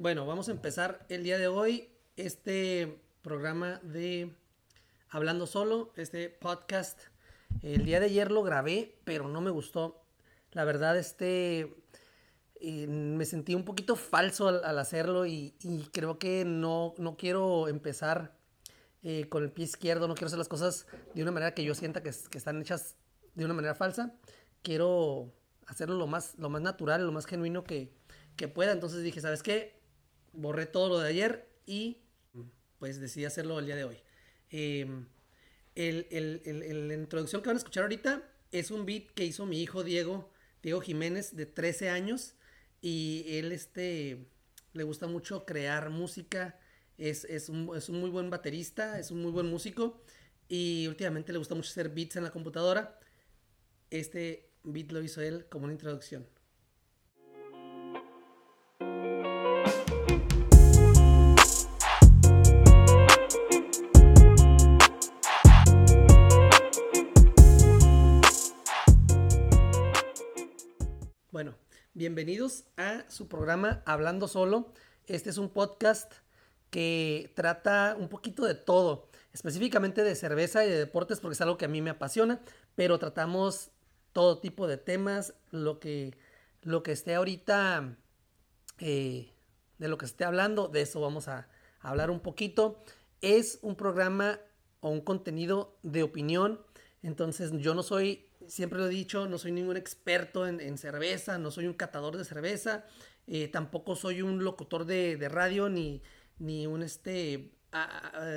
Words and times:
Bueno, 0.00 0.26
vamos 0.26 0.48
a 0.48 0.52
empezar 0.52 1.04
el 1.08 1.24
día 1.24 1.38
de 1.38 1.48
hoy 1.48 1.88
este 2.14 3.00
programa 3.20 3.80
de 3.82 4.32
Hablando 5.08 5.44
Solo, 5.48 5.92
este 5.96 6.30
podcast. 6.30 7.00
El 7.62 7.84
día 7.84 7.98
de 7.98 8.06
ayer 8.06 8.30
lo 8.30 8.44
grabé, 8.44 8.94
pero 9.02 9.26
no 9.26 9.40
me 9.40 9.50
gustó. 9.50 10.00
La 10.52 10.62
verdad, 10.62 10.96
este 10.96 11.82
eh, 12.60 12.86
me 12.86 13.24
sentí 13.24 13.56
un 13.56 13.64
poquito 13.64 13.96
falso 13.96 14.46
al, 14.46 14.78
hacerlo 14.78 15.26
y, 15.26 15.56
creo 15.92 16.16
que 16.16 16.44
no, 16.44 16.94
no 16.98 17.16
quiero 17.16 17.66
empezar 17.66 18.36
eh, 19.02 19.28
con 19.28 19.42
el 19.42 19.50
pie 19.50 19.64
izquierdo, 19.64 20.06
no 20.06 20.14
quiero 20.14 20.28
hacer 20.28 20.38
las 20.38 20.46
cosas 20.46 20.86
de 21.12 21.22
una 21.22 21.32
manera 21.32 21.54
que 21.54 21.64
yo 21.64 21.74
sienta 21.74 22.04
que, 22.04 22.12
que 22.30 22.38
están 22.38 22.62
hechas 22.62 22.94
de 23.34 23.44
una 23.44 23.54
manera 23.54 23.74
falsa. 23.74 24.14
Quiero 24.62 25.34
hacerlo 25.66 25.96
lo 25.96 26.06
más, 26.06 26.36
lo 26.38 26.50
más 26.50 26.62
natural, 26.62 27.04
lo 27.04 27.10
más 27.10 27.26
genuino 27.26 27.64
que, 27.64 27.92
que 28.36 28.46
pueda. 28.46 28.70
Entonces 28.70 29.02
dije, 29.02 29.20
¿sabes 29.20 29.42
qué? 29.42 29.77
Borré 30.38 30.66
todo 30.66 30.88
lo 30.88 30.98
de 31.00 31.08
ayer 31.08 31.48
y 31.66 31.98
pues 32.78 33.00
decidí 33.00 33.24
hacerlo 33.24 33.58
el 33.58 33.66
día 33.66 33.74
de 33.74 33.82
hoy. 33.82 33.96
Em, 34.50 35.08
el, 35.74 36.06
el, 36.12 36.42
el, 36.44 36.86
la 36.86 36.94
introducción 36.94 37.42
que 37.42 37.48
van 37.48 37.56
a 37.56 37.58
escuchar 37.58 37.82
ahorita 37.82 38.22
es 38.52 38.70
un 38.70 38.86
beat 38.86 39.10
que 39.10 39.24
hizo 39.24 39.46
mi 39.46 39.60
hijo 39.60 39.82
Diego, 39.82 40.30
Diego 40.62 40.80
Jiménez, 40.80 41.34
de 41.34 41.46
13 41.46 41.90
años. 41.90 42.36
Y 42.80 43.24
él 43.26 43.50
este, 43.50 44.28
le 44.74 44.84
gusta 44.84 45.08
mucho 45.08 45.44
crear 45.44 45.90
música. 45.90 46.56
Es, 46.98 47.24
es, 47.24 47.48
un, 47.48 47.76
es 47.76 47.88
un 47.88 47.98
muy 47.98 48.10
buen 48.10 48.30
baterista, 48.30 49.00
es 49.00 49.10
un 49.10 49.20
muy 49.20 49.32
buen 49.32 49.46
músico. 49.46 50.00
Y 50.48 50.86
últimamente 50.86 51.32
le 51.32 51.38
gusta 51.38 51.56
mucho 51.56 51.70
hacer 51.70 51.88
beats 51.88 52.14
en 52.14 52.22
la 52.22 52.30
computadora. 52.30 52.96
Este 53.90 54.52
beat 54.62 54.92
lo 54.92 55.02
hizo 55.02 55.20
él 55.20 55.46
como 55.48 55.64
una 55.64 55.72
introducción. 55.72 56.28
Bienvenidos 71.98 72.62
a 72.76 73.04
su 73.10 73.26
programa 73.26 73.82
Hablando 73.84 74.28
Solo. 74.28 74.72
Este 75.08 75.30
es 75.30 75.36
un 75.36 75.48
podcast 75.48 76.12
que 76.70 77.32
trata 77.34 77.96
un 77.98 78.08
poquito 78.08 78.44
de 78.44 78.54
todo, 78.54 79.08
específicamente 79.32 80.04
de 80.04 80.14
cerveza 80.14 80.64
y 80.64 80.70
de 80.70 80.78
deportes 80.78 81.18
porque 81.18 81.32
es 81.32 81.40
algo 81.40 81.58
que 81.58 81.64
a 81.64 81.68
mí 81.68 81.82
me 81.82 81.90
apasiona, 81.90 82.40
pero 82.76 83.00
tratamos 83.00 83.72
todo 84.12 84.38
tipo 84.38 84.68
de 84.68 84.76
temas, 84.76 85.34
lo 85.50 85.80
que, 85.80 86.16
lo 86.62 86.84
que 86.84 86.92
esté 86.92 87.16
ahorita, 87.16 87.96
eh, 88.78 89.32
de 89.78 89.88
lo 89.88 89.98
que 89.98 90.06
esté 90.06 90.24
hablando, 90.24 90.68
de 90.68 90.82
eso 90.82 91.00
vamos 91.00 91.26
a, 91.26 91.48
hablar 91.80 92.12
un 92.12 92.20
poquito. 92.20 92.80
Es 93.22 93.58
un 93.60 93.74
programa 93.74 94.38
o 94.78 94.90
un 94.90 95.00
contenido 95.00 95.76
de 95.82 96.04
opinión, 96.04 96.60
entonces 97.02 97.50
yo 97.58 97.74
no 97.74 97.82
soy 97.82 98.27
siempre 98.48 98.78
lo 98.78 98.86
he 98.86 98.90
dicho, 98.90 99.28
no 99.28 99.38
soy 99.38 99.52
ningún 99.52 99.76
experto 99.76 100.46
en, 100.46 100.78
cerveza, 100.78 101.38
no 101.38 101.50
soy 101.50 101.66
un 101.66 101.74
catador 101.74 102.16
de 102.16 102.24
cerveza, 102.24 102.84
eh, 103.26 103.48
tampoco 103.48 103.94
soy 103.96 104.22
un 104.22 104.42
locutor 104.42 104.84
de, 104.84 105.28
radio, 105.28 105.68
ni, 105.68 106.02
ni 106.38 106.66
un 106.66 106.82
este, 106.82 107.52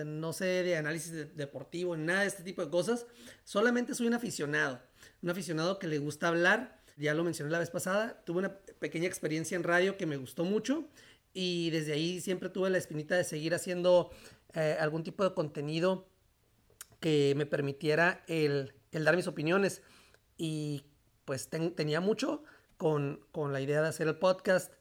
no 0.05 0.33
sé, 0.33 0.63
de 0.63 0.77
análisis 0.77 1.35
deportivo, 1.35 1.95
nada 1.97 2.21
de 2.21 2.27
este 2.27 2.43
tipo 2.43 2.63
de 2.63 2.69
cosas. 2.69 3.05
Solamente 3.43 3.95
soy 3.95 4.07
un 4.07 4.13
aficionado, 4.13 4.81
un 5.21 5.29
aficionado 5.29 5.79
que 5.79 5.87
le 5.87 5.97
gusta 5.97 6.27
hablar. 6.27 6.81
Ya 6.97 7.13
lo 7.13 7.23
mencioné 7.23 7.51
la 7.51 7.59
vez 7.59 7.69
pasada, 7.69 8.21
tuve 8.25 8.39
una 8.39 8.57
pequeña 8.79 9.07
experiencia 9.07 9.55
en 9.55 9.63
radio 9.63 9.97
que 9.97 10.05
me 10.05 10.17
gustó 10.17 10.43
mucho 10.43 10.89
y 11.33 11.69
desde 11.69 11.93
ahí 11.93 12.19
siempre 12.19 12.49
tuve 12.49 12.69
la 12.69 12.77
espinita 12.77 13.15
de 13.15 13.23
seguir 13.23 13.55
haciendo 13.55 14.11
eh, 14.53 14.77
algún 14.79 15.03
tipo 15.03 15.23
de 15.23 15.33
contenido 15.33 16.09
que 16.99 17.33
me 17.35 17.45
permitiera 17.45 18.23
el, 18.27 18.73
el 18.91 19.03
dar 19.05 19.15
mis 19.15 19.27
opiniones 19.27 19.81
y 20.43 20.83
pues 21.23 21.49
tenía 21.49 22.01
mucho 22.01 22.41
con, 22.77 23.19
la 23.35 23.61
idea 23.61 23.83
de 23.83 23.89
hacer 23.89 24.07
el 24.07 24.17
podcast. 24.17 24.73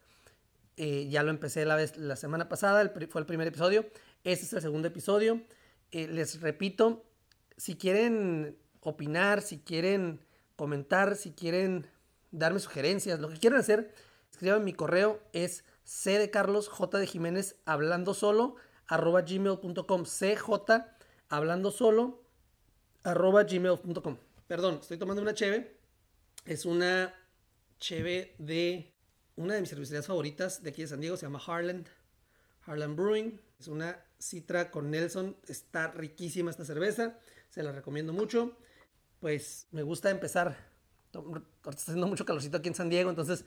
Eh, 0.78 1.06
ya 1.10 1.22
lo 1.22 1.28
empecé 1.28 1.66
la, 1.66 1.76
vez, 1.76 1.98
la 1.98 2.16
semana 2.16 2.48
pasada, 2.48 2.90
fue 3.10 3.20
el 3.20 3.26
primer 3.26 3.46
episodio. 3.46 3.84
Este 4.24 4.46
es 4.46 4.52
el 4.54 4.62
segundo 4.62 4.88
episodio. 4.88 5.42
Eh, 5.90 6.08
les 6.08 6.40
repito, 6.40 7.04
si 7.58 7.76
quieren 7.76 8.56
opinar, 8.80 9.42
si 9.42 9.58
quieren 9.58 10.24
comentar, 10.56 11.14
si 11.14 11.32
quieren 11.32 11.86
darme 12.30 12.58
sugerencias, 12.58 13.20
lo 13.20 13.28
que 13.28 13.36
quieran 13.36 13.60
hacer, 13.60 13.92
escriban 14.30 14.64
mi 14.64 14.72
correo, 14.72 15.20
es 15.34 15.64
c 15.84 16.18
de 16.18 16.30
Carlos 16.30 16.70
J 16.70 16.96
de 16.96 17.06
Jiménez 17.06 17.56
hablando 17.66 18.14
solo 18.14 18.56
arroba 18.86 19.20
gmail.com 19.20 20.04
cj 20.04 20.84
hablando 21.28 21.70
solo 21.70 22.22
arroba 23.02 23.42
gmail.com 23.42 24.29
Perdón, 24.50 24.80
estoy 24.82 24.96
tomando 24.96 25.22
una 25.22 25.32
cheve. 25.32 25.76
Es 26.44 26.64
una 26.64 27.14
cheve 27.78 28.34
de 28.38 28.92
una 29.36 29.54
de 29.54 29.60
mis 29.60 29.70
cervecerías 29.70 30.08
favoritas 30.08 30.64
de 30.64 30.70
aquí 30.70 30.82
de 30.82 30.88
San 30.88 31.00
Diego. 31.00 31.16
Se 31.16 31.24
llama 31.24 31.40
Harland. 31.46 31.86
Harland 32.66 32.96
Brewing. 32.96 33.40
Es 33.60 33.68
una 33.68 34.04
citra 34.18 34.72
con 34.72 34.90
Nelson. 34.90 35.36
Está 35.46 35.92
riquísima 35.92 36.50
esta 36.50 36.64
cerveza. 36.64 37.16
Se 37.48 37.62
la 37.62 37.70
recomiendo 37.70 38.12
mucho. 38.12 38.56
Pues 39.20 39.68
me 39.70 39.84
gusta 39.84 40.10
empezar. 40.10 40.56
Está 41.12 41.70
haciendo 41.70 42.08
mucho 42.08 42.24
calorcito 42.24 42.56
aquí 42.56 42.66
en 42.66 42.74
San 42.74 42.90
Diego. 42.90 43.08
Entonces, 43.08 43.44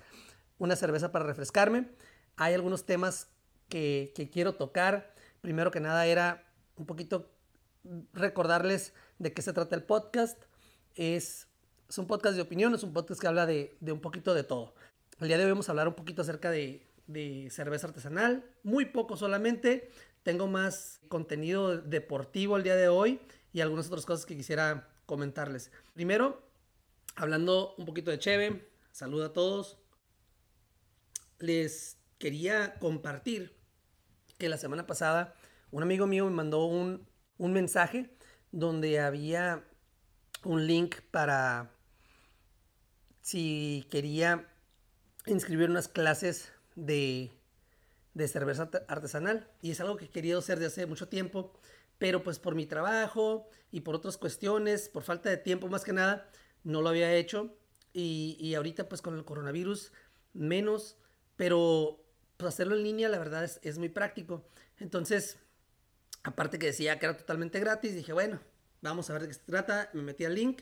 una 0.58 0.78
cerveza 0.78 1.12
para 1.12 1.26
refrescarme. 1.26 1.90
Hay 2.38 2.54
algunos 2.54 2.86
temas 2.86 3.28
que, 3.68 4.14
que 4.16 4.30
quiero 4.30 4.56
tocar. 4.56 5.14
Primero 5.42 5.70
que 5.70 5.82
nada 5.82 6.06
era 6.06 6.50
un 6.78 6.86
poquito 6.86 7.30
recordarles 8.14 8.94
de 9.20 9.34
qué 9.34 9.42
se 9.42 9.52
trata 9.52 9.76
el 9.76 9.84
podcast 9.84 10.42
es, 10.96 11.48
un 11.98 12.08
podcast 12.08 12.36
de 12.36 12.42
opinión, 12.42 12.74
es 12.74 12.84
un 12.84 12.94
podcast 12.94 13.22
que 13.22 13.28
habla 13.28 13.46
de, 13.46 13.78
un 13.82 14.00
poquito 14.00 14.34
de 14.34 14.44
todo. 14.44 14.74
El 15.20 15.28
día 15.28 15.38
de 15.38 15.46
hoy 15.46 15.52
vamos 15.52 15.70
a 15.70 15.72
hablar 15.72 15.88
un 15.88 15.94
poquito 15.96 16.22
acerca 16.22 16.52
de, 16.52 16.88
cerveza 17.52 17.88
artesanal, 17.88 18.44
muy 18.64 18.86
poco 18.86 19.18
solamente. 19.18 19.92
Tengo 20.24 20.48
más 20.48 21.02
contenido 21.10 21.78
deportivo 21.78 22.58
el 22.58 22.64
día 22.64 22.76
de 22.76 22.88
hoy 22.88 23.20
y 23.52 23.62
algunas 23.62 23.88
otras 23.88 24.06
cosas 24.06 24.26
que 24.26 24.36
quisiera 24.36 24.90
comentarles. 25.06 25.72
Primero, 25.94 26.42
hablando 27.16 27.76
un 27.78 27.86
poquito 27.86 28.10
de 28.10 28.20
Cheve, 28.20 28.70
saludo 28.92 29.26
a 29.26 29.34
todos. 29.34 29.78
Les 31.40 31.98
quería 32.18 32.80
compartir 32.80 33.56
que 34.38 34.50
la 34.50 34.58
semana 34.58 34.88
pasada 34.88 35.36
un 35.72 35.84
amigo 35.84 36.08
mío 36.08 36.26
me 36.26 36.32
mandó 36.32 36.66
un, 36.66 37.06
un 37.38 37.54
mensaje 37.54 38.16
donde 38.52 39.00
había 39.00 39.64
un 40.44 40.68
link 40.68 41.02
para 41.12 41.72
si 43.22 43.88
quería 43.90 44.48
inscribir 45.26 45.70
unas 45.70 45.88
clases 45.88 46.52
de, 46.76 47.32
de 48.14 48.28
cerveza 48.28 48.70
artesanal. 48.88 49.50
Y 49.62 49.72
es 49.72 49.80
algo 49.80 49.98
que 49.98 50.06
he 50.06 50.10
querido 50.10 50.40
hacer 50.40 50.60
desde 50.60 50.82
hace 50.82 50.86
mucho 50.86 51.08
tiempo, 51.08 51.54
pero 51.98 52.24
pues 52.24 52.40
por 52.40 52.56
mi 52.56 52.66
trabajo 52.66 53.50
y 53.72 53.82
por 53.82 53.96
otras 53.96 54.18
cuestiones, 54.18 54.90
por 54.90 55.04
falta 55.04 55.30
de 55.30 55.38
tiempo 55.38 55.68
más 55.68 55.84
que 55.84 55.94
nada, 55.94 56.30
no 56.64 56.82
lo 56.82 56.90
había 56.90 57.14
hecho. 57.14 57.56
Y, 57.94 58.38
y 58.40 58.56
ahorita 58.56 58.90
pues 58.90 59.02
con 59.02 59.16
el 59.16 59.24
coronavirus 59.24 59.92
menos, 60.34 60.98
pero 61.36 62.04
pues 62.38 62.54
hacerlo 62.54 62.76
en 62.76 62.84
línea 62.84 63.08
la 63.08 63.20
verdad 63.20 63.44
es, 63.44 63.60
es 63.64 63.78
muy 63.78 63.90
práctico. 63.90 64.46
Entonces, 64.80 65.38
aparte 66.24 66.60
que 66.60 66.68
decía 66.68 67.00
que 67.00 67.06
era 67.06 67.18
totalmente 67.18 67.60
gratis, 67.60 67.96
dije, 67.96 68.12
bueno, 68.12 68.42
Vamos 68.84 69.10
a 69.10 69.14
ver 69.14 69.22
de 69.22 69.28
qué 69.30 69.34
se 69.34 69.40
trata. 69.40 69.90
Me 69.94 70.02
metí 70.02 70.26
al 70.26 70.36
link 70.36 70.62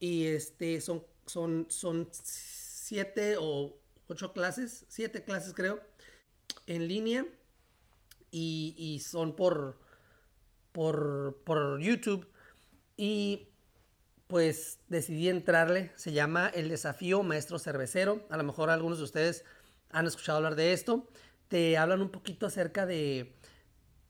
y 0.00 0.24
este 0.24 0.80
son, 0.80 1.04
son, 1.26 1.66
son 1.68 2.08
siete 2.10 3.36
o 3.38 3.76
ocho 4.06 4.32
clases, 4.32 4.86
siete 4.88 5.22
clases 5.22 5.52
creo, 5.52 5.78
en 6.66 6.88
línea 6.88 7.26
y, 8.30 9.02
son 9.04 9.36
por, 9.36 9.78
por, 10.72 11.42
por 11.44 11.78
YouTube. 11.78 12.26
Y 12.96 13.48
pues 14.28 14.78
decidí 14.88 15.28
entrarle. 15.28 15.92
Se 15.94 16.12
llama 16.12 16.48
El 16.48 16.70
Desafío 16.70 17.22
Maestro 17.22 17.58
Cervecero. 17.58 18.26
A 18.30 18.38
lo 18.38 18.44
mejor 18.44 18.70
algunos 18.70 18.96
de 18.96 19.04
ustedes 19.04 19.44
han 19.90 20.06
escuchado 20.06 20.38
hablar 20.38 20.56
de 20.56 20.72
esto. 20.72 21.06
Te 21.48 21.76
hablan 21.76 22.00
un 22.00 22.10
poquito 22.10 22.46
acerca 22.46 22.86
de 22.86 23.36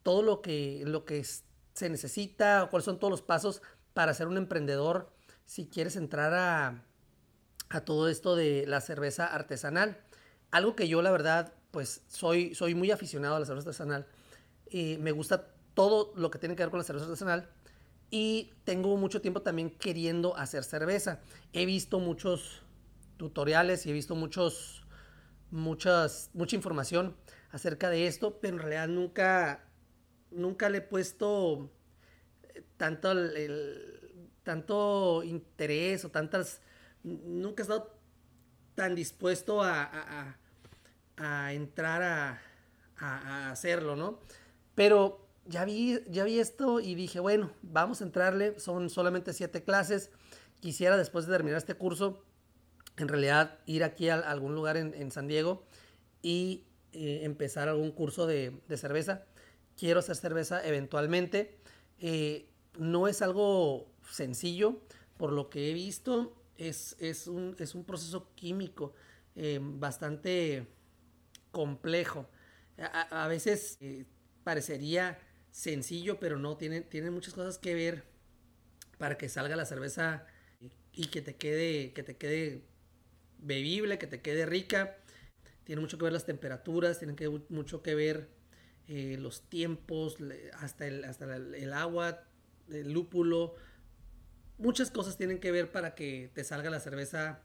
todo 0.04 0.22
lo 0.22 0.42
que, 0.42 0.84
lo 0.86 1.04
que 1.04 1.18
es 1.18 1.42
se 1.78 1.88
necesita 1.88 2.64
o 2.64 2.70
cuáles 2.70 2.84
son 2.84 2.98
todos 2.98 3.10
los 3.10 3.22
pasos 3.22 3.62
para 3.94 4.14
ser 4.14 4.28
un 4.28 4.36
emprendedor 4.36 5.10
si 5.46 5.66
quieres 5.66 5.96
entrar 5.96 6.34
a, 6.34 6.84
todo 7.84 8.08
esto 8.08 8.34
de 8.36 8.64
la 8.66 8.80
cerveza 8.80 9.26
artesanal. 9.26 9.98
Algo 10.50 10.74
que 10.74 10.88
yo 10.88 11.02
la 11.02 11.10
verdad 11.10 11.52
pues 11.70 12.02
soy, 12.08 12.54
soy 12.54 12.74
muy 12.74 12.90
aficionado 12.90 13.36
a 13.36 13.40
la 13.40 13.46
cerveza 13.46 13.68
artesanal. 13.68 14.06
y 14.70 14.96
me 14.98 15.12
gusta 15.12 15.52
todo 15.74 16.12
lo 16.16 16.30
que 16.30 16.38
tiene 16.38 16.56
que 16.56 16.62
ver 16.62 16.70
con 16.70 16.78
la 16.78 16.84
cerveza 16.84 17.06
artesanal 17.06 17.48
y 18.10 18.54
tengo 18.64 18.96
mucho 18.96 19.20
tiempo 19.20 19.42
también 19.42 19.70
queriendo 19.70 20.36
hacer 20.36 20.64
cerveza. 20.64 21.20
He 21.52 21.66
visto 21.66 21.98
muchos 22.00 22.62
tutoriales 23.16 23.84
y 23.84 23.90
he 23.90 23.92
visto 23.92 24.14
muchos, 24.14 24.86
muchas, 25.50 26.30
mucha 26.32 26.56
información 26.56 27.16
acerca 27.50 27.90
de 27.90 28.06
esto, 28.06 28.38
pero 28.40 28.56
en 28.56 28.62
realidad 28.62 28.88
nunca, 28.88 29.67
nunca 30.30 30.68
le 30.68 30.78
he 30.78 30.82
puesto 30.82 31.70
eh, 32.54 32.62
tanto, 32.76 33.12
el, 33.12 34.26
tanto 34.42 35.22
interés 35.24 36.04
o 36.04 36.10
tantas, 36.10 36.60
nunca 37.02 37.62
he 37.62 37.64
estado 37.64 37.98
tan 38.74 38.94
dispuesto 38.94 39.62
a, 39.62 40.36
a, 41.16 41.52
entrar 41.52 42.02
a, 42.02 42.40
a, 42.96 43.50
hacerlo, 43.50 43.96
¿no? 43.96 44.20
Pero 44.74 45.26
ya 45.46 45.64
vi, 45.64 46.00
ya 46.08 46.24
vi 46.24 46.38
esto 46.38 46.78
y 46.78 46.94
dije, 46.94 47.18
bueno, 47.18 47.50
vamos 47.62 48.00
a 48.00 48.04
entrarle, 48.04 48.60
son 48.60 48.90
solamente 48.90 49.32
siete 49.32 49.64
clases, 49.64 50.10
quisiera 50.60 50.96
después 50.96 51.26
de 51.26 51.32
terminar 51.32 51.58
este 51.58 51.74
curso, 51.74 52.22
en 52.96 53.08
realidad 53.08 53.58
ir 53.66 53.84
aquí 53.84 54.08
a, 54.08 54.16
algún 54.16 54.54
lugar 54.54 54.76
en, 54.76 55.10
San 55.10 55.26
Diego 55.26 55.64
y 56.22 56.66
eh, 56.92 57.20
empezar 57.22 57.68
algún 57.68 57.92
curso 57.92 58.26
de, 58.26 58.60
cerveza. 58.76 59.24
Quiero 59.78 60.00
hacer 60.00 60.16
cerveza 60.16 60.66
eventualmente. 60.66 61.56
Eh, 62.00 62.50
no 62.78 63.08
es 63.08 63.22
algo 63.22 63.90
sencillo, 64.10 64.82
por 65.16 65.32
lo 65.32 65.48
que 65.48 65.70
he 65.70 65.72
visto, 65.72 66.36
es, 66.56 66.96
un, 67.28 67.54
proceso 67.86 68.34
químico 68.34 68.92
eh, 69.36 69.60
bastante 69.62 70.66
complejo. 71.52 72.28
A, 72.76 73.26
veces 73.28 73.78
parecería 74.44 75.18
sencillo, 75.50 76.18
pero 76.20 76.38
no, 76.38 76.56
tiene, 76.56 76.80
tiene 76.80 77.10
muchas 77.10 77.34
cosas 77.34 77.58
que 77.58 77.74
ver 77.74 78.04
para 78.98 79.16
que 79.16 79.28
salga 79.28 79.56
la 79.56 79.64
cerveza 79.64 80.26
y 80.92 81.06
que 81.06 81.22
te 81.22 81.36
quede, 81.36 81.92
que 81.92 82.02
te 82.02 82.16
quede 82.16 82.64
bebible, 83.38 83.98
que 83.98 84.06
te 84.06 84.20
quede 84.20 84.44
rica. 84.44 84.96
Tiene 85.64 85.80
mucho 85.80 85.98
que 85.98 86.04
ver 86.04 86.12
las 86.12 86.26
temperaturas, 86.26 86.98
tiene 86.98 87.14
que, 87.14 87.28
mucho 87.48 87.82
que 87.82 87.94
ver 87.94 88.37
eh, 88.88 89.18
los 89.18 89.42
tiempos, 89.42 90.16
hasta, 90.54 90.86
el, 90.86 91.04
hasta 91.04 91.36
el, 91.36 91.72
agua, 91.74 92.24
el 92.70 92.90
lúpulo. 92.90 93.54
Muchas 94.56 94.90
cosas 94.90 95.18
tienen 95.18 95.40
que 95.40 95.52
ver 95.52 95.70
para 95.70 95.94
que 95.94 96.30
te 96.32 96.42
salga 96.42 96.70
la 96.70 96.80
cerveza, 96.80 97.42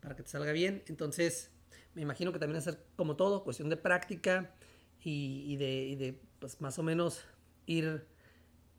para 0.00 0.14
que 0.14 0.22
te 0.22 0.28
salga 0.28 0.52
bien. 0.52 0.82
Entonces, 0.86 1.50
me 1.94 2.02
imagino 2.02 2.34
que 2.34 2.38
también 2.38 2.58
es 2.58 2.76
como 2.96 3.16
todo, 3.16 3.44
cuestión 3.44 3.70
de 3.70 3.78
práctica 3.78 4.54
y, 5.02 5.56
de, 5.56 6.20
pues, 6.38 6.60
más 6.60 6.78
o 6.78 6.82
menos 6.82 7.24
ir, 7.64 8.06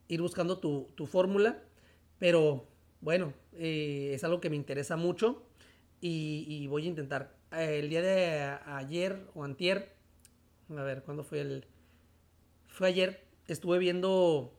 ir 0.08 0.22
buscando 0.22 0.60
tu, 0.60 1.08
fórmula. 1.08 1.64
Pero 2.20 2.68
bueno, 3.02 3.34
eh, 3.54 4.12
es 4.14 4.24
algo 4.24 4.40
que 4.42 4.52
me 4.52 4.56
interesa 4.58 4.96
mucho 4.96 5.44
y, 6.02 6.68
voy 6.68 6.86
a 6.86 6.90
intentar. 6.90 7.36
Eh, 7.52 7.80
el 7.80 7.90
día 7.90 8.04
de 8.04 8.42
ayer 8.68 9.28
o 9.34 9.44
antier, 9.44 9.96
a 10.70 10.84
ver, 10.84 11.02
¿cuándo 11.02 11.24
fue 11.24 11.42
el...? 11.42 11.66
Fue 12.76 12.90
ayer, 12.90 13.26
estuve 13.48 13.78
viendo, 13.80 14.54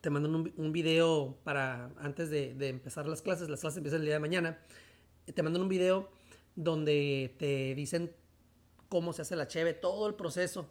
te 0.00 0.10
mando 0.10 0.28
un, 0.28 0.72
video 0.72 1.36
para 1.42 1.90
antes 1.98 2.30
de, 2.30 2.54
empezar 2.68 3.08
las 3.08 3.20
clases, 3.20 3.48
las 3.48 3.58
clases 3.58 3.78
empiezan 3.78 3.98
el 3.98 4.06
día 4.06 4.14
de 4.14 4.20
mañana, 4.20 4.60
te 5.26 5.42
mando 5.42 5.60
un 5.60 5.68
video 5.68 6.08
donde 6.54 7.34
te 7.40 7.74
dicen 7.74 8.12
cómo 8.88 9.12
se 9.12 9.22
hace 9.22 9.34
la 9.34 9.48
cheve, 9.48 9.74
todo 9.74 10.06
el 10.06 10.14
proceso. 10.14 10.68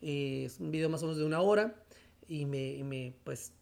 Es 0.00 0.58
un 0.58 0.72
video 0.72 0.88
más 0.88 1.04
o 1.04 1.06
menos 1.06 1.18
de 1.18 1.24
una 1.24 1.40
hora 1.40 1.84
y 2.26 2.46
me, 2.46 2.82
me 2.82 3.14
pues 3.22 3.52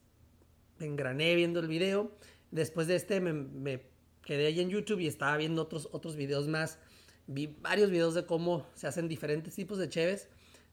me 0.79 0.87
engrané 0.87 1.35
viendo 1.35 1.61
el 1.61 1.69
video. 1.69 2.11
Después 2.53 2.87
de 2.87 2.97
este 2.97 3.21
me, 3.21 3.35
me 3.35 3.83
quedé 4.23 4.47
ahí 4.47 4.61
en 4.61 4.71
YouTube 4.71 5.01
y 5.01 5.09
estaba 5.09 5.37
viendo 5.37 5.61
otros, 5.61 5.91
otros 5.93 6.17
videos 6.17 6.49
más. 6.49 6.79
Vi 7.27 7.55
varios 7.61 7.91
videos 7.91 8.15
de 8.15 8.25
cómo 8.25 8.67
se 8.73 8.87
hacen 8.87 9.09
diferentes 9.09 9.55
tipos 9.55 9.77
de 9.77 9.91
cheves. 9.91 10.31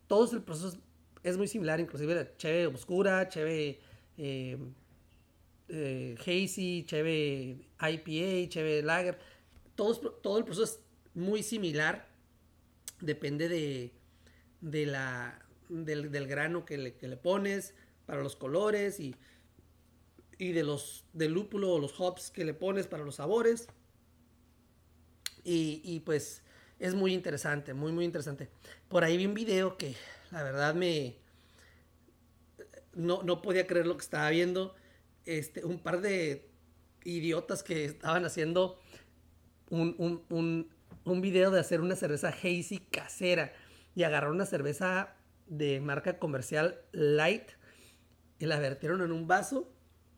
Todo 0.07 0.33
el 0.33 0.43
proceso 0.43 0.77
es 1.23 1.37
muy 1.37 1.47
similar, 1.47 1.79
inclusive 1.79 2.15
la 2.15 2.35
cheve 2.37 2.67
oscura, 2.67 3.27
cheve 3.29 3.79
eh, 4.17 4.57
eh, 5.69 6.15
hazy, 6.19 6.83
cheve 6.85 7.57
IPA, 7.79 8.49
cheve 8.49 8.81
lager. 8.83 9.17
Todo, 9.75 10.11
todo 10.11 10.37
el 10.37 10.43
proceso 10.43 10.63
es 10.63 10.79
muy 11.13 11.43
similar. 11.43 12.07
Depende 12.99 13.49
de, 13.49 13.93
de 14.61 14.85
la, 14.85 15.39
del, 15.69 16.27
grano 16.27 16.65
que 16.65 16.77
le, 16.77 16.95
que 16.95 17.07
le 17.07 17.17
pones, 17.17 17.73
para 18.05 18.21
los 18.21 18.35
colores 18.35 18.99
y 18.99 19.15
y 20.37 20.51
de 20.51 20.63
los 20.63 21.05
del 21.13 21.33
lúpulo 21.33 21.71
o 21.71 21.79
los 21.79 21.99
hops 21.99 22.29
que 22.29 22.43
le 22.43 22.53
pones 22.53 22.87
para 22.87 23.03
los 23.03 23.15
sabores. 23.15 23.67
Y, 25.45 25.99
pues 26.05 26.41
es 26.79 26.95
muy 26.95 27.13
interesante, 27.13 27.73
muy 27.73 27.91
muy 27.91 28.05
interesante. 28.05 28.49
Por 28.87 29.03
ahí 29.03 29.17
vi 29.17 29.25
un 29.25 29.33
video 29.33 29.77
que 29.77 29.93
la 30.33 30.41
verdad 30.41 30.73
me 30.73 31.17
no, 32.95 33.41
podía 33.41 33.67
creer 33.67 33.85
lo 33.85 33.95
que 33.95 34.03
estaba 34.03 34.29
viendo. 34.31 34.75
Este, 35.25 35.63
un 35.63 35.79
par 35.79 36.01
de 36.01 36.49
idiotas 37.03 37.63
que 37.63 37.85
estaban 37.85 38.25
haciendo 38.25 38.79
un, 39.69 39.95
un, 40.29 40.69
un 41.05 41.21
video 41.21 41.51
de 41.51 41.59
hacer 41.59 41.81
una 41.81 41.95
cerveza 41.95 42.29
hazy 42.29 42.79
casera 42.91 43.53
y 43.95 44.03
agarraron 44.03 44.35
una 44.35 44.45
cerveza 44.45 45.15
de 45.45 45.79
marca 45.79 46.17
comercial 46.17 46.81
light 46.91 47.51
y 48.39 48.45
la 48.45 48.59
vertieron 48.59 49.01
en 49.01 49.11
un 49.11 49.27
vaso 49.27 49.71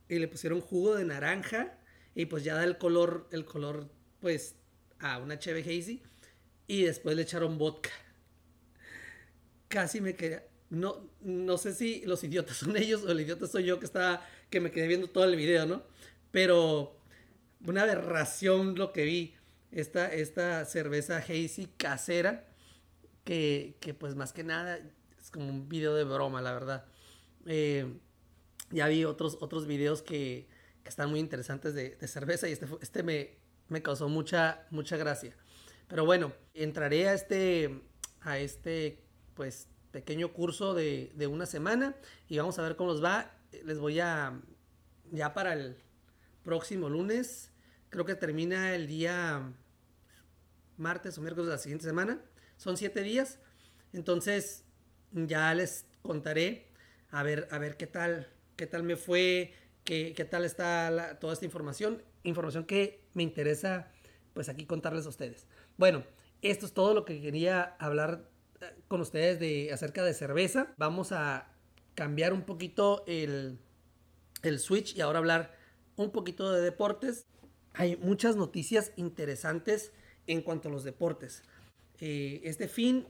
y 0.07 0.19
le 0.19 0.27
pusieron 0.27 0.61
jugo 0.61 0.95
de 0.95 1.05
naranja 1.05 1.77
y 2.13 2.25
pues 2.27 2.43
ya 2.43 2.55
da 2.55 2.63
el 2.63 2.77
color, 2.77 3.27
el 3.31 3.45
color 3.45 3.89
pues 4.21 4.55
a 4.99 5.17
una 5.17 5.39
cheve 5.39 5.61
hazy 5.61 6.01
y 6.67 6.83
después 6.83 7.15
le 7.15 7.23
echaron 7.23 7.57
vodka. 7.57 7.91
Casi 9.67 10.01
me 10.01 10.15
quedé, 10.15 10.47
no, 10.69 11.09
no 11.21 11.57
sé 11.57 11.73
si 11.73 12.05
los 12.05 12.23
idiotas 12.23 12.57
son 12.57 12.75
ellos 12.77 13.03
o 13.03 13.11
el 13.11 13.21
idiota 13.21 13.47
soy 13.47 13.65
yo 13.65 13.79
que 13.79 13.85
estaba, 13.85 14.25
que 14.49 14.59
me 14.59 14.71
quedé 14.71 14.87
viendo 14.87 15.09
todo 15.09 15.25
el 15.25 15.35
video, 15.35 15.65
¿no? 15.65 15.83
Pero 16.31 16.97
una 17.65 17.83
aberración 17.83 18.75
lo 18.75 18.91
que 18.91 19.03
vi, 19.05 19.35
esta, 19.71 20.11
esta 20.13 20.65
cerveza 20.65 21.17
hazy 21.17 21.67
casera, 21.77 22.47
que, 23.23 23.77
que 23.79 23.93
pues 23.93 24.15
más 24.15 24.33
que 24.33 24.43
nada 24.43 24.79
es 25.19 25.31
como 25.31 25.49
un 25.49 25.67
video 25.67 25.95
de 25.95 26.03
broma, 26.03 26.41
la 26.41 26.53
verdad. 26.53 26.85
Eh, 27.45 27.97
ya 28.71 28.87
vi 28.87 29.05
otros, 29.05 29.37
otros 29.41 29.67
videos 29.67 30.01
que, 30.01 30.47
que 30.83 30.89
están 30.89 31.09
muy 31.09 31.19
interesantes 31.19 31.73
de, 31.73 31.95
de 31.95 32.07
cerveza 32.07 32.47
y 32.47 32.51
este, 32.51 32.67
este 32.81 33.03
me, 33.03 33.37
me, 33.69 33.81
causó 33.81 34.09
mucha, 34.09 34.65
mucha 34.69 34.97
gracia. 34.97 35.35
Pero 35.87 36.05
bueno, 36.05 36.33
entraré 36.53 37.07
a 37.07 37.13
este, 37.13 37.81
a 38.21 38.39
este 38.39 39.04
pues, 39.35 39.67
pequeño 39.91 40.33
curso 40.33 40.73
de, 40.73 41.11
de 41.15 41.27
una 41.27 41.45
semana 41.45 41.95
y 42.27 42.37
vamos 42.37 42.57
a 42.59 42.63
ver 42.63 42.75
cómo 42.75 42.91
nos 42.91 43.03
va. 43.03 43.31
Les 43.63 43.77
voy 43.77 43.99
a, 43.99 44.41
ya 45.11 45.33
para 45.33 45.53
el 45.53 45.77
próximo 46.43 46.89
lunes, 46.89 47.51
creo 47.89 48.05
que 48.05 48.15
termina 48.15 48.75
el 48.75 48.87
día 48.87 49.53
martes 50.77 51.17
o 51.17 51.21
miércoles 51.21 51.47
de 51.47 51.53
la 51.53 51.59
siguiente 51.59 51.85
semana. 51.85 52.21
Son 52.57 52.75
siete 52.75 53.01
días. 53.01 53.39
Entonces 53.93 54.65
ya 55.11 55.53
les 55.53 55.85
contaré 56.01 56.67
a 57.11 57.23
ver, 57.23 57.47
a 57.51 57.57
ver 57.59 57.77
qué 57.77 57.87
tal 57.87 58.35
qué 58.55 58.67
tal 58.67 58.83
me 58.83 58.95
fue, 58.95 59.53
qué, 59.83 60.13
qué 60.15 60.25
tal 60.25 60.45
está 60.45 61.17
toda 61.19 61.33
esta 61.33 61.45
información, 61.45 62.01
información 62.23 62.65
que 62.65 63.01
me 63.13 63.23
interesa 63.23 63.91
pues 64.33 64.49
aquí 64.49 64.65
contarles 64.65 65.05
a 65.05 65.09
ustedes. 65.09 65.47
Bueno, 65.77 66.03
esto 66.41 66.65
es 66.65 66.73
todo 66.73 66.93
lo 66.93 67.05
que 67.05 67.21
quería 67.21 67.75
hablar 67.79 68.29
con 68.87 69.01
ustedes 69.01 69.39
de, 69.39 69.71
acerca 69.71 70.03
de 70.03 70.13
cerveza. 70.13 70.73
Vamos 70.77 71.11
a 71.11 71.51
cambiar 71.93 72.33
un 72.33 72.43
poquito 72.43 73.03
el, 73.07 73.59
el 74.43 74.59
switch 74.59 74.95
y 74.95 75.01
ahora 75.01 75.19
hablar 75.19 75.55
un 75.95 76.11
poquito 76.11 76.51
de 76.51 76.61
deportes. 76.61 77.25
Hay 77.73 77.97
muchas 77.97 78.35
noticias 78.35 78.91
interesantes 78.95 79.91
en 80.27 80.41
cuanto 80.41 80.69
a 80.69 80.71
los 80.71 80.83
deportes. 80.83 81.43
Eh, 81.99 82.41
este 82.43 82.67
fin 82.67 83.07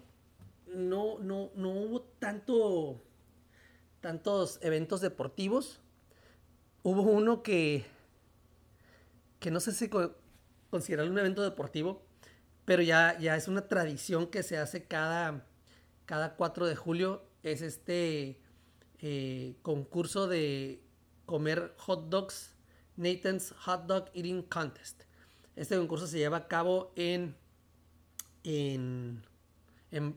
no, 0.68 1.20
no, 1.20 1.52
no 1.56 1.70
hubo 1.72 2.02
tanto 2.20 3.02
tantos 4.06 4.60
eventos 4.62 5.02
deportivos. 5.02 5.82
Hubo 6.84 7.02
uno 7.02 7.42
que, 7.42 7.86
que 9.40 9.50
no 9.50 9.60
sé 9.60 9.72
si 9.72 9.90
considerarlo 10.70 11.12
un 11.12 11.18
evento 11.18 11.42
deportivo, 11.42 12.05
pero 12.66 12.82
ya, 12.82 13.18
ya 13.20 13.36
es 13.36 13.48
una 13.48 13.68
tradición 13.68 14.28
que 14.28 14.44
se 14.44 14.58
hace 14.58 14.86
cada, 14.86 15.46
cada 16.06 16.36
4 16.36 16.66
de 16.68 16.76
julio. 16.76 17.24
Es 17.44 17.62
este 17.62 18.40
eh, 19.00 19.56
concurso 19.62 20.28
de 20.28 20.82
comer 21.26 21.74
hot 21.78 22.10
dogs, 22.10 22.54
Nathan's 22.98 23.54
Hot 23.60 23.86
Dog 23.86 24.10
Eating 24.14 24.44
Contest. 24.44 25.04
Este 25.56 25.78
concurso 25.78 26.08
se 26.08 26.18
lleva 26.18 26.38
a 26.38 26.48
cabo 26.48 26.92
en, 26.96 27.36
en, 28.44 29.24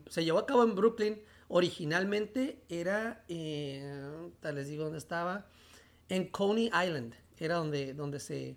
se 0.09 0.23
llevó 0.23 0.39
a 0.39 0.45
cabo 0.45 0.63
en 0.63 0.75
Brooklyn 0.75 1.21
Originalmente 1.51 2.63
era, 2.69 3.25
eh, 3.27 3.83
tal 4.39 4.55
les 4.55 4.67
digo 4.67 4.83
dónde 4.83 4.99
estaba, 4.99 5.47
en 6.07 6.27
Coney 6.27 6.67
Island, 6.67 7.15
era 7.37 7.55
donde, 7.55 7.95
donde 7.95 8.19
se, 8.19 8.55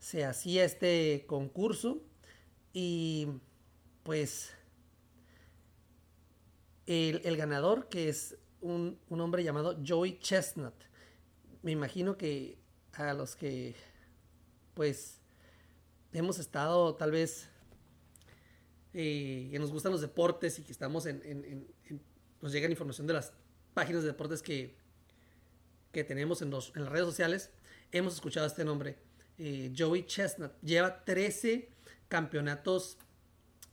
se 0.00 0.24
hacía 0.24 0.64
este 0.64 1.26
concurso 1.28 2.02
y 2.74 3.28
pues 4.02 4.50
el, 6.86 7.36
ganador, 7.36 7.88
que 7.88 8.08
es 8.08 8.36
un, 8.60 8.98
hombre 9.08 9.44
llamado 9.44 9.80
Joey 9.86 10.18
Chestnut. 10.18 10.74
Me 11.62 11.70
imagino 11.70 12.18
que 12.18 12.58
a 12.92 13.14
los 13.14 13.36
que, 13.36 13.74
pues, 14.74 15.20
hemos 16.12 16.38
estado 16.38 16.96
tal 16.96 17.12
vez, 17.12 17.48
eh, 18.92 19.48
que 19.50 19.58
nos 19.58 19.70
gustan 19.70 19.92
los 19.92 20.00
deportes 20.00 20.58
y 20.58 20.62
que 20.62 20.72
estamos 20.72 21.06
en, 21.06 21.66
nos 22.42 22.52
llega 22.52 22.68
información 22.68 23.06
de 23.06 23.14
las 23.14 23.32
páginas 23.72 24.02
de 24.02 24.08
deportes 24.08 24.42
que, 24.42 24.76
que 25.92 26.04
tenemos 26.04 26.42
en, 26.42 26.50
los, 26.50 26.72
en 26.74 26.82
las 26.82 26.92
redes 26.92 27.06
sociales, 27.06 27.50
hemos 27.92 28.14
escuchado 28.14 28.46
este 28.46 28.64
nombre. 28.64 28.98
Eh, 29.38 29.72
Joey 29.76 30.06
Chestnut 30.06 30.52
lleva 30.60 31.04
13 31.04 31.73
campeonatos 32.08 32.98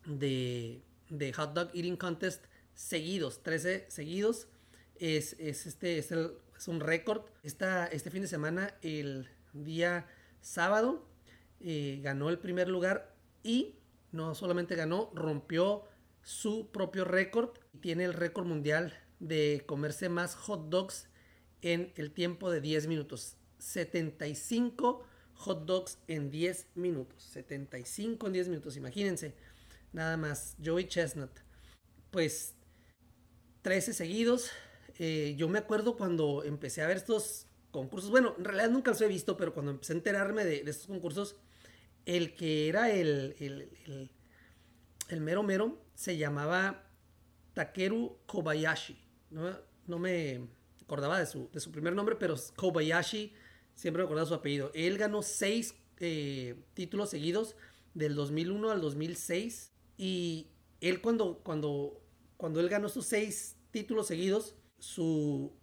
de, 0.05 0.81
de 1.09 1.33
Hot 1.33 1.53
Dog 1.53 1.69
Eating 1.73 1.97
Contest 1.97 2.45
seguidos, 2.73 3.43
13 3.43 3.85
seguidos. 3.89 4.47
Es, 4.95 5.33
este, 5.39 5.97
es, 5.97 6.11
un 6.67 6.79
récord. 6.79 7.23
Este 7.43 8.11
fin 8.11 8.21
de 8.21 8.27
semana, 8.27 8.75
el 8.81 9.29
día 9.53 10.07
sábado, 10.41 11.07
eh, 11.59 11.99
ganó 12.03 12.29
el 12.29 12.39
primer 12.39 12.67
lugar 12.67 13.15
y 13.43 13.75
no 14.11 14.35
solamente 14.35 14.75
ganó, 14.75 15.11
rompió 15.13 15.85
su 16.23 16.69
propio 16.71 17.05
récord. 17.05 17.49
Tiene 17.79 18.05
el 18.05 18.13
récord 18.13 18.45
mundial 18.45 18.93
de 19.19 19.63
comerse 19.65 20.09
más 20.09 20.35
hot 20.35 20.69
dogs 20.69 21.07
en 21.61 21.93
el 21.95 22.11
tiempo 22.11 22.51
de 22.51 22.61
10 22.61 22.87
minutos. 22.87 23.37
75 23.57 25.03
hot 25.41 25.65
dogs 25.65 25.97
en 26.07 26.29
10 26.29 26.67
minutos. 26.75 27.23
75 27.23 28.27
en 28.27 28.33
10 28.33 28.47
minutos, 28.49 28.77
imagínense. 28.77 29.33
Nada 29.91 30.17
más. 30.17 30.55
Joey 30.63 30.87
Chestnut. 30.87 31.31
Pues 32.11 32.55
13 33.61 33.93
seguidos. 33.93 34.51
Eh, 34.99 35.35
yo 35.37 35.47
me 35.49 35.59
acuerdo 35.59 35.97
cuando 35.97 36.43
empecé 36.43 36.81
a 36.81 36.87
ver 36.87 36.97
estos 36.97 37.47
concursos. 37.71 38.09
Bueno, 38.09 38.35
en 38.37 38.45
realidad 38.45 38.69
nunca 38.69 38.91
los 38.91 39.01
he 39.01 39.07
visto, 39.07 39.37
pero 39.37 39.53
cuando 39.53 39.71
empecé 39.71 39.93
a 39.93 39.95
enterarme 39.95 40.45
de, 40.45 40.57
estos 40.57 40.87
concursos, 40.87 41.35
el 42.05 42.35
que 42.35 42.67
era 42.67 42.91
el, 42.91 43.35
el, 43.39 44.09
el, 45.09 45.21
mero 45.21 45.43
mero 45.43 45.81
se 45.95 46.17
llamaba 46.17 46.83
Takeru 47.53 48.17
Kobayashi. 48.25 48.97
No, 49.29 49.57
no 49.87 49.99
me 49.99 50.47
acordaba 50.83 51.19
de 51.19 51.25
su, 51.25 51.49
de 51.51 51.59
su, 51.59 51.71
primer 51.71 51.93
nombre, 51.93 52.15
pero 52.15 52.35
Kobayashi 52.55 53.33
siempre 53.81 54.03
me 54.03 54.05
acordaba 54.05 54.27
su 54.27 54.35
apellido. 54.35 54.69
Él 54.75 54.99
ganó 54.99 55.23
seis 55.23 55.73
eh, 55.99 56.55
títulos 56.75 57.09
seguidos 57.09 57.55
del 57.95 58.13
2001 58.13 58.69
al 58.69 58.79
2006 58.79 59.71
y 59.97 60.49
él 60.81 61.01
cuando, 61.01 61.39
cuando 61.43 61.99
cuando 62.37 62.59
él 62.59 62.69
ganó 62.69 62.89
sus 62.89 63.05
seis 63.05 63.55
títulos 63.71 64.05
seguidos, 64.07 64.55
su 64.79 65.53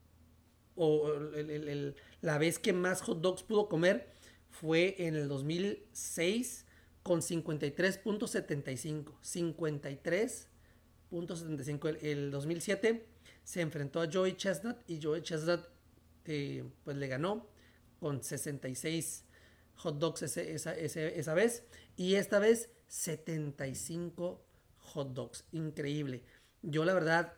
o 0.74 1.12
la 2.20 2.38
vez 2.38 2.58
que 2.60 2.72
más 2.72 3.02
hot 3.02 3.20
dogs 3.20 3.42
pudo 3.42 3.68
comer 3.68 4.08
fue 4.48 4.94
en 4.98 5.16
el 5.16 5.26
2006 5.26 6.66
con 7.02 7.20
53.75. 7.20 9.12
53.75. 9.22 11.88
El, 11.88 11.96
el, 12.06 12.30
2007 12.30 13.04
se 13.42 13.60
enfrentó 13.60 14.00
a 14.00 14.08
Joey 14.12 14.36
Chestnut 14.36 14.76
y 14.88 15.02
Joey 15.02 15.22
Chestnut 15.22 15.68
eh, 16.26 16.62
pues 16.84 16.96
le 16.96 17.08
ganó 17.08 17.48
con 17.98 18.22
66 18.22 19.24
hot 19.76 19.98
dogs 19.98 20.22
esa, 20.22 20.72
esa 20.72 21.34
vez. 21.34 21.64
Y 21.96 22.14
esta 22.14 22.38
vez 22.38 22.70
75 22.88 24.44
hot 24.78 25.12
dogs. 25.12 25.44
Increíble. 25.52 26.24
Yo 26.62 26.84
la 26.84 26.94
verdad 26.94 27.34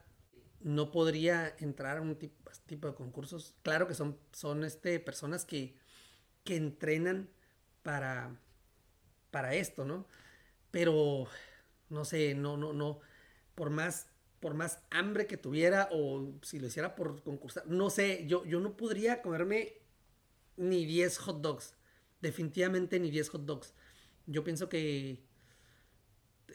no 0.60 0.90
podría 0.90 1.54
entrar 1.58 1.98
a 1.98 2.00
un 2.00 2.16
tipo, 2.16 2.50
tipo 2.66 2.88
de 2.88 2.94
concursos. 2.94 3.54
Claro 3.62 3.86
que 3.86 3.94
son, 3.94 4.18
son 4.32 4.64
este, 4.64 5.00
personas 5.00 5.44
que, 5.44 5.76
que 6.44 6.56
entrenan 6.56 7.30
para, 7.82 8.36
para 9.30 9.54
esto, 9.54 9.84
¿no? 9.84 10.06
Pero, 10.70 11.26
no 11.88 12.04
sé, 12.04 12.34
no, 12.34 12.56
no, 12.56 12.72
no, 12.72 13.00
por 13.54 13.70
más, 13.70 14.08
por 14.38 14.54
más 14.54 14.80
hambre 14.90 15.26
que 15.26 15.36
tuviera 15.36 15.88
o 15.92 16.32
si 16.42 16.58
lo 16.58 16.68
hiciera 16.68 16.94
por 16.94 17.22
concursar, 17.22 17.66
no 17.66 17.90
sé, 17.90 18.26
yo, 18.26 18.44
yo 18.44 18.60
no 18.60 18.76
podría 18.76 19.22
comerme 19.22 19.79
ni 20.60 20.84
10 20.84 21.18
hot 21.18 21.40
dogs. 21.40 21.74
Definitivamente 22.20 23.00
ni 23.00 23.10
10 23.10 23.28
hot 23.30 23.44
dogs. 23.46 23.74
Yo 24.26 24.44
pienso 24.44 24.68
que 24.68 25.24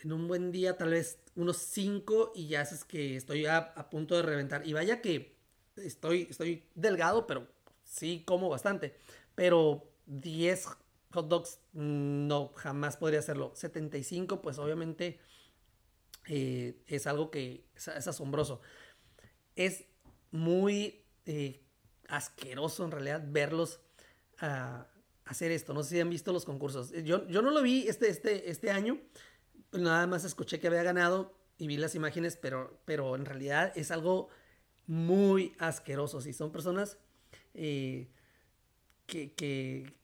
en 0.03 0.11
un 0.13 0.27
buen 0.27 0.51
día 0.51 0.77
tal 0.77 0.91
vez 0.91 1.19
unos 1.35 1.57
5 1.57 2.33
y 2.35 2.47
ya 2.47 2.61
es 2.61 2.85
que 2.85 3.15
estoy 3.15 3.45
a, 3.47 3.73
punto 3.89 4.15
de 4.15 4.21
reventar. 4.21 4.65
Y 4.65 4.73
vaya 4.73 5.01
que 5.01 5.37
estoy, 5.75 6.27
estoy 6.29 6.69
delgado, 6.75 7.27
pero 7.27 7.47
sí 7.83 8.23
como 8.25 8.47
bastante. 8.49 8.95
Pero 9.33 9.91
10 10.05 10.65
hot 11.11 11.27
dogs 11.27 11.59
no, 11.73 12.51
jamás 12.55 12.97
podría 12.97 13.19
hacerlo. 13.19 13.51
75 13.55 14.41
pues 14.41 14.59
obviamente 14.59 15.19
eh, 16.27 16.81
es 16.87 17.07
algo 17.07 17.31
que 17.31 17.65
es, 17.75 17.87
asombroso. 17.87 18.61
Es 19.55 19.85
muy 20.31 21.05
eh, 21.25 21.63
asqueroso 22.07 22.85
en 22.85 22.91
realidad 22.91 23.23
verlos 23.25 23.79
ah, 24.39 24.87
hacer 25.25 25.51
esto. 25.51 25.73
No 25.73 25.83
sé 25.83 25.95
si 25.95 26.01
han 26.01 26.09
visto 26.09 26.31
los 26.33 26.45
concursos. 26.45 26.91
Yo, 27.03 27.27
yo 27.27 27.41
no 27.41 27.51
lo 27.51 27.61
vi 27.61 27.87
este, 27.87 28.09
este, 28.09 28.49
este 28.49 28.71
año 28.71 28.99
nada 29.77 30.07
más 30.07 30.23
escuché 30.23 30.59
que 30.59 30.67
había 30.67 30.83
ganado 30.83 31.33
y 31.57 31.67
vi 31.67 31.77
las 31.77 31.95
imágenes, 31.95 32.37
pero, 32.37 32.79
pero 32.85 33.15
en 33.15 33.25
realidad 33.25 33.71
es 33.75 33.91
algo 33.91 34.29
muy 34.87 35.55
asqueroso. 35.59 36.21
Si 36.21 36.33
son 36.33 36.51
personas 36.51 36.97
eh, 37.53 38.09
que, 39.05 39.33
que, 39.33 39.97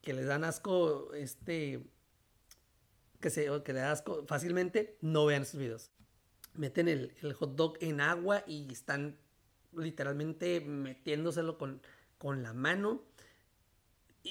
que, 0.00 0.12
les 0.12 0.26
dan 0.26 0.44
asco, 0.44 1.12
este, 1.14 1.82
que, 3.20 3.30
se, 3.30 3.46
que 3.64 3.72
les 3.72 3.82
dan 3.82 3.92
asco 3.92 4.24
fácilmente, 4.26 4.96
no 5.00 5.26
vean 5.26 5.42
esos 5.42 5.58
videos. 5.58 5.90
Meten 6.54 6.88
el, 6.88 7.14
el, 7.22 7.32
hot 7.32 7.56
dog 7.56 7.78
en 7.80 8.00
agua 8.00 8.44
y 8.46 8.70
están 8.72 9.18
literalmente 9.74 10.60
metiéndoselo 10.60 11.58
con, 11.58 11.80
con 12.18 12.42
la 12.42 12.52
mano. 12.52 13.02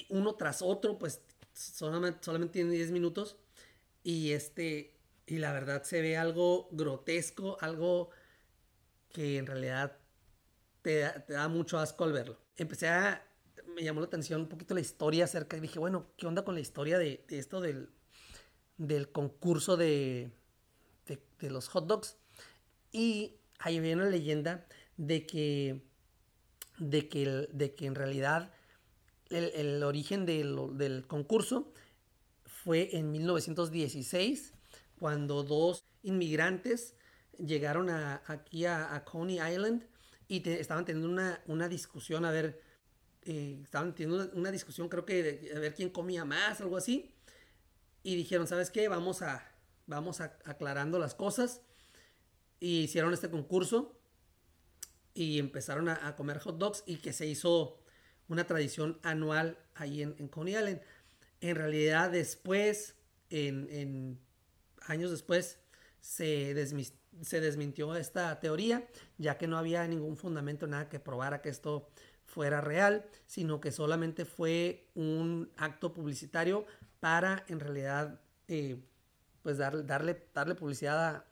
Uno 0.08 0.34
tras 0.34 0.62
otro, 0.62 0.98
pues 0.98 1.20
solamente, 1.52 2.18
solamente 2.22 2.54
tiene 2.54 2.72
10 2.72 2.90
minutos 2.90 3.36
y 4.02 4.32
este, 4.32 4.94
y 5.26 5.38
la 5.38 5.52
verdad 5.52 5.82
se 5.82 6.00
ve 6.00 6.16
algo 6.16 6.68
grotesco, 6.72 7.56
algo 7.60 8.10
que 9.10 9.38
en 9.38 9.46
realidad 9.46 9.96
te 10.82 11.00
da, 11.28 11.48
mucho 11.48 11.78
asco 11.78 12.04
al 12.04 12.12
verlo. 12.12 12.38
Empecé 12.56 12.88
a, 12.88 13.24
me 13.74 13.82
llamó 13.82 14.00
la 14.00 14.06
atención 14.06 14.40
un 14.42 14.48
poquito 14.48 14.74
la 14.74 14.80
historia 14.80 15.24
acerca, 15.24 15.56
y 15.56 15.60
dije, 15.60 15.78
bueno, 15.78 16.06
¿qué 16.16 16.26
onda 16.26 16.44
con 16.44 16.54
la 16.54 16.60
historia 16.60 16.98
de, 16.98 17.24
esto 17.28 17.60
del, 17.60 17.88
del 18.78 19.10
concurso 19.12 19.76
de, 19.76 20.32
de, 21.06 21.50
los 21.50 21.68
hot 21.68 21.86
dogs? 21.86 22.16
Y 22.90 23.36
ahí 23.58 23.78
viene 23.78 24.02
una 24.02 24.10
leyenda 24.10 24.66
de 24.96 25.24
que, 25.24 25.82
de 26.78 27.08
que, 27.08 27.48
de 27.52 27.74
que 27.74 27.86
en 27.86 27.94
realidad 27.94 28.52
el, 29.32 29.82
origen 29.82 30.26
del, 30.26 31.04
concurso 31.06 31.72
fue 32.44 32.96
en 32.96 33.10
1916, 33.10 34.52
cuando 34.98 35.42
dos 35.42 35.84
inmigrantes 36.02 36.94
llegaron 37.38 37.90
aquí 37.90 38.66
a, 38.66 39.02
Coney 39.04 39.40
Island 39.40 39.84
y 40.28 40.48
estaban 40.48 40.84
teniendo 40.84 41.08
una, 41.46 41.68
discusión, 41.68 42.24
a 42.24 42.30
ver, 42.30 42.60
eh, 43.24 43.60
estaban 43.62 43.94
teniendo 43.94 44.30
una, 44.34 44.50
discusión, 44.50 44.88
creo 44.88 45.04
que 45.04 45.22
de, 45.22 45.56
a 45.56 45.58
ver 45.58 45.74
quién 45.74 45.90
comía 45.90 46.24
más, 46.24 46.60
algo 46.60 46.76
así. 46.76 47.14
Y 48.02 48.16
dijeron, 48.16 48.46
¿sabes 48.46 48.70
qué? 48.70 48.88
Vamos 48.88 49.22
a, 49.22 49.52
vamos 49.86 50.20
aclarando 50.20 50.98
las 50.98 51.14
cosas. 51.14 51.60
Y 52.60 52.82
hicieron 52.82 53.12
este 53.12 53.30
concurso 53.30 53.98
y 55.14 55.38
empezaron 55.38 55.88
a, 55.88 56.16
comer 56.16 56.38
hot 56.38 56.58
dogs 56.58 56.84
y 56.86 56.96
que 56.96 57.12
se 57.12 57.26
hizo 57.26 57.81
una 58.28 58.46
tradición 58.46 58.98
anual 59.02 59.58
ahí 59.74 60.02
en, 60.02 60.14
en 60.18 60.28
Coney 60.28 60.54
Island. 60.54 60.80
En 61.40 61.56
realidad 61.56 62.10
después, 62.10 62.94
en, 63.30 64.18
años 64.86 65.10
después, 65.10 65.58
se, 66.00 66.54
se 67.22 67.40
desmintió 67.40 67.94
esta 67.96 68.38
teoría, 68.40 68.86
ya 69.18 69.38
que 69.38 69.46
no 69.46 69.58
había 69.58 69.86
ningún 69.86 70.16
fundamento, 70.16 70.66
nada 70.66 70.88
que 70.88 71.00
probara 71.00 71.42
que 71.42 71.48
esto 71.48 71.88
fuera 72.24 72.60
real, 72.60 73.04
sino 73.26 73.60
que 73.60 73.72
solamente 73.72 74.24
fue 74.24 74.88
un 74.94 75.50
acto 75.56 75.92
publicitario 75.92 76.64
para 77.00 77.44
en 77.48 77.60
realidad 77.60 78.20
eh, 78.48 78.80
pues 79.42 79.58
darle, 79.58 79.82
darle, 79.82 80.26
darle 80.32 80.54
publicidad 80.54 81.24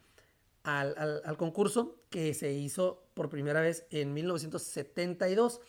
al, 0.62 1.36
concurso 1.36 2.02
que 2.10 2.34
se 2.34 2.52
hizo 2.52 3.02
por 3.14 3.30
primera 3.30 3.60
vez 3.60 3.86
en 3.90 4.12
1972. 4.12 5.60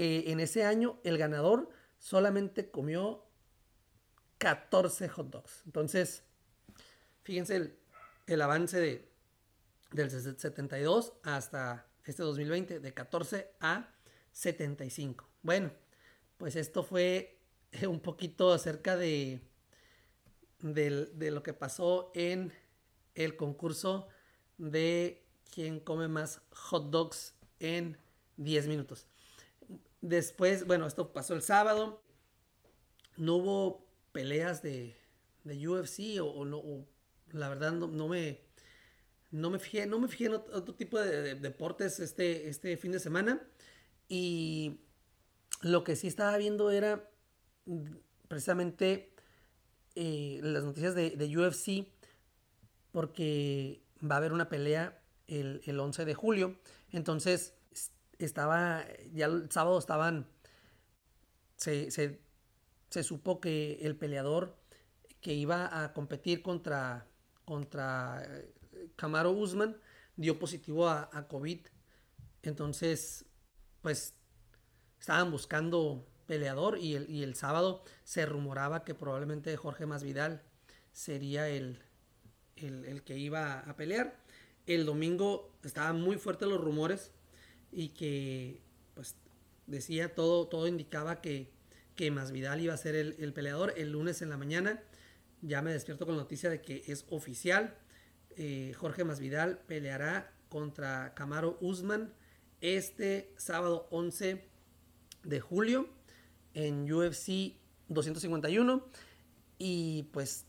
Eh, 0.00 0.30
en 0.30 0.38
ese 0.38 0.62
año 0.62 1.00
el 1.02 1.18
ganador 1.18 1.68
solamente 1.98 2.70
comió 2.70 3.26
14 4.38 5.08
hot 5.08 5.28
dogs. 5.28 5.62
Entonces, 5.66 6.22
fíjense 7.24 7.76
el, 8.28 8.40
avance 8.40 8.78
de, 8.78 9.10
del 9.90 10.08
72 10.08 11.14
hasta 11.24 11.88
este 12.04 12.22
2020, 12.22 12.78
de 12.78 12.94
14 12.94 13.50
a 13.58 13.92
75. 14.30 15.28
Bueno, 15.42 15.72
pues 16.36 16.54
esto 16.54 16.84
fue 16.84 17.40
un 17.88 17.98
poquito 17.98 18.52
acerca 18.52 18.96
de, 18.96 19.40
de, 20.60 21.30
lo 21.32 21.42
que 21.42 21.54
pasó 21.54 22.12
en 22.14 22.52
el 23.16 23.34
concurso 23.34 24.06
de 24.58 25.26
quién 25.52 25.80
come 25.80 26.06
más 26.06 26.40
hot 26.52 26.88
dogs 26.90 27.34
en 27.58 27.98
10 28.36 28.68
minutos. 28.68 29.08
Después, 30.00 30.66
bueno, 30.66 30.86
esto 30.86 31.12
pasó 31.12 31.34
el 31.34 31.42
sábado. 31.42 32.02
No 33.16 33.36
hubo 33.36 33.86
peleas 34.12 34.62
de, 34.62 34.96
de 35.44 35.68
UFC 35.68 36.20
o, 36.22 36.44
no, 36.44 36.62
la 37.32 37.48
verdad 37.48 37.72
no, 37.72 38.08
me 38.08 38.40
no 39.30 39.50
me 39.50 39.58
fijé, 39.58 39.86
no 39.86 39.98
me 39.98 40.08
fijé 40.08 40.26
en 40.26 40.34
otro, 40.34 40.74
tipo 40.74 40.98
de, 40.98 41.34
deportes 41.34 42.00
este, 42.00 42.48
este 42.48 42.76
fin 42.76 42.92
de 42.92 43.00
semana. 43.00 43.42
Y 44.08 44.80
lo 45.62 45.84
que 45.84 45.96
sí 45.96 46.06
estaba 46.06 46.36
viendo 46.36 46.70
era 46.70 47.10
precisamente 48.28 49.12
eh, 49.94 50.40
las 50.42 50.64
noticias 50.64 50.94
de, 50.94 51.10
de, 51.10 51.36
UFC, 51.36 51.86
porque 52.92 53.82
va 54.00 54.14
a 54.14 54.18
haber 54.18 54.32
una 54.32 54.48
pelea 54.48 55.02
el, 55.26 55.60
el 55.66 55.78
11 55.78 56.04
de 56.04 56.14
julio. 56.14 56.58
Entonces, 56.92 57.57
estaba, 58.24 58.84
ya 59.12 59.26
el 59.26 59.50
sábado 59.50 59.78
estaban, 59.78 60.26
se, 61.56 61.90
se, 61.90 63.02
supo 63.02 63.40
que 63.40 63.78
el 63.82 63.96
peleador 63.96 64.56
que 65.20 65.34
iba 65.34 65.82
a 65.84 65.92
competir 65.92 66.42
contra, 66.42 67.06
contra 67.44 68.26
Camaro 68.96 69.30
eh, 69.30 69.34
Usman 69.34 69.80
dio 70.16 70.38
positivo 70.38 70.88
a, 70.88 71.08
a, 71.12 71.28
COVID. 71.28 71.60
Entonces, 72.42 73.24
pues 73.82 74.14
estaban 74.98 75.30
buscando 75.30 76.06
peleador 76.26 76.78
y 76.78 76.94
el, 76.94 77.08
y 77.08 77.22
el, 77.22 77.34
sábado 77.34 77.84
se 78.04 78.26
rumoraba 78.26 78.84
que 78.84 78.94
probablemente 78.94 79.56
Jorge 79.56 79.86
Masvidal 79.86 80.42
sería 80.92 81.48
el, 81.48 81.82
el, 82.56 82.84
el, 82.84 83.02
que 83.02 83.16
iba 83.16 83.60
a 83.60 83.76
pelear. 83.76 84.18
El 84.66 84.86
domingo 84.86 85.56
estaban 85.62 86.00
muy 86.00 86.16
fuertes 86.16 86.48
los 86.48 86.60
rumores 86.60 87.12
y 87.72 87.90
que 87.90 88.60
pues 88.94 89.16
decía 89.66 90.14
todo, 90.14 90.46
todo 90.48 90.66
indicaba 90.66 91.20
que, 91.20 91.50
que 91.94 92.10
Masvidal 92.10 92.60
iba 92.60 92.74
a 92.74 92.76
ser 92.76 92.94
el, 92.94 93.16
el 93.18 93.32
peleador. 93.32 93.74
El 93.76 93.92
lunes 93.92 94.22
en 94.22 94.30
la 94.30 94.36
mañana 94.36 94.82
ya 95.42 95.62
me 95.62 95.72
despierto 95.72 96.06
con 96.06 96.16
la 96.16 96.22
noticia 96.22 96.50
de 96.50 96.60
que 96.60 96.84
es 96.86 97.04
oficial. 97.10 97.76
Eh, 98.36 98.72
Jorge 98.76 99.04
Masvidal 99.04 99.58
peleará 99.66 100.32
contra 100.48 101.14
Camaro 101.14 101.58
Usman 101.60 102.12
este 102.60 103.32
sábado 103.36 103.88
11 103.90 104.44
de 105.24 105.40
julio 105.40 105.88
en 106.54 106.90
UFC 106.92 107.56
251 107.88 108.84
y 109.58 110.04
pues 110.12 110.46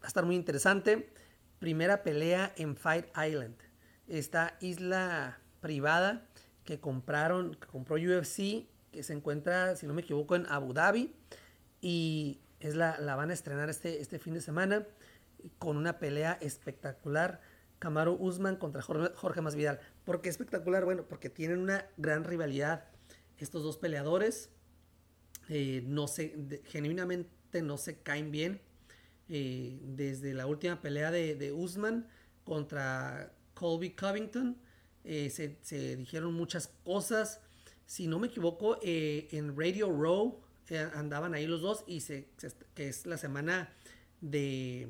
va 0.00 0.06
a 0.06 0.08
estar 0.08 0.24
muy 0.24 0.34
interesante. 0.34 1.12
Primera 1.58 2.02
pelea 2.02 2.52
en 2.56 2.76
Fight 2.76 3.06
Island, 3.16 3.56
esta 4.08 4.58
isla 4.60 5.38
privada 5.60 6.28
que 6.66 6.78
compraron, 6.78 7.54
que 7.54 7.66
compró 7.66 7.96
UFC, 7.96 8.66
que 8.92 9.02
se 9.02 9.14
encuentra, 9.14 9.76
si 9.76 9.86
no 9.86 9.94
me 9.94 10.02
equivoco, 10.02 10.36
en 10.36 10.46
Abu 10.46 10.74
Dhabi 10.74 11.14
y 11.80 12.40
es 12.60 12.74
la, 12.74 12.98
la 12.98 13.16
van 13.16 13.30
a 13.30 13.34
estrenar 13.34 13.70
este, 13.70 14.00
este 14.02 14.18
fin 14.18 14.34
de 14.34 14.42
semana 14.42 14.86
con 15.58 15.78
una 15.78 15.98
pelea 15.98 16.36
espectacular. 16.42 17.40
Camaro 17.78 18.16
Usman 18.18 18.56
contra 18.56 18.82
Jorge, 18.82 19.14
Jorge 19.14 19.40
Masvidal. 19.42 19.80
¿Por 20.04 20.22
qué 20.22 20.28
espectacular? 20.28 20.84
Bueno, 20.84 21.04
porque 21.08 21.30
tienen 21.30 21.58
una 21.58 21.86
gran 21.96 22.24
rivalidad 22.24 22.84
estos 23.38 23.62
dos 23.62 23.76
peleadores. 23.76 24.50
Eh, 25.48 25.84
no 25.86 26.08
se, 26.08 26.62
genuinamente 26.64 27.62
no 27.62 27.76
se 27.76 27.98
caen 28.00 28.30
bien. 28.30 28.60
Eh, 29.28 29.78
desde 29.82 30.34
la 30.34 30.46
última 30.46 30.80
pelea 30.80 31.10
de, 31.10 31.34
de 31.34 31.52
Usman 31.52 32.08
contra 32.44 33.32
Colby 33.54 33.90
Covington, 33.90 34.56
eh, 35.06 35.30
se, 35.30 35.96
dijeron 35.96 36.34
muchas 36.34 36.68
cosas. 36.84 37.40
Si 37.86 38.06
no 38.06 38.18
me 38.18 38.26
equivoco, 38.26 38.78
en 38.82 39.56
Radio 39.56 39.90
Row 39.90 40.42
andaban 40.94 41.34
ahí 41.34 41.46
los 41.46 41.62
dos 41.62 41.84
y 41.86 42.02
que 42.74 42.88
es 42.88 43.06
la 43.06 43.16
semana 43.16 43.72
de, 44.20 44.88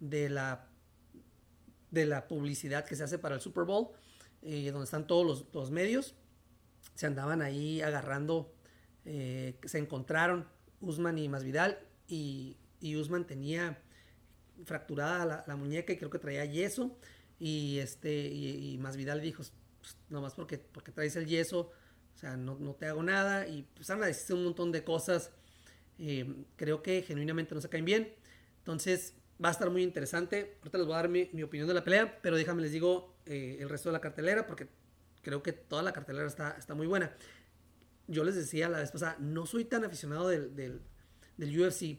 de, 0.00 0.30
la, 0.30 0.66
de 1.90 2.06
la 2.06 2.26
publicidad 2.26 2.86
que 2.86 2.96
se 2.96 3.04
hace 3.04 3.18
para 3.18 3.34
el 3.34 3.42
Super 3.42 3.64
Bowl, 3.64 3.88
donde 4.40 4.84
están 4.84 5.06
todos 5.06 5.26
los, 5.26 5.46
los 5.52 5.70
medios 5.70 6.14
se 7.00 7.06
andaban 7.06 7.40
ahí 7.40 7.80
agarrando, 7.80 8.52
eh, 9.06 9.58
se 9.64 9.78
encontraron 9.78 10.46
Usman 10.80 11.16
y 11.16 11.30
Masvidal 11.30 11.78
y, 12.06 12.58
y 12.78 12.96
Usman 12.96 13.26
tenía 13.26 13.78
fracturada 14.66 15.44
la, 15.46 15.56
muñeca 15.56 15.94
y 15.94 15.96
creo 15.96 16.10
que 16.10 16.18
traía 16.18 16.44
yeso 16.44 16.98
y 17.40 17.78
este 17.78 18.28
y, 18.28 18.78
Masvidal 18.78 19.20
dijo 19.20 19.42
pues, 19.80 19.96
nomás 20.08 20.34
porque, 20.34 20.58
porque 20.58 20.92
traes 20.92 21.16
el 21.16 21.26
yeso 21.26 21.72
o 22.14 22.18
sea 22.18 22.36
no, 22.36 22.56
no 22.60 22.74
te 22.74 22.86
hago 22.86 23.02
nada 23.02 23.48
y 23.48 23.62
pues 23.74 23.90
a 23.90 23.96
decir 23.96 24.36
un 24.36 24.44
montón 24.44 24.70
de 24.70 24.84
cosas 24.84 25.32
eh, 25.98 26.44
creo 26.56 26.82
que 26.82 27.02
genuinamente 27.02 27.54
no 27.54 27.60
se 27.60 27.68
caen 27.68 27.84
bien 27.84 28.14
entonces 28.58 29.14
va 29.42 29.48
a 29.48 29.52
estar 29.52 29.70
muy 29.70 29.82
interesante 29.82 30.58
ahorita 30.60 30.78
les 30.78 30.86
voy 30.86 30.94
a 30.94 30.98
dar 30.98 31.08
mi, 31.08 31.28
mi 31.32 31.42
opinión 31.42 31.66
de 31.66 31.74
la 31.74 31.82
pelea 31.82 32.20
pero 32.22 32.36
déjame 32.36 32.62
les 32.62 32.70
digo 32.70 33.16
eh, 33.26 33.56
el 33.58 33.68
resto 33.68 33.88
de 33.88 33.94
la 33.94 34.00
cartelera 34.00 34.46
porque 34.46 34.68
creo 35.22 35.42
que 35.42 35.52
toda 35.52 35.82
la 35.82 35.92
cartelera 35.92 36.26
está, 36.26 36.56
está 36.58 36.74
muy 36.74 36.86
buena. 36.86 37.14
Yo 38.06 38.24
les 38.24 38.34
decía 38.34 38.68
la 38.68 38.78
vez 38.78 38.90
pasada, 38.90 39.16
no 39.20 39.46
soy 39.46 39.64
tan 39.64 39.84
aficionado 39.84 40.28
del, 40.28 40.54
del 41.36 41.60
UFC. 41.60 41.98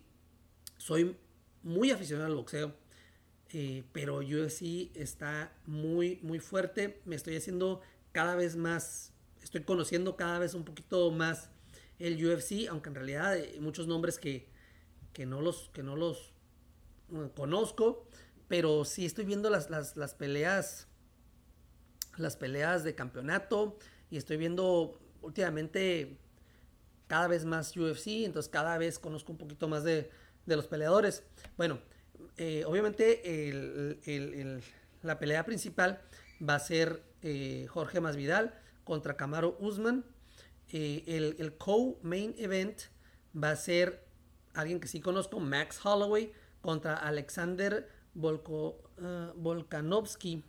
Soy 0.77 1.15
muy 1.63 1.91
aficionado 1.91 2.27
al 2.27 2.35
boxeo. 2.35 2.75
Eh, 3.53 3.83
pero 3.91 4.17
UFC 4.19 4.91
está 4.95 5.53
muy, 5.65 6.19
muy 6.21 6.39
fuerte. 6.39 7.01
Me 7.05 7.15
estoy 7.15 7.35
haciendo 7.35 7.81
cada 8.11 8.35
vez 8.35 8.55
más, 8.55 9.13
estoy 9.41 9.63
conociendo 9.63 10.15
cada 10.15 10.39
vez 10.39 10.53
un 10.53 10.63
poquito 10.63 11.11
más 11.11 11.49
el 11.99 12.25
UFC, 12.25 12.67
aunque 12.69 12.89
en 12.89 12.95
realidad 12.95 13.31
hay 13.31 13.59
muchos 13.59 13.87
nombres 13.87 14.17
que, 14.17 14.49
que, 15.13 15.25
no 15.25 15.41
los, 15.41 15.69
que 15.73 15.83
no 15.83 15.95
los 15.95 16.33
uh, 17.09 17.29
conozco, 17.35 18.07
pero 18.47 18.85
sí 18.85 19.05
estoy 19.05 19.25
viendo 19.25 19.49
las, 19.49 19.69
las, 19.69 19.97
las 19.97 20.15
peleas 20.15 20.87
las 22.17 22.35
peleas 22.35 22.83
de 22.83 22.95
campeonato 22.95 23.77
y 24.09 24.17
estoy 24.17 24.37
viendo 24.37 24.99
últimamente 25.21 26.17
cada 27.07 27.27
vez 27.27 27.45
más 27.45 27.75
UFC, 27.75 28.25
entonces 28.25 28.49
cada 28.49 28.77
vez 28.77 28.99
conozco 28.99 29.31
un 29.31 29.37
poquito 29.37 29.67
más 29.67 29.83
de, 29.83 30.09
de 30.45 30.55
los 30.55 30.67
peleadores. 30.67 31.23
Bueno, 31.57 31.79
eh, 32.37 32.63
obviamente 32.65 33.21
la 35.01 35.19
pelea 35.19 35.45
principal 35.45 36.01
va 36.47 36.55
a 36.55 36.59
ser 36.59 37.03
eh, 37.21 37.67
Jorge 37.69 38.01
Masvidal 38.01 38.53
contra 38.83 39.15
Camaro 39.15 39.57
Usman. 39.59 40.05
Eh, 40.73 41.03
el, 41.37 41.57
co-main 41.57 42.33
event 42.37 42.79
va 43.35 43.51
a 43.51 43.55
ser 43.55 44.05
alguien 44.53 44.79
que 44.79 44.87
sí 44.87 45.01
conozco, 45.01 45.39
Max 45.39 45.79
Holloway 45.83 46.31
contra 46.61 46.95
Alexander 46.95 47.89
Volko, 48.13 48.83
Volkanovski 49.35 50.43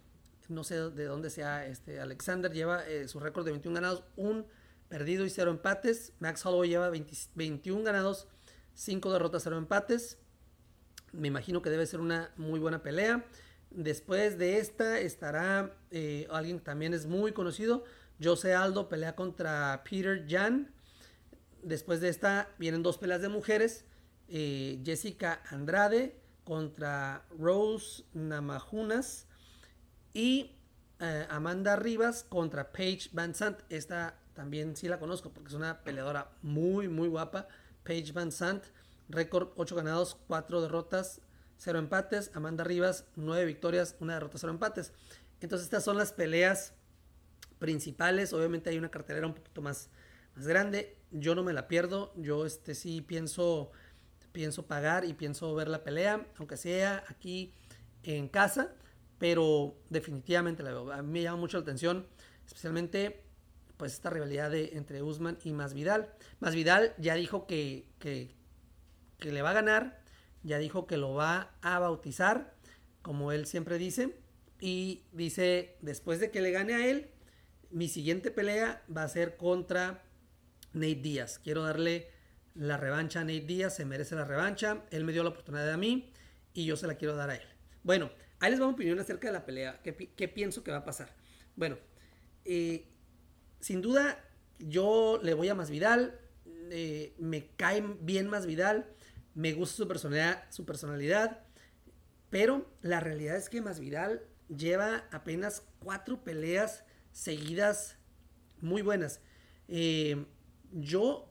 no 0.49 0.65
sé 0.65 0.91
de 0.91 1.05
dónde 1.05 1.31
sea 1.31 1.67
este 1.67 2.01
Alexander, 2.01 2.53
lleva 2.53 2.83
su 3.07 3.21
récord 3.21 3.45
de 3.45 3.53
21 3.53 3.75
ganados, 3.75 4.05
un 4.17 4.47
perdido 4.89 5.25
y 5.25 5.31
0 5.31 5.51
empates. 5.53 6.13
Max 6.19 6.45
Holloway 6.45 6.69
lleva 6.69 6.91
21 6.91 7.83
ganados, 7.83 8.29
5 8.75 9.13
derrotas, 9.13 9.43
0 9.45 9.57
empates. 9.57 10.19
Me 11.13 11.29
imagino 11.29 11.63
que 11.63 11.71
debe 11.71 11.87
ser 11.87 12.01
una 12.01 12.31
muy 12.37 12.59
buena 12.59 12.83
pelea. 12.83 13.25
Después 13.71 14.39
de 14.39 14.59
esta 14.59 15.01
estará 15.01 15.77
eh, 15.91 16.27
alguien 16.31 16.59
que 16.59 16.65
también 16.65 16.93
es 16.93 17.07
muy 17.07 17.33
conocido, 17.33 17.85
Jose 18.23 18.55
Aldo, 18.55 18.89
pelea 18.89 19.17
contra 19.17 19.83
Peter 19.89 20.27
Jan. 20.29 20.73
Después 21.63 22.01
de 22.01 22.09
esta 22.09 22.49
vienen 22.59 22.83
dos 22.83 22.99
peleas 22.99 23.23
de 23.23 23.29
mujeres, 23.29 23.85
eh, 24.29 24.81
Jessica 24.85 25.43
Andrade 25.51 26.17
contra 26.45 27.25
Rose 27.39 28.05
Namajunas. 28.13 29.27
Y 30.15 30.53
eh, 31.01 31.27
Amanda 31.31 31.77
Rivas 31.77 32.25
contra 32.25 32.73
Paige 32.73 33.11
Van 33.13 33.35
Sant. 33.35 33.61
Esta 33.69 34.19
también 34.35 34.77
sí 34.77 34.89
la 34.89 34.99
conozco 34.99 35.33
porque 35.33 35.49
es 35.49 35.55
una 35.55 35.83
peleadora 35.83 36.31
muy, 36.43 36.89
muy 36.89 37.09
guapa. 37.09 37.49
Paige 37.85 38.13
Van 38.13 38.31
Sant, 38.31 38.65
récord 39.13 39.53
8 39.57 39.77
ganados, 39.77 40.17
4 40.27 40.61
derrotas, 40.61 41.21
0 41.59 41.79
empates. 41.79 42.31
Amanda 42.35 42.65
Rivas, 42.65 43.07
9 43.15 43.45
victorias, 43.45 43.95
1 44.01 44.13
derrota, 44.13 44.39
0 44.39 44.53
empates. 44.53 44.93
Entonces 45.41 45.67
estas 45.67 45.85
son 45.85 45.97
las 45.97 46.13
peleas 46.13 46.75
principales. 47.59 48.33
Obviamente 48.33 48.71
hay 48.71 48.79
una 48.79 48.91
cartelera 48.91 49.27
un 49.27 49.35
poquito 49.35 49.63
más, 49.63 49.91
más 50.35 50.47
grande. 50.47 50.99
Yo 51.13 51.35
no 51.35 51.45
me 51.45 51.53
la 51.53 51.69
pierdo. 51.69 52.13
Yo 52.17 52.47
este 52.47 52.75
sí 52.75 53.01
pienso, 53.01 53.71
pienso 54.33 54.67
pagar 54.67 55.05
y 55.05 55.15
pienso 55.15 55.55
ver 55.55 55.69
la 55.69 55.85
pelea, 55.85 56.27
aunque 56.39 56.57
sea 56.57 57.05
aquí 57.09 57.55
en 58.03 58.27
casa 58.27 58.75
pero 59.23 59.77
definitivamente 59.89 60.65
la 60.65 60.73
veo. 60.73 60.91
A 60.91 61.01
mí 61.01 61.13
me 61.13 61.23
llama 61.23 61.37
mucho 61.37 61.57
la 61.57 61.63
atención, 61.63 62.09
especialmente 62.45 63.23
pues 63.77 63.93
esta 63.93 64.11
rivalidad 64.11 64.51
de, 64.51 64.71
entre 64.73 65.01
Usman 65.01 65.39
y 65.45 65.53
Masvidal. 65.53 66.13
Masvidal 66.41 66.93
ya 66.99 67.15
dijo 67.15 67.47
que, 67.47 67.87
que, 68.01 68.35
que 69.23 69.33
le 69.33 69.41
va 69.41 69.51
a 69.51 69.55
ganar, 69.55 70.03
ya 70.43 70.59
dijo 70.59 70.89
que 70.89 70.97
lo 70.97 71.15
va 71.15 71.55
a 71.63 71.79
bautizar, 71.79 72.55
como 73.03 73.31
él 73.31 73.47
siempre 73.47 73.79
dice, 73.79 74.17
y 74.61 75.05
dice, 75.13 75.77
después 75.81 76.19
de 76.19 76.33
que 76.33 76.41
le 76.41 76.51
gane 76.51 76.75
a 76.75 76.87
él, 76.89 77.11
mi 77.71 77.89
siguiente 77.89 78.33
pelea 78.33 78.83
va 78.95 79.05
a 79.05 79.09
ser 79.09 79.37
contra 79.37 80.03
Nate 80.73 80.97
Díaz. 80.97 81.39
Quiero 81.39 81.63
darle 81.63 82.11
la 82.55 82.77
revancha 82.77 83.21
a 83.21 83.25
Nate 83.25 83.43
Díaz, 83.43 83.77
se 83.77 83.85
merece 83.85 84.17
la 84.17 84.25
revancha, 84.25 84.83
él 84.91 85.05
me 85.05 85.13
dio 85.13 85.23
la 85.23 85.31
oportunidad 85.31 85.71
a 85.71 85.77
mí 85.77 86.11
y 86.53 86.67
yo 86.67 86.77
se 86.77 86.89
la 86.89 86.97
quiero 86.97 87.15
dar 87.15 87.31
a 87.31 87.37
él. 87.37 87.47
Bueno, 87.85 88.11
ahí 88.41 88.51
les 88.51 88.61
va 88.61 88.67
mi 88.67 88.73
opinión 88.73 88.99
acerca 88.99 89.29
de 89.29 89.35
la 89.35 89.47
pelea, 89.47 89.81
qué, 89.83 90.29
pienso 90.29 90.65
que 90.65 90.73
va 90.73 90.79
a 90.79 90.85
pasar. 90.85 91.15
Bueno, 91.55 91.79
eh, 92.45 92.89
sin 93.61 93.83
duda 93.83 94.23
yo 94.59 95.21
le 95.23 95.35
voy 95.35 95.49
a 95.49 95.55
Masvidal, 95.55 96.21
eh, 96.71 97.15
me 97.19 97.47
cae 97.57 97.83
bien 98.01 98.29
Masvidal, 98.29 98.87
me 99.35 99.53
gusta 99.53 99.77
su 99.77 99.89
personalidad, 99.89 100.45
su 100.51 100.65
personalidad, 100.65 101.41
pero 102.31 102.71
la 102.83 103.01
realidad 103.01 103.37
es 103.37 103.49
que 103.49 103.61
Masvidal 103.61 104.23
lleva 104.49 105.07
apenas 105.11 105.65
cuatro 105.79 106.23
peleas 106.23 106.85
seguidas 107.13 107.97
muy 108.61 108.83
buenas. 108.83 109.21
Eh, 109.69 110.25
yo, 110.73 111.29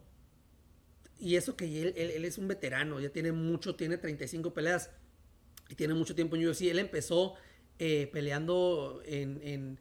y 1.20 1.36
eso 1.36 1.56
que 1.56 1.66
él, 1.82 2.26
es 2.26 2.38
un 2.38 2.48
veterano, 2.48 3.00
ya 3.00 3.10
tiene 3.10 3.32
mucho, 3.32 3.76
tiene 3.76 3.98
35 3.98 4.54
peleas 4.54 4.92
y 5.70 5.76
tiene 5.76 5.94
mucho 5.94 6.16
tiempo 6.16 6.36
en 6.36 6.48
UFC. 6.48 6.64
Él 6.64 6.80
empezó 6.80 7.36
eh, 7.80 8.10
peleando 8.12 9.02
en, 9.06 9.80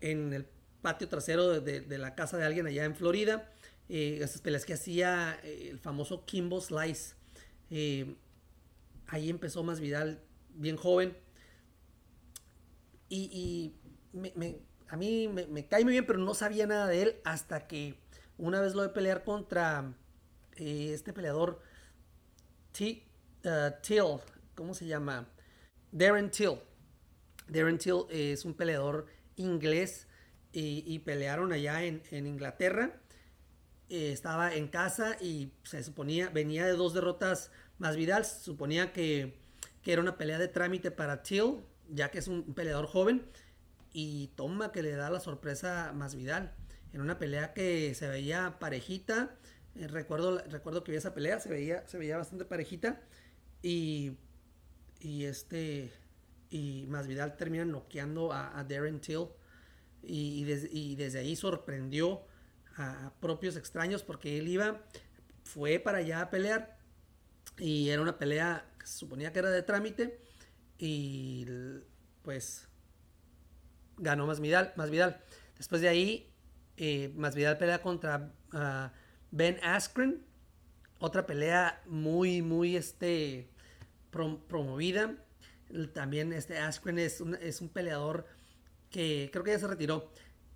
en, 0.00 0.32
el 0.32 0.46
patio 0.82 1.08
trasero 1.08 1.60
de, 1.60 1.98
la 1.98 2.14
casa 2.14 2.36
de 2.36 2.44
alguien 2.44 2.66
allá 2.66 2.84
en 2.84 2.94
Florida. 2.94 3.52
Eh, 3.88 4.18
esas 4.20 4.40
peleas 4.40 4.64
que 4.64 4.74
hacía 4.74 5.38
el 5.44 5.78
famoso 5.78 6.24
Kimbo 6.24 6.60
Slice. 6.60 7.14
ahí 9.06 9.30
empezó 9.30 9.62
más 9.62 9.80
Vidal 9.80 10.22
bien 10.54 10.76
joven. 10.76 11.16
Y, 13.08 13.74
a 14.88 14.96
mí 14.96 15.28
me, 15.28 15.66
cae 15.68 15.84
muy 15.84 15.92
bien, 15.92 16.06
pero 16.06 16.18
no 16.18 16.34
sabía 16.34 16.66
nada 16.66 16.86
de 16.88 17.02
él 17.02 17.16
hasta 17.24 17.66
que 17.66 17.94
una 18.38 18.60
vez 18.60 18.74
lo 18.74 18.82
de 18.82 18.88
pelear 18.88 19.24
contra 19.24 19.94
eh, 20.56 20.90
este 20.92 21.12
peleador 21.12 21.60
T, 22.72 23.02
Till, 23.82 24.18
¿cómo 24.54 24.74
se 24.74 24.86
llama? 24.86 25.28
Darren 25.92 26.30
Till. 26.30 26.58
Darren 27.48 27.78
Till 27.78 28.06
es 28.10 28.44
un 28.44 28.54
peleador 28.54 29.06
inglés 29.36 30.08
y, 30.52 30.98
pelearon 31.00 31.52
allá 31.52 31.84
en, 31.84 32.02
Inglaterra. 32.10 32.98
Eh, 33.88 34.12
estaba 34.12 34.54
en 34.54 34.68
casa 34.68 35.16
y 35.20 35.52
se 35.62 35.82
suponía, 35.84 36.28
venía 36.30 36.66
de 36.66 36.72
dos 36.72 36.92
derrotas 36.92 37.52
más 37.78 37.96
Vidal, 37.96 38.24
se 38.24 38.40
suponía 38.40 38.92
que, 38.92 39.38
que 39.82 39.92
era 39.92 40.02
una 40.02 40.16
pelea 40.16 40.38
de 40.38 40.48
trámite 40.48 40.90
para 40.90 41.22
Till, 41.22 41.60
ya 41.88 42.10
que 42.10 42.18
es 42.18 42.28
un 42.28 42.54
peleador 42.54 42.86
joven. 42.86 43.24
Y 43.92 44.28
toma 44.36 44.72
que 44.72 44.82
le 44.82 44.92
da 44.92 45.08
la 45.08 45.20
sorpresa 45.20 45.88
a 45.88 45.92
Masvidal. 45.92 46.54
En 46.92 47.00
una 47.00 47.18
pelea 47.18 47.54
que 47.54 47.94
se 47.94 48.08
veía 48.08 48.58
parejita. 48.58 49.34
Eh, 49.74 49.88
recuerdo, 49.88 50.38
recuerdo 50.50 50.84
que 50.84 50.92
vi 50.92 50.98
esa 50.98 51.14
pelea, 51.14 51.40
se 51.40 51.48
veía, 51.48 51.86
se 51.86 51.96
veía 51.96 52.18
bastante 52.18 52.44
parejita. 52.44 53.00
Y, 53.62 54.18
y 55.00 55.24
este. 55.24 55.90
Y 56.50 56.86
Masvidal 56.88 57.36
termina 57.36 57.64
noqueando 57.64 58.32
a, 58.32 58.64
Darren 58.68 59.00
Till. 59.00 59.28
Y, 60.02 60.44
desde 60.94 61.18
ahí 61.18 61.34
sorprendió 61.34 62.22
a, 62.76 63.12
propios 63.20 63.56
extraños 63.56 64.02
porque 64.02 64.38
él 64.38 64.48
iba, 64.48 64.82
fue 65.44 65.78
para 65.78 65.98
allá 65.98 66.22
a 66.22 66.30
pelear. 66.30 66.78
Y 67.58 67.88
era 67.88 68.02
una 68.02 68.18
pelea 68.18 68.70
que 68.78 68.86
se 68.86 68.98
suponía 68.98 69.32
que 69.32 69.38
era 69.38 69.50
de 69.50 69.62
trámite 69.62 70.20
y 70.78 71.46
pues 72.22 72.68
ganó 73.96 74.26
Masvidal. 74.26 74.74
Vidal 74.90 75.20
Después 75.56 75.80
de 75.80 75.88
ahí, 75.88 76.32
eh, 76.76 77.12
Masvidal 77.16 77.56
pelea 77.56 77.80
contra 77.80 78.32
ah, 78.52 78.92
Ben 79.30 79.58
Askren. 79.62 80.22
Otra 80.98 81.26
pelea 81.26 81.82
muy, 81.86 82.42
muy 82.42 82.76
este, 82.76 83.50
promovida. 84.10 85.16
También 85.92 86.32
este 86.32 86.58
Askren 86.58 86.98
es 86.98 87.20
un, 87.20 87.34
es 87.34 87.60
un 87.60 87.68
peleador 87.68 88.26
que 88.90 89.30
creo 89.32 89.44
que 89.44 89.52
ya 89.52 89.58
se 89.58 89.66
retiró. 89.66 90.10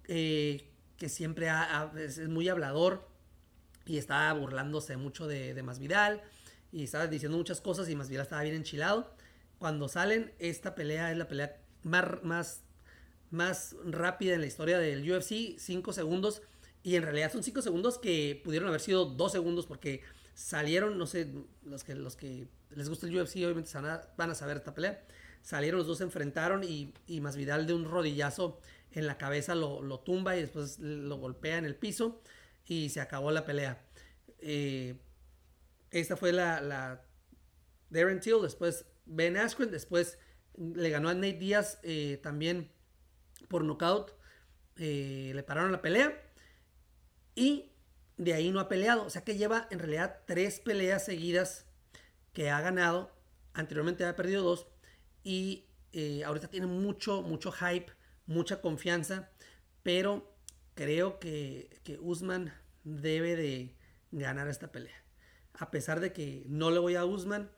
Eh, 0.07 0.70
que 1.01 1.09
siempre 1.09 1.49
es 1.97 2.29
muy 2.29 2.49
hablador 2.49 3.09
y 3.87 3.99
estaba 3.99 4.33
burlándose 4.39 4.97
mucho 4.97 5.27
de, 5.27 5.55
de 5.55 5.63
Masvidal 5.65 6.23
y 6.71 6.85
estaba 6.85 7.09
diciendo 7.09 7.37
muchas 7.37 7.61
cosas 7.61 7.89
y 7.89 7.97
Masvidal 7.97 8.23
estaba 8.23 8.43
bien 8.43 8.55
enchilado 8.55 9.13
cuando 9.61 9.89
salen, 9.89 10.33
esta 10.39 10.75
pelea 10.75 11.13
es 11.13 11.19
la 11.19 11.29
pelea 11.29 11.61
más, 11.83 12.23
más, 12.23 12.63
más 13.31 13.77
rápida 13.85 14.35
en 14.35 14.41
la 14.41 14.47
historia 14.47 14.79
del 14.79 15.09
UFC, 15.09 15.59
5 15.59 15.93
segundos. 15.93 16.41
Y 16.83 16.97
en 16.97 17.03
realidad 17.03 17.31
son 17.31 17.43
5 17.43 17.61
segundos 17.61 17.99
que 17.99 18.41
pudieron 18.43 18.69
haber 18.69 18.81
sido 18.81 19.05
2 19.05 19.31
segundos 19.31 19.67
porque 19.67 20.01
salieron, 20.33 20.97
no 20.97 21.07
sé, 21.07 21.31
los 21.63 21.85
que, 21.85 21.95
los 21.95 22.17
que 22.17 22.49
les 22.75 22.89
gusta 22.89 23.07
el 23.07 23.15
UFC 23.15 23.37
obviamente 23.37 23.71
van 24.17 24.31
a, 24.31 24.35
saber 24.35 24.57
esta 24.57 24.73
pelea. 24.73 25.05
Salieron 25.43 25.77
los 25.77 25.87
dos, 25.87 25.99
se 25.99 26.05
enfrentaron 26.05 26.65
y, 26.65 26.95
y 27.07 27.21
Masvidal 27.21 27.67
de 27.67 27.75
un 27.75 27.85
rodillazo 27.85 28.61
en 28.93 29.07
la 29.07 29.19
cabeza 29.19 29.55
lo, 29.55 30.01
tumba 30.01 30.37
y 30.37 30.43
después 30.43 30.79
lo 30.79 31.17
golpea 31.17 31.59
en 31.59 31.65
el 31.65 31.77
piso 31.77 32.23
y 32.65 32.89
se 32.91 33.01
acabó 33.01 33.31
la 33.31 33.45
pelea. 33.45 33.85
Eh, 34.39 34.97
esta 35.91 36.17
fue 36.17 36.33
la, 36.33 36.61
la 36.61 37.05
Darren 37.91 38.21
Till, 38.21 38.43
después 38.43 38.87
Ben 39.07 39.37
Askren 39.37 39.71
después 39.71 40.19
le 40.57 40.91
ganó 40.91 41.09
a 41.09 41.15
Nate 41.15 41.35
Díaz 41.35 41.79
eh, 41.83 42.21
también 42.23 42.71
por 43.49 43.65
knockout. 43.65 44.13
Eh, 44.77 45.33
le 45.35 45.43
pararon 45.43 45.73
la 45.73 45.83
pelea. 45.83 46.23
Y 47.35 47.73
de 48.17 48.35
ahí 48.35 48.51
no 48.51 48.61
ha 48.61 48.69
peleado. 48.69 49.05
O 49.05 49.11
sea 49.11 49.25
que 49.25 49.37
lleva 49.37 49.67
en 49.71 49.79
realidad 49.79 50.21
tres 50.27 50.61
peleas 50.61 51.05
seguidas 51.05 51.67
que 52.33 52.51
ha 52.51 52.61
ganado. 52.61 53.11
Anteriormente 53.53 54.05
había 54.05 54.17
perdido 54.17 54.43
dos. 54.43 54.67
Y 55.25 55.67
eh, 55.93 56.23
ahorita 56.25 56.49
tiene 56.49 56.67
mucho, 56.67 57.23
mucho 57.23 57.51
hype, 57.51 57.93
mucha 58.31 58.61
confianza. 58.61 59.31
Pero 59.83 60.35
creo 60.75 61.19
que, 61.19 61.81
que 61.85 61.99
Usman 61.99 62.53
debe 62.85 63.37
de 63.37 63.77
ganar 64.11 64.49
esta 64.49 64.73
pelea. 64.73 65.05
A 65.55 65.71
pesar 65.71 66.01
de 66.01 66.13
que 66.13 66.45
no 66.47 66.71
le 66.71 66.79
voy 66.79 66.95
a 66.95 67.05
Usman, 67.05 67.51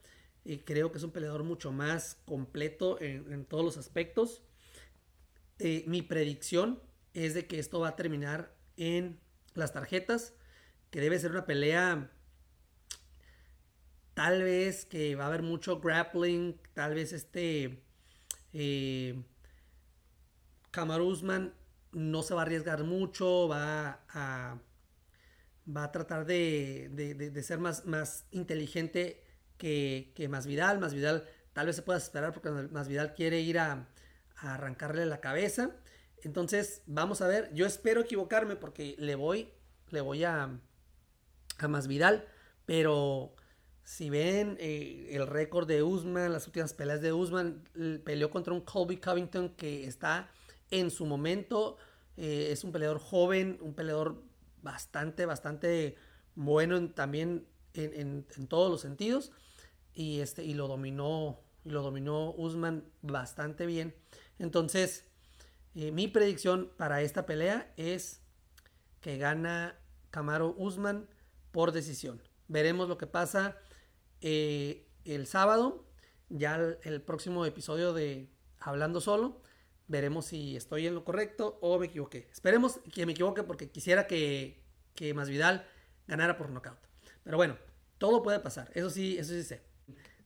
creo 0.64 0.90
que 0.90 0.98
es 0.98 1.04
un 1.04 1.12
peleador 1.12 1.44
mucho 1.44 1.72
más 1.72 2.20
completo 2.24 3.00
en, 3.00 3.44
todos 3.44 3.64
los 3.64 3.76
aspectos. 3.76 4.42
Eh, 5.58 5.84
mi 5.86 6.02
predicción 6.02 6.82
es 7.14 7.34
de 7.34 7.46
que 7.46 7.58
esto 7.58 7.80
va 7.80 7.88
a 7.88 7.96
terminar 7.96 8.54
en 8.76 9.20
las 9.54 9.72
tarjetas, 9.72 10.34
que 10.90 11.00
debe 11.00 11.18
ser 11.18 11.30
una 11.30 11.46
pelea 11.46 12.10
tal 14.14 14.42
vez 14.42 14.84
que 14.84 15.14
va 15.14 15.24
a 15.24 15.26
haber 15.28 15.42
mucho 15.42 15.80
grappling, 15.80 16.58
tal 16.74 16.94
vez 16.94 17.12
este 17.12 17.82
eh, 18.52 19.22
no 21.92 22.22
se 22.22 22.34
va 22.34 22.40
a 22.40 22.44
arriesgar 22.44 22.84
mucho, 22.84 23.48
va 23.48 24.00
a, 24.08 24.58
va 25.68 25.84
a 25.84 25.92
tratar 25.92 26.24
de, 26.26 26.88
de 26.88 27.42
ser 27.42 27.58
más, 27.58 27.84
más 27.84 28.26
inteligente 28.30 29.22
que, 29.62 30.12
que 30.16 30.28
Masvidal. 30.28 30.80
Masvidal 30.80 31.24
tal 31.52 31.66
vez 31.66 31.76
se 31.76 31.82
pueda 31.82 31.98
esperar 31.98 32.32
porque 32.32 32.50
Masvidal 32.50 33.14
quiere 33.14 33.40
ir 33.40 33.58
a, 33.60 33.88
arrancarle 34.36 35.06
la 35.06 35.20
cabeza. 35.20 35.70
Entonces, 36.22 36.82
vamos 36.86 37.20
a 37.20 37.28
ver. 37.28 37.52
Yo 37.54 37.64
espero 37.64 38.00
equivocarme 38.00 38.56
porque 38.56 38.96
le 38.98 39.14
voy, 39.14 39.48
le 39.90 40.00
voy 40.00 40.24
a, 40.24 40.50
a 41.58 41.68
Masvidal. 41.68 42.26
Pero 42.66 43.36
si 43.84 44.10
ven 44.10 44.56
eh, 44.58 45.10
el 45.12 45.28
récord 45.28 45.68
de 45.68 45.84
Usman, 45.84 46.32
las 46.32 46.46
últimas 46.46 46.72
peleas 46.72 47.00
de 47.00 47.12
Usman, 47.12 47.62
peleó 48.04 48.30
contra 48.30 48.52
un 48.52 48.62
Colby 48.62 48.96
Covington 48.96 49.50
que 49.50 49.86
está 49.86 50.28
en 50.72 50.90
su 50.90 51.06
momento. 51.06 51.76
Eh, 52.16 52.48
es 52.50 52.64
un 52.64 52.72
peleador 52.72 52.98
joven, 52.98 53.58
un 53.60 53.74
peleador 53.74 54.24
bastante, 54.60 55.24
bastante 55.24 55.94
bueno 56.34 56.90
también 56.90 57.46
en, 57.74 58.26
todos 58.48 58.70
los 58.70 58.80
sentidos 58.80 59.32
y, 59.94 60.20
este, 60.20 60.44
y 60.44 60.54
lo 60.54 60.66
dominó, 60.68 61.40
lo 61.64 61.82
dominó 61.82 62.32
Usman 62.32 62.84
bastante 63.02 63.66
bien. 63.66 63.94
Entonces, 64.38 65.04
eh, 65.74 65.90
mi 65.90 66.08
predicción 66.08 66.70
para 66.76 67.00
esta 67.02 67.24
pelea 67.24 67.72
es 67.76 68.20
que 69.00 69.16
gana 69.16 69.78
Camaro 70.10 70.54
Usman 70.58 71.08
por 71.50 71.72
decisión. 71.72 72.22
Veremos 72.48 72.88
lo 72.88 72.98
que 72.98 73.06
pasa 73.06 73.56
eh, 74.20 74.88
el 75.04 75.26
sábado. 75.26 75.86
Ya 76.28 76.56
el, 76.82 77.02
próximo 77.02 77.44
episodio 77.44 77.92
de 77.92 78.30
hablando 78.58 79.00
solo. 79.00 79.42
Veremos 79.92 80.24
si 80.24 80.56
estoy 80.56 80.86
en 80.86 80.94
lo 80.94 81.04
correcto 81.04 81.58
o 81.60 81.78
me 81.78 81.84
equivoqué. 81.84 82.26
Esperemos 82.32 82.80
que 82.94 83.04
me 83.04 83.12
equivoque 83.12 83.42
porque 83.42 83.70
quisiera 83.70 84.06
que, 84.06 84.64
que 84.94 85.12
Masvidal 85.12 85.66
ganara 86.06 86.38
por 86.38 86.48
knockout. 86.48 86.78
Pero 87.22 87.36
bueno, 87.36 87.58
todo 87.98 88.22
puede 88.22 88.40
pasar. 88.40 88.70
Eso 88.72 88.88
sí, 88.88 89.18
eso 89.18 89.34
sí 89.34 89.42
sé. 89.42 89.60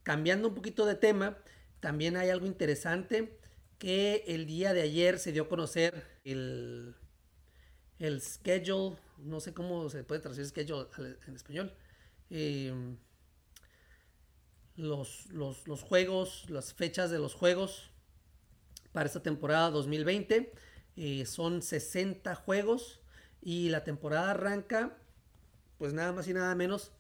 Cambiando 0.05 0.47
un 0.47 0.55
poquito 0.55 0.87
de 0.87 0.95
tema, 0.95 1.37
también 1.81 2.17
hay 2.17 2.31
algo 2.31 2.47
interesante 2.47 3.41
que 3.81 4.23
el 4.29 4.47
día 4.47 4.73
de 4.73 4.83
ayer 4.83 5.19
se 5.19 5.33
dio 5.33 5.43
a 5.43 5.49
conocer 5.49 6.21
el, 6.23 6.95
el 7.99 8.23
schedule, 8.23 8.97
no 9.19 9.41
sé 9.41 9.53
cómo 9.53 9.89
se 9.91 10.05
puede 10.05 10.21
traducir 10.21 10.47
schedule 10.47 10.87
en 11.27 11.35
español. 11.35 11.75
Em, 12.31 12.99
los, 14.77 15.27
los, 15.33 15.83
juegos, 15.83 16.49
las 16.51 16.73
fechas 16.73 17.11
de 17.11 17.19
los 17.19 17.35
juegos 17.35 17.91
para 18.97 19.09
esta 19.09 19.23
temporada 19.23 19.71
2020. 19.73 20.55
Eh, 20.97 21.27
son 21.27 21.61
60 21.61 22.35
juegos 22.35 23.03
y 23.43 23.69
la 23.69 23.85
temporada 23.85 24.31
arranca 24.31 24.97
pues 25.77 25.93
nada 25.93 26.15
más 26.15 26.27
y 26.29 26.33
nada 26.33 26.55
menos 26.55 26.93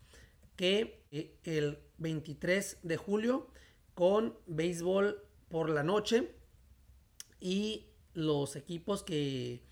que 0.57 1.03
eh, 1.11 1.39
el 1.45 1.79
23 1.97 2.81
de 2.83 2.99
julio 2.99 3.49
con 3.95 4.37
béisbol 4.47 5.25
por 5.49 5.71
la 5.71 5.83
noche 5.83 6.35
y 7.41 7.87
los 8.13 8.57
equipos 8.57 9.03
que, 9.03 9.63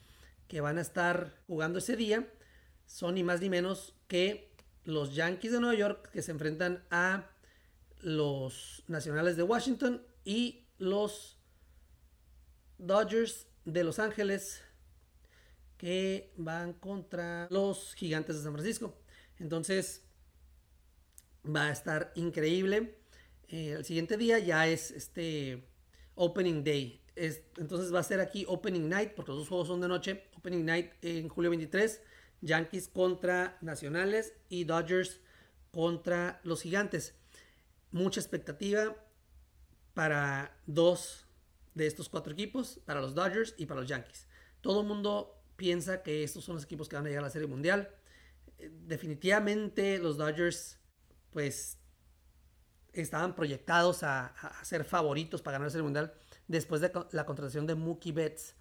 que 0.48 0.62
van 0.62 0.78
a 0.78 0.80
estar 0.80 1.42
jugando 1.46 1.78
ese 1.78 1.94
día 1.94 2.26
son 2.87 3.16
ni 3.16 3.22
más 3.22 3.42
ni 3.42 3.50
menos 3.50 3.96
que 4.08 4.50
los 4.84 5.14
Yankees 5.14 5.52
de 5.52 5.60
Nueva 5.60 5.76
York 5.76 6.10
que 6.10 6.22
se 6.22 6.32
enfrentan 6.32 6.84
a 6.90 7.28
los 8.00 8.82
Nacionales 8.88 9.37
de 9.37 9.42
Washington 9.42 10.02
y 10.24 10.64
los 10.78 11.34
Dodgers 12.87 13.47
de 13.64 13.85
Los 13.85 13.99
Ángeles 13.99 14.62
que 15.77 16.33
van 16.37 16.73
contra 16.73 17.49
los 17.51 17.94
Gigantes 17.94 18.37
de 18.37 18.42
San 18.42 18.53
Francisco. 18.53 18.97
Entonces 19.38 20.03
va 21.44 21.68
a 21.68 21.73
estar 21.73 22.12
increíble. 22.14 22.99
Eh, 23.49 23.73
el 23.73 23.85
siguiente 23.85 24.16
día 24.16 24.38
ya 24.38 24.66
es 24.66 24.90
este 24.90 25.68
Opening 26.14 26.64
Day. 26.64 27.01
entonces 27.16 27.94
va 27.94 28.01
a 28.01 28.05
ser 28.05 28.20
aquí 28.20 28.44
Opening 28.49 28.88
Night 28.88 29.12
porque 29.14 29.33
los 29.33 29.40
dos 29.40 29.49
juegos 29.49 29.68
son 29.68 29.81
de 29.81 29.88
noche. 29.88 30.25
Opening 30.37 30.64
Night 30.64 30.92
en 31.03 31.29
julio 31.29 31.51
23. 31.51 32.01
Yankees 32.40 32.88
contra 32.88 33.59
Nacionales 33.61 34.35
y 34.49 34.64
Dodgers 34.64 35.20
contra 35.73 36.40
los 36.44 36.62
Gigantes 36.62 37.14
mucha 37.94 38.18
expectativa 38.18 38.97
para 39.94 40.59
dos 40.66 41.23
de 41.74 41.87
estos 41.87 42.08
cuatro 42.08 42.32
equipos, 42.32 42.80
para 42.84 43.00
los 43.00 43.14
Dodgers 43.14 43.54
y 43.58 43.66
para 43.66 43.80
los 43.80 43.88
Yankees. 43.88 44.26
Todo 44.60 44.80
el 44.80 44.87
mundo 44.87 45.42
piensa 45.56 46.02
que 46.02 46.24
estos 46.24 46.44
son 46.44 46.54
los 46.54 46.64
equipos 46.64 46.88
que 46.88 46.96
van 46.96 47.04
a 47.06 47.08
llegar 47.08 47.24
a 47.24 47.26
la 47.26 47.32
Serie 47.32 47.48
Mundial. 47.48 47.90
Eh, 48.58 48.70
definitivamente 48.72 49.98
los 49.98 50.16
Dodgers, 50.16 50.78
pues, 51.30 51.78
estaban 52.92 53.34
proyectados 53.34 54.02
a, 54.04 54.34
ser 54.62 54.84
favoritos 54.84 55.42
para 55.42 55.54
ganar 55.54 55.66
la 55.66 55.72
Serie 55.72 55.82
Mundial 55.84 56.14
después 56.46 56.80
de 56.80 56.92
la 57.10 57.26
contratación 57.26 57.66
de 57.66 57.74
Mookie 57.74 58.12
Betts. 58.12 58.54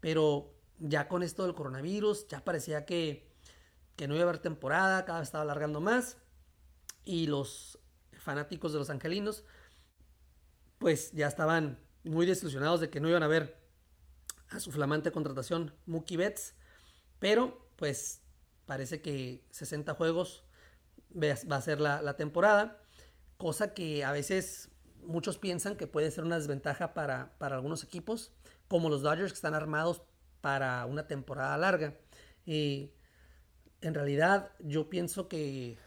Pero 0.00 0.54
ya 0.78 1.08
con 1.08 1.22
esto 1.22 1.44
del 1.44 1.54
coronavirus, 1.54 2.26
ya 2.28 2.44
parecía 2.44 2.84
que, 2.84 3.32
que 3.94 4.08
no 4.08 4.14
iba 4.14 4.24
a 4.24 4.28
haber 4.28 4.40
temporada, 4.40 5.04
cada 5.04 5.20
vez 5.20 5.28
estaba 5.28 5.42
alargando 5.42 5.80
más. 5.80 6.18
Y 7.04 7.28
los 7.28 7.78
fanáticos 8.18 8.72
de 8.72 8.80
los 8.80 8.90
angelinos, 8.90 9.44
pues 10.78 11.12
ya 11.12 11.28
estaban 11.28 11.78
muy 12.06 12.26
desilusionados 12.26 12.80
de 12.80 12.90
que 12.90 13.00
no 13.00 13.08
iban 13.08 13.22
a 13.22 13.28
ver 13.28 13.56
a 14.50 14.60
su 14.60 14.70
flamante 14.70 15.10
contratación 15.10 15.74
Mookie 15.86 16.16
Betts, 16.16 16.54
pero 17.18 17.68
pues 17.76 18.22
parece 18.64 19.00
que 19.00 19.44
60 19.50 19.94
juegos 19.94 20.44
va 21.20 21.56
a 21.56 21.60
ser 21.60 21.80
la, 21.80 22.16
temporada, 22.16 22.80
cosa 23.36 23.74
que 23.74 24.04
a 24.04 24.12
veces 24.12 24.70
muchos 25.02 25.38
piensan 25.38 25.76
que 25.76 25.86
puede 25.86 26.10
ser 26.10 26.24
una 26.24 26.38
desventaja 26.38 26.94
para, 26.94 27.36
para, 27.38 27.56
algunos 27.56 27.84
equipos, 27.84 28.32
como 28.68 28.88
los 28.88 29.02
Dodgers 29.02 29.32
que 29.32 29.36
están 29.36 29.54
armados 29.54 30.02
para 30.40 30.84
una 30.86 31.06
temporada 31.06 31.56
larga. 31.56 31.96
Y 32.44 32.92
en 33.80 33.94
realidad 33.94 34.52
yo 34.60 34.88
pienso 34.88 35.28
que 35.28 35.78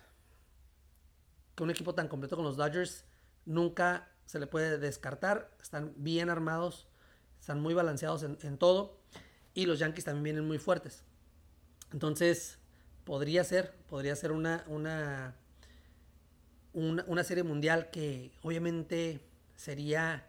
un 1.59 1.69
equipo 1.69 1.93
tan 1.93 2.07
completo 2.07 2.35
como 2.35 2.47
los 2.47 2.57
Dodgers 2.57 3.05
nunca 3.45 4.09
se 4.29 4.37
le 4.37 4.45
puede 4.45 4.77
descartar. 4.77 5.49
Están 5.59 5.91
bien 5.97 6.29
armados, 6.29 6.87
están 7.39 7.59
muy 7.61 7.73
balanceados 7.73 8.21
en, 8.21 8.57
todo. 8.59 9.01
Y 9.55 9.65
los 9.65 9.79
Yankees 9.79 10.05
también 10.05 10.23
vienen 10.23 10.45
muy 10.45 10.59
fuertes. 10.59 11.03
Entonces, 11.93 12.59
podría 13.05 13.43
ser, 13.43 13.73
podría 13.89 14.15
ser 14.15 14.31
una, 14.31 14.65
una, 14.67 15.35
una, 16.73 17.23
serie 17.23 17.43
mundial 17.43 17.89
que 17.89 18.31
obviamente 18.43 19.27
sería 19.55 20.27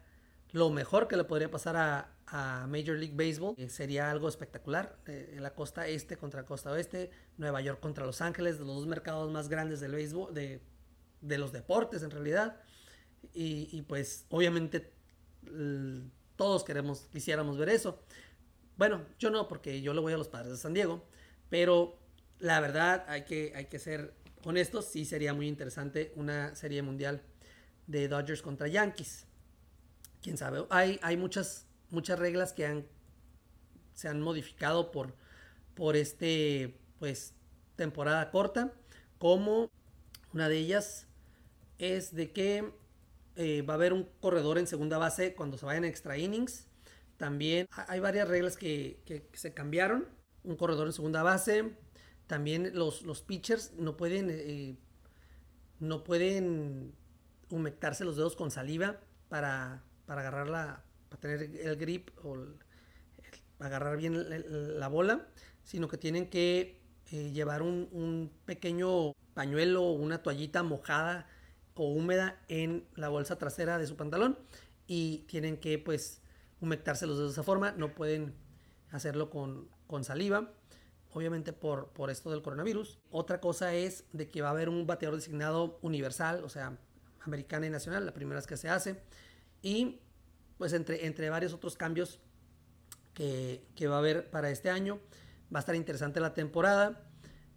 lo 0.51 0.71
mejor 0.71 1.07
que 1.07 1.15
le 1.15 1.23
podría 1.23 1.51
pasar 1.51 1.75
a, 1.77 2.07
Major 2.67 2.97
League 2.97 3.13
Baseball. 3.13 3.53
Eh, 3.59 3.69
sería 3.69 4.09
algo 4.09 4.27
espectacular. 4.27 4.97
Eh, 5.05 5.33
en 5.35 5.43
la 5.43 5.53
costa 5.53 5.85
este 5.85 6.17
contra 6.17 6.41
la 6.41 6.47
costa 6.47 6.71
oeste, 6.71 7.11
Nueva 7.37 7.61
York 7.61 7.79
contra 7.79 8.07
Los 8.07 8.21
Ángeles, 8.21 8.57
los 8.57 8.67
dos 8.67 8.87
mercados 8.87 9.29
más 9.31 9.47
grandes 9.47 9.79
del 9.79 9.91
béisbol, 9.91 10.33
de 10.33 10.59
de 11.21 11.37
los 11.37 11.51
deportes 11.51 12.03
en 12.03 12.11
realidad. 12.11 12.57
Y, 13.33 13.81
pues 13.83 14.25
obviamente 14.29 14.91
todos 16.35 16.63
queremos, 16.63 17.07
quisiéramos 17.11 17.57
ver 17.57 17.69
eso. 17.69 18.01
Bueno, 18.77 19.05
yo 19.19 19.29
no, 19.29 19.47
porque 19.47 19.81
yo 19.81 19.93
le 19.93 20.01
voy 20.01 20.13
a 20.13 20.17
los 20.17 20.27
padres 20.27 20.51
de 20.51 20.57
San 20.57 20.73
Diego, 20.73 21.05
pero 21.49 21.97
la 22.39 22.59
verdad 22.59 23.05
hay 23.07 23.25
que, 23.25 23.53
hay 23.55 23.65
que 23.65 23.79
ser 23.79 24.13
honestos, 24.43 24.85
sí 24.85 25.05
sería 25.05 25.33
muy 25.33 25.47
interesante 25.47 26.11
una 26.15 26.55
serie 26.55 26.81
mundial 26.81 27.21
de 27.87 28.07
Dodgers 28.07 28.41
contra 28.41 28.67
Yankees. 28.67 29.25
Quién 30.21 30.37
sabe, 30.37 30.65
hay, 30.69 30.99
hay 31.03 31.17
muchas, 31.17 31.67
muchas 31.89 32.19
reglas 32.19 32.53
que 32.53 32.65
han, 32.65 32.85
se 33.93 34.07
han 34.07 34.21
modificado 34.21 34.91
por, 34.91 35.13
por 35.75 35.95
este, 35.95 36.77
pues, 36.99 37.33
temporada 37.75 38.31
corta, 38.31 38.73
como 39.17 39.69
una 40.33 40.49
de 40.49 40.57
ellas 40.57 41.07
es 41.77 42.13
de 42.15 42.31
que 42.31 42.71
eh, 43.43 43.63
va 43.63 43.73
a 43.73 43.77
haber 43.77 43.91
un 43.91 44.07
corredor 44.19 44.59
en 44.59 44.67
segunda 44.67 44.99
base 44.99 45.33
cuando 45.33 45.57
se 45.57 45.65
vayan 45.65 45.83
extra 45.83 46.15
innings. 46.15 46.67
También 47.17 47.67
hay 47.87 47.99
varias 47.99 48.27
reglas 48.27 48.55
que, 48.55 49.01
se 49.33 49.53
cambiaron. 49.55 50.07
Un 50.43 50.55
corredor 50.55 50.85
en 50.85 50.93
segunda 50.93 51.23
base. 51.23 51.75
También 52.27 52.69
los, 52.75 53.01
los 53.01 53.23
pitchers 53.23 53.73
no 53.73 53.97
pueden, 53.97 54.29
eh, 54.29 54.77
no 55.79 56.03
pueden 56.03 56.93
humectarse 57.49 58.05
los 58.05 58.15
dedos 58.15 58.35
con 58.35 58.51
saliva 58.51 58.99
para, 59.27 59.83
para 60.05 60.21
agarrar 60.21 60.83
para 61.09 61.19
tener 61.19 61.41
el 61.41 61.75
grip 61.77 62.11
o 62.23 62.37
agarrar 63.57 63.97
bien 63.97 64.23
la, 64.79 64.87
bola, 64.87 65.27
sino 65.63 65.87
que 65.87 65.97
tienen 65.97 66.29
que 66.29 66.79
eh, 67.11 67.31
llevar 67.31 67.63
un, 67.63 67.89
un 67.91 68.31
pequeño 68.45 69.13
pañuelo 69.33 69.83
o 69.83 69.93
una 69.93 70.21
toallita 70.21 70.61
mojada 70.61 71.27
o 71.75 71.91
húmeda 71.91 72.39
en 72.47 72.85
la 72.95 73.09
bolsa 73.09 73.37
trasera 73.37 73.77
de 73.77 73.87
su 73.87 73.95
pantalón 73.95 74.37
y 74.87 75.19
tienen 75.27 75.57
que 75.57 75.79
pues 75.79 76.21
humectárselos 76.59 77.17
de 77.17 77.27
esa 77.27 77.43
forma, 77.43 77.71
no 77.71 77.95
pueden 77.95 78.35
hacerlo 78.91 79.29
con, 79.29 79.69
con 79.87 80.03
saliva, 80.03 80.53
obviamente 81.11 81.53
por, 81.53 81.89
por 81.89 82.09
esto 82.09 82.29
del 82.29 82.41
coronavirus. 82.41 82.99
Otra 83.09 83.39
cosa 83.39 83.73
es 83.73 84.05
de 84.13 84.29
que 84.29 84.41
va 84.41 84.49
a 84.49 84.51
haber 84.51 84.69
un 84.69 84.85
bateador 84.85 85.15
designado 85.17 85.79
universal, 85.81 86.43
o 86.43 86.49
sea, 86.49 86.77
americana 87.21 87.67
y 87.67 87.69
nacional, 87.69 88.05
la 88.05 88.13
primera 88.13 88.37
vez 88.37 88.47
que 88.47 88.57
se 88.57 88.69
hace, 88.69 89.01
y 89.61 90.01
pues 90.57 90.73
entre, 90.73 91.05
entre 91.05 91.29
varios 91.29 91.53
otros 91.53 91.75
cambios 91.75 92.19
que, 93.13 93.67
que 93.75 93.87
va 93.87 93.95
a 93.95 93.99
haber 93.99 94.29
para 94.29 94.49
este 94.51 94.69
año, 94.69 94.99
va 95.53 95.59
a 95.59 95.61
estar 95.61 95.75
interesante 95.75 96.19
la 96.19 96.33
temporada, 96.33 97.09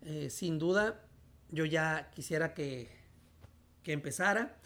eh, 0.03 0.31
sin 0.31 0.59
duda, 0.59 1.03
yo 1.51 1.65
ya 1.65 2.11
quisiera 2.15 2.55
que 2.55 3.04
que 3.85 3.93
empezara, 3.93 4.57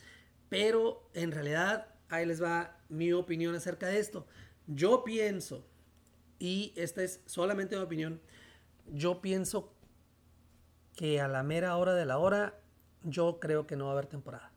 pero 0.48 1.10
en 1.12 1.32
realidad 1.32 1.94
ahí 2.08 2.24
les 2.24 2.42
va 2.42 2.78
mi 2.88 3.12
opinión 3.12 3.54
acerca 3.54 3.88
de 3.88 3.98
esto. 3.98 4.26
Yo 4.66 5.04
pienso, 5.04 5.66
y 6.38 6.72
esta 6.76 7.02
es 7.02 7.20
solamente 7.26 7.76
mi 7.76 7.82
opinión, 7.82 8.22
yo 8.86 9.20
pienso 9.20 9.74
que 10.96 11.20
a 11.20 11.28
la 11.28 11.42
mera 11.42 11.76
hora 11.76 11.94
de 11.94 12.06
la 12.06 12.18
hora, 12.18 12.58
yo 13.02 13.38
creo 13.40 13.66
que 13.66 13.76
no 13.76 13.84
va 13.84 13.90
a 13.90 13.92
haber 13.92 14.06
temporada. 14.06 14.52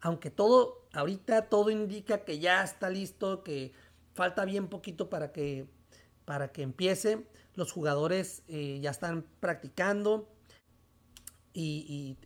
Aunque 0.00 0.30
todo, 0.30 0.86
ahorita 0.92 1.48
todo 1.48 1.70
indica 1.70 2.24
que 2.24 2.38
ya 2.38 2.62
está 2.62 2.88
listo, 2.90 3.42
que 3.42 3.72
falta 4.14 4.44
bien 4.44 4.68
poquito 4.68 5.10
para 5.10 5.32
que, 5.32 5.66
para 6.24 6.52
que 6.52 6.62
empiece. 6.62 7.26
Los 7.54 7.72
jugadores 7.72 8.42
eh, 8.48 8.78
ya 8.80 8.90
están 8.90 9.26
practicando 9.40 10.28
y, 11.52 12.16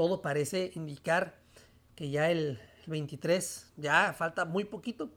todo 0.00 0.22
parece 0.22 0.72
indicar 0.76 1.38
que 1.94 2.08
ya 2.08 2.30
el 2.30 2.58
23, 2.86 3.74
ya 3.76 4.14
falta 4.14 4.46
muy 4.46 4.64
poquito, 4.64 5.12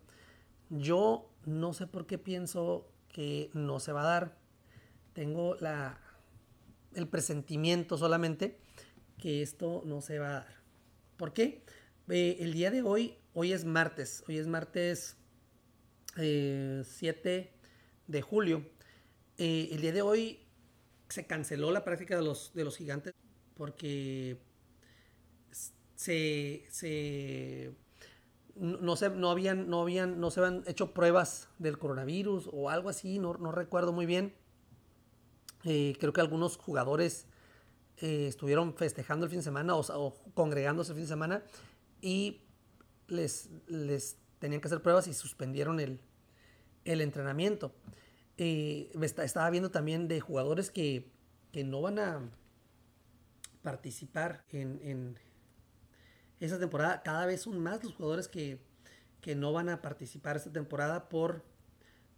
Yo 0.69 1.29
no 1.45 1.71
sé 1.71 1.87
por 1.87 2.05
qué 2.05 2.17
pienso 2.17 2.91
que 3.07 3.49
no 3.53 3.79
se 3.79 3.93
va 3.93 4.01
a 4.01 4.05
dar. 4.05 4.37
Tengo 5.13 5.55
la, 5.61 6.01
el 6.95 7.07
presentimiento 7.07 7.97
solamente 7.97 8.59
que 9.17 9.41
esto 9.41 9.83
no 9.85 10.01
se 10.01 10.19
va 10.19 10.27
a 10.27 10.31
dar. 10.31 10.47
¿Por 11.15 11.31
qué? 11.31 11.63
Eh, 12.09 12.35
el 12.41 12.51
día 12.51 12.69
de 12.69 12.81
hoy, 12.81 13.15
hoy 13.33 13.53
es 13.53 13.63
martes, 13.63 14.21
hoy 14.27 14.37
es 14.37 14.47
martes 14.47 15.15
7 16.15 16.83
eh, 16.97 17.53
de 18.07 18.21
julio. 18.21 18.65
Eh, 19.37 19.69
el 19.71 19.79
día 19.79 19.93
de 19.93 20.01
hoy 20.01 20.45
se 21.07 21.25
canceló 21.25 21.71
la 21.71 21.85
práctica 21.85 22.17
de 22.17 22.21
los, 22.21 22.53
de 22.53 22.65
los 22.65 22.75
gigantes 22.75 23.13
porque 23.55 24.41
se, 26.03 26.65
se 26.69 27.73
no, 28.55 28.95
se, 28.97 29.09
no, 29.09 29.31
habían, 29.31 29.69
no, 29.69 29.81
habían, 29.81 30.19
no 30.19 30.31
se 30.31 30.41
hecho 30.67 30.93
pruebas 30.93 31.47
del 31.59 31.77
coronavirus 31.77 32.49
o 32.51 32.69
algo 32.69 32.89
así, 32.89 33.19
no, 33.19 33.35
no 33.35 33.51
recuerdo 33.51 33.93
muy 33.93 34.05
bien. 34.05 34.33
Eh, 35.63 35.95
creo 35.99 36.11
que 36.11 36.19
algunos 36.19 36.57
jugadores 36.57 37.25
eh, 37.97 38.27
estuvieron 38.27 38.75
festejando 38.75 39.25
el 39.25 39.29
fin 39.29 39.39
de 39.39 39.43
semana 39.43 39.75
o, 39.75 40.13
congregándose 40.33 40.91
el 40.91 40.97
fin 40.97 41.05
de 41.05 41.09
semana 41.09 41.43
y 42.01 42.41
les, 43.07 43.49
les 43.67 44.17
tenían 44.39 44.59
que 44.59 44.67
hacer 44.67 44.81
pruebas 44.81 45.07
y 45.07 45.13
suspendieron 45.13 45.79
el, 45.79 46.01
el 46.83 46.99
entrenamiento. 46.99 47.73
Eh, 48.37 48.91
estaba 49.23 49.49
viendo 49.49 49.71
también 49.71 50.09
de 50.09 50.19
jugadores 50.19 50.69
que, 50.69 51.13
que 51.53 51.63
no 51.63 51.81
van 51.81 51.99
a 51.99 52.29
participar 53.61 54.43
en, 54.49 55.17
esa 56.45 56.59
temporada. 56.59 57.01
Cada 57.03 57.25
vez 57.25 57.41
son 57.41 57.59
más 57.59 57.83
los 57.83 57.93
jugadores 57.93 58.27
que, 58.27 58.59
que 59.21 59.35
no 59.35 59.53
van 59.53 59.69
a 59.69 59.81
participar 59.81 60.35
esta 60.35 60.51
temporada 60.51 61.09
por, 61.09 61.43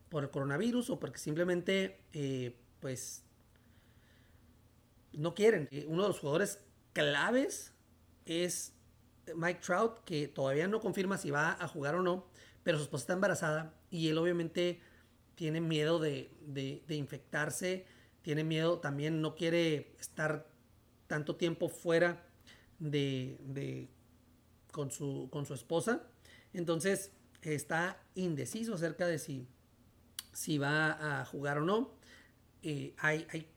por 0.10 0.24
el 0.24 0.30
coronavirus 0.30 0.90
o 0.90 1.00
porque 1.00 1.20
simplemente 1.20 2.02
eh, 2.14 2.56
pues 2.80 3.24
no 5.14 5.34
quieren. 5.34 5.68
Eh, 5.72 5.86
uno 5.88 6.04
de 6.04 6.08
los 6.10 6.20
jugadores 6.20 6.60
claves 6.94 7.74
es 8.26 8.74
Mike 9.36 9.62
Trout, 9.62 10.04
que 10.04 10.28
todavía 10.28 10.68
no 10.68 10.80
confirma 10.80 11.18
si 11.18 11.32
va 11.32 11.58
a 11.60 11.68
jugar 11.68 11.96
o 11.96 12.02
no, 12.02 12.26
pero 12.64 12.78
su 12.78 12.84
esposa 12.84 13.04
está 13.04 13.14
embarazada 13.14 13.74
y 13.90 14.10
él 14.10 14.18
obviamente 14.18 14.82
tiene 15.36 15.62
miedo 15.62 16.00
de, 16.00 16.32
infectarse, 16.90 17.86
tiene 18.22 18.44
miedo, 18.44 18.80
también 18.80 19.22
no 19.22 19.36
quiere 19.36 19.96
estar 20.00 20.48
tanto 21.08 21.36
tiempo 21.36 21.70
fuera 21.70 22.26
de, 22.80 23.90
con, 24.76 24.92
su, 24.92 25.30
con 25.32 25.46
su 25.46 25.54
esposa. 25.54 26.04
Entonces 26.52 27.14
está 27.42 28.04
indeciso 28.14 28.74
acerca 28.74 29.08
de 29.08 29.20
si, 29.20 29.48
si 30.34 30.58
va 30.58 31.22
a 31.22 31.26
jugar 31.26 31.60
o 31.60 31.62
no. 31.62 31.94
Eh, 32.62 32.94
hay, 32.98 33.26
hay, 33.32 33.48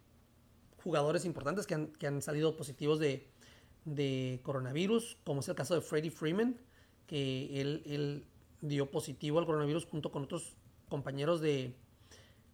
jugadores 0.84 1.24
importantes 1.24 1.66
que 1.66 2.06
han, 2.06 2.22
salido 2.22 2.56
positivos 2.56 3.00
de, 3.00 4.40
coronavirus, 4.44 5.18
como 5.24 5.40
es 5.40 5.48
el 5.48 5.56
caso 5.56 5.74
de 5.74 5.80
Freddie 5.80 6.12
Freeman, 6.12 6.56
que 7.06 7.60
él, 7.60 8.24
dio 8.60 8.90
positivo 8.90 9.40
al 9.40 9.46
coronavirus 9.46 9.86
junto 9.86 10.12
con 10.12 10.22
otros 10.22 10.56
compañeros 10.88 11.40
de, 11.40 11.74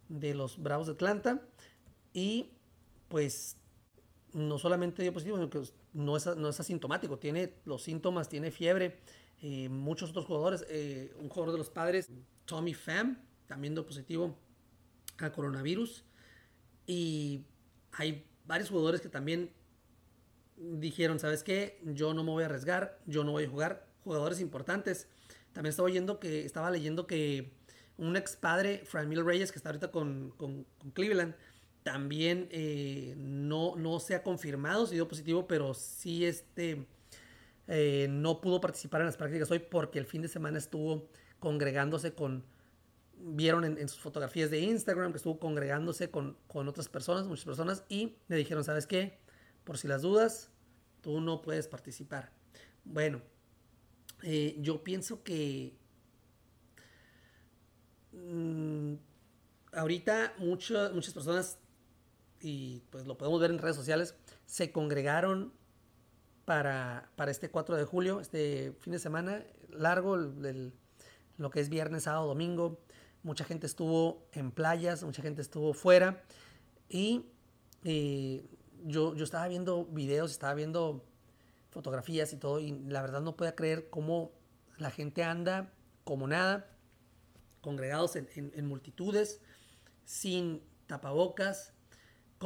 de 0.09 0.33
los 0.33 0.61
Bravos 0.61 0.87
de 0.87 0.93
Atlanta. 0.93 1.47
Y 2.13 2.49
pues 3.09 3.57
no 4.33 4.57
solamente 4.57 5.03
dio 5.03 5.13
positivo, 5.13 5.37
sino 5.37 5.49
que 5.51 5.61
no 5.95 6.17
es, 6.17 6.25
no 6.25 6.49
es 6.49 6.59
asintomático, 6.59 7.17
tiene 7.17 7.53
los 7.63 7.83
síntomas, 7.83 8.27
tiene 8.27 8.51
fiebre. 8.51 8.99
Eh, 9.41 9.69
muchos 9.69 10.09
otros 10.09 10.25
jugadores, 10.25 10.65
eh, 10.69 11.13
un 11.19 11.29
jugador 11.29 11.53
de 11.53 11.57
los 11.57 11.69
padres, 11.69 12.09
Tommy 12.45 12.73
Pham, 12.73 13.17
también 13.47 13.73
dio 13.73 13.85
positivo 13.85 14.37
al 15.17 15.31
coronavirus. 15.31 16.03
Y 16.85 17.45
hay 17.93 18.25
varios 18.45 18.69
jugadores 18.69 19.01
que 19.01 19.09
también 19.09 19.51
dijeron, 20.57 21.19
¿sabes 21.19 21.43
qué? 21.43 21.79
Yo 21.83 22.13
no 22.13 22.23
me 22.23 22.31
voy 22.31 22.43
a 22.43 22.47
arriesgar, 22.47 22.99
yo 23.05 23.23
no 23.23 23.31
voy 23.31 23.45
a 23.45 23.49
jugar. 23.49 23.87
Jugadores 24.03 24.41
importantes. 24.41 25.07
También 25.53 25.69
estaba 25.69 25.87
oyendo 25.87 26.19
que, 26.19 26.45
estaba 26.45 26.69
leyendo 26.69 27.07
que 27.07 27.53
un 27.97 28.17
ex 28.17 28.35
padre, 28.35 28.83
Frank 28.85 29.07
Miller 29.07 29.25
Reyes, 29.25 29.51
que 29.51 29.57
está 29.57 29.69
ahorita 29.69 29.91
con, 29.91 30.33
Cleveland, 30.93 31.35
también 31.85 32.47
eh, 32.49 33.13
no, 33.15 33.75
no 33.75 33.99
se 33.99 34.15
ha 34.15 34.23
confirmado 34.23 34.87
si 34.87 34.95
dio 34.95 35.07
positivo, 35.07 35.47
pero 35.47 35.75
sí 35.75 36.25
este, 36.25 36.87
eh, 37.67 38.07
no 38.09 38.41
pudo 38.41 38.59
participar 38.59 39.01
en 39.01 39.05
las 39.05 39.17
prácticas 39.17 39.51
hoy 39.51 39.59
porque 39.59 39.99
el 39.99 40.07
fin 40.07 40.23
de 40.23 40.27
semana 40.27 40.57
estuvo 40.57 41.07
congregándose 41.37 42.15
con, 42.15 42.43
vieron 43.19 43.65
en, 43.65 43.87
sus 43.87 43.99
fotografías 43.99 44.49
de 44.49 44.61
Instagram 44.61 45.11
que 45.11 45.17
estuvo 45.17 45.37
congregándose 45.37 46.09
con, 46.09 46.35
otras 46.49 46.89
personas, 46.89 47.27
muchas 47.27 47.45
personas, 47.45 47.83
y 47.87 48.15
le 48.29 48.37
dijeron, 48.37 48.63
¿sabes 48.63 48.87
qué? 48.87 49.19
Por 49.63 49.77
si 49.77 49.87
las 49.87 50.01
dudas, 50.01 50.49
tú 51.01 51.21
no 51.21 51.43
puedes 51.43 51.67
participar. 51.67 52.31
Bueno, 52.83 53.21
eh, 54.23 54.55
yo 54.57 54.83
pienso 54.83 55.21
que 55.21 55.77
mm, 58.11 58.95
ahorita 59.73 60.33
muchas 60.39 61.13
personas, 61.13 61.59
y 62.41 62.81
pues 62.89 63.05
lo 63.05 63.17
podemos 63.17 63.39
ver 63.39 63.51
en 63.51 63.59
redes 63.59 63.75
sociales, 63.75 64.15
se 64.45 64.71
congregaron 64.71 65.53
para, 66.45 67.11
para 67.15 67.31
este 67.31 67.49
4 67.49 67.75
de 67.75 67.85
julio, 67.85 68.19
este 68.19 68.73
fin 68.79 68.93
de 68.93 68.99
semana 68.99 69.43
largo, 69.69 70.17
lo 70.17 71.49
que 71.49 71.59
es 71.59 71.69
viernes, 71.69 72.03
sábado, 72.03 72.27
domingo, 72.27 72.79
mucha 73.23 73.43
gente 73.43 73.65
estuvo 73.65 74.27
en 74.31 74.51
playas, 74.51 75.03
mucha 75.03 75.21
gente 75.21 75.41
estuvo 75.41 75.73
fuera. 75.73 76.23
Y 76.87 77.25
eh, 77.83 78.45
yo, 78.83 79.15
yo 79.15 79.23
estaba 79.23 79.47
viendo 79.47 79.85
videos, 79.85 80.31
estaba 80.31 80.53
viendo 80.53 81.03
fotografías 81.75 82.31
y 82.31 82.37
todo 82.37 82.59
y 82.59 82.71
la 82.87 83.01
verdad 83.01 83.21
no 83.21 83.35
podía 83.35 83.53
creer 83.53 83.89
cómo 83.89 84.31
la 84.77 84.91
gente 84.91 85.23
anda 85.23 85.73
como 86.05 86.25
nada, 86.27 86.71
congregados 87.59 88.15
en, 88.15 88.65
multitudes, 88.65 89.41
sin 90.05 90.61
tapabocas, 90.87 91.73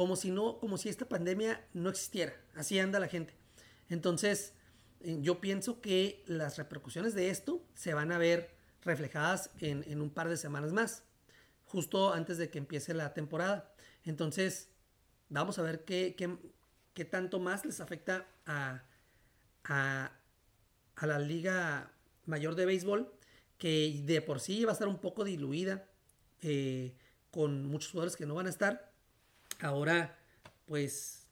como 0.00 0.16
si 0.16 0.30
no, 0.30 0.56
como 0.56 0.78
si 0.78 0.88
esta 0.88 1.06
pandemia 1.06 1.62
no 1.74 1.90
existiera. 1.90 2.32
Así 2.54 2.78
anda 2.78 2.98
la 2.98 3.06
gente. 3.06 3.34
Entonces, 3.90 4.54
eh, 5.00 5.18
yo 5.20 5.42
pienso 5.42 5.82
que 5.82 6.24
las 6.26 6.56
repercusiones 6.56 7.12
de 7.12 7.28
esto 7.28 7.62
se 7.74 7.92
van 7.92 8.10
a 8.10 8.16
ver 8.16 8.56
reflejadas 8.80 9.50
en, 9.58 10.00
un 10.00 10.08
par 10.08 10.30
de 10.30 10.38
semanas 10.38 10.72
más, 10.72 11.02
justo 11.66 12.14
antes 12.14 12.38
de 12.38 12.48
que 12.48 12.56
empiece 12.56 12.94
la 12.94 13.12
temporada. 13.12 13.74
Entonces, 14.02 14.70
vamos 15.28 15.58
a 15.58 15.62
ver 15.62 15.84
qué, 15.84 16.16
qué, 16.94 17.04
tanto 17.04 17.38
más 17.38 17.66
les 17.66 17.78
afecta 17.80 18.26
a, 18.46 18.84
a, 19.64 20.12
la 21.02 21.18
Liga 21.18 21.92
Mayor 22.24 22.54
de 22.54 22.64
Béisbol, 22.64 23.12
que 23.58 24.00
de 24.06 24.22
por 24.22 24.40
sí 24.40 24.64
va 24.64 24.70
a 24.70 24.72
estar 24.72 24.88
un 24.88 25.02
poco 25.02 25.24
diluida, 25.24 25.90
eh, 26.40 26.96
con 27.30 27.66
muchos 27.66 27.90
jugadores 27.90 28.16
que 28.16 28.24
no 28.24 28.34
van 28.34 28.46
a 28.46 28.48
estar. 28.48 28.89
Ahora, 29.60 30.18
pues, 30.66 31.28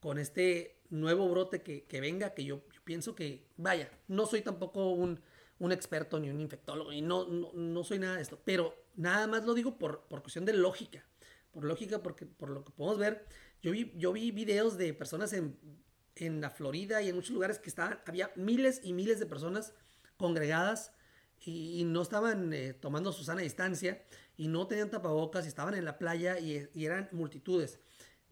con 0.00 0.18
este 0.18 0.80
nuevo 0.90 1.28
brote 1.28 1.62
que, 1.62 2.00
venga, 2.00 2.34
que 2.34 2.44
yo, 2.44 2.62
pienso 2.84 3.14
que, 3.14 3.48
vaya, 3.56 3.90
no 4.08 4.26
soy 4.26 4.42
tampoco 4.42 4.90
un, 4.90 5.20
un 5.58 5.72
experto 5.72 6.18
ni 6.18 6.30
un 6.30 6.40
infectólogo 6.40 6.92
y 6.92 7.02
no, 7.02 7.26
no, 7.26 7.84
soy 7.84 7.98
nada 7.98 8.16
de 8.16 8.22
esto, 8.22 8.40
pero 8.44 8.74
nada 8.96 9.26
más 9.26 9.44
lo 9.44 9.54
digo 9.54 9.78
por, 9.78 10.06
por 10.08 10.22
cuestión 10.22 10.44
de 10.44 10.52
lógica, 10.52 11.04
por 11.52 11.64
lógica, 11.64 12.02
porque 12.02 12.26
por 12.26 12.50
lo 12.50 12.64
que 12.64 12.72
podemos 12.72 12.98
ver, 12.98 13.26
yo 13.62 13.72
vi, 13.72 13.92
yo 13.96 14.12
vi 14.12 14.30
videos 14.30 14.78
de 14.78 14.94
personas 14.94 15.32
en, 15.32 15.58
en 16.16 16.40
la 16.40 16.50
Florida 16.50 17.02
y 17.02 17.08
en 17.08 17.16
muchos 17.16 17.32
lugares 17.32 17.58
que 17.58 17.68
estaban, 17.68 18.00
había 18.06 18.30
miles 18.36 18.80
y 18.82 18.92
miles 18.92 19.18
de 19.18 19.26
personas 19.26 19.74
congregadas 20.16 20.92
y, 21.42 21.84
no 21.84 22.02
estaban 22.02 22.52
eh, 22.52 22.74
tomando 22.74 23.12
su 23.12 23.24
sana 23.24 23.40
distancia 23.40 24.02
y 24.36 24.48
no 24.48 24.66
tenían 24.66 24.90
tapabocas 24.90 25.44
y 25.44 25.48
estaban 25.48 25.74
en 25.74 25.84
la 25.84 25.98
playa 25.98 26.38
y, 26.38 26.68
eran 26.74 27.08
multitudes. 27.12 27.78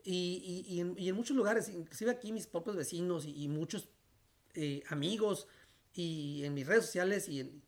Y, 0.04 0.64
y, 0.68 0.80
en, 0.80 1.14
muchos 1.14 1.36
lugares, 1.36 1.68
inclusive 1.68 2.10
aquí 2.10 2.32
mis 2.32 2.46
propios 2.46 2.76
vecinos 2.76 3.24
y, 3.26 3.48
muchos 3.48 3.88
eh, 4.54 4.82
amigos, 4.88 5.48
y 5.94 6.44
en 6.44 6.54
mis 6.54 6.66
redes 6.66 6.86
sociales 6.86 7.28
y 7.28 7.40
en 7.40 7.62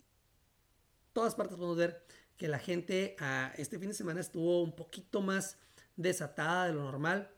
todas 1.12 1.34
partes 1.34 1.56
podemos 1.56 1.76
ver 1.76 2.04
que 2.36 2.48
la 2.48 2.58
gente 2.58 3.16
a 3.18 3.52
este 3.56 3.78
fin 3.78 3.88
de 3.88 3.94
semana 3.94 4.20
estuvo 4.20 4.62
un 4.62 4.72
poquito 4.72 5.20
más 5.20 5.58
desatada 5.96 6.66
de 6.66 6.74
lo 6.74 6.82
normal. 6.82 7.30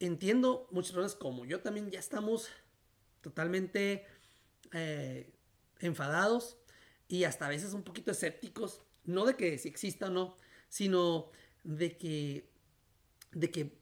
Entiendo 0.00 0.66
muchas 0.70 0.92
personas 0.92 1.14
como 1.14 1.44
yo 1.44 1.60
también 1.60 1.90
ya 1.90 2.00
estamos 2.00 2.48
totalmente 3.20 4.04
eh, 4.72 5.32
enfadados 5.78 6.58
y 7.12 7.24
hasta 7.24 7.44
a 7.44 7.50
veces 7.50 7.74
un 7.74 7.82
poquito 7.82 8.10
escépticos, 8.10 8.80
no 9.04 9.26
de 9.26 9.36
que 9.36 9.58
si 9.58 9.68
exista 9.68 10.06
o 10.06 10.10
no, 10.10 10.34
sino 10.70 11.30
de 11.62 11.98
que, 11.98 12.48
de 13.32 13.50
que 13.50 13.78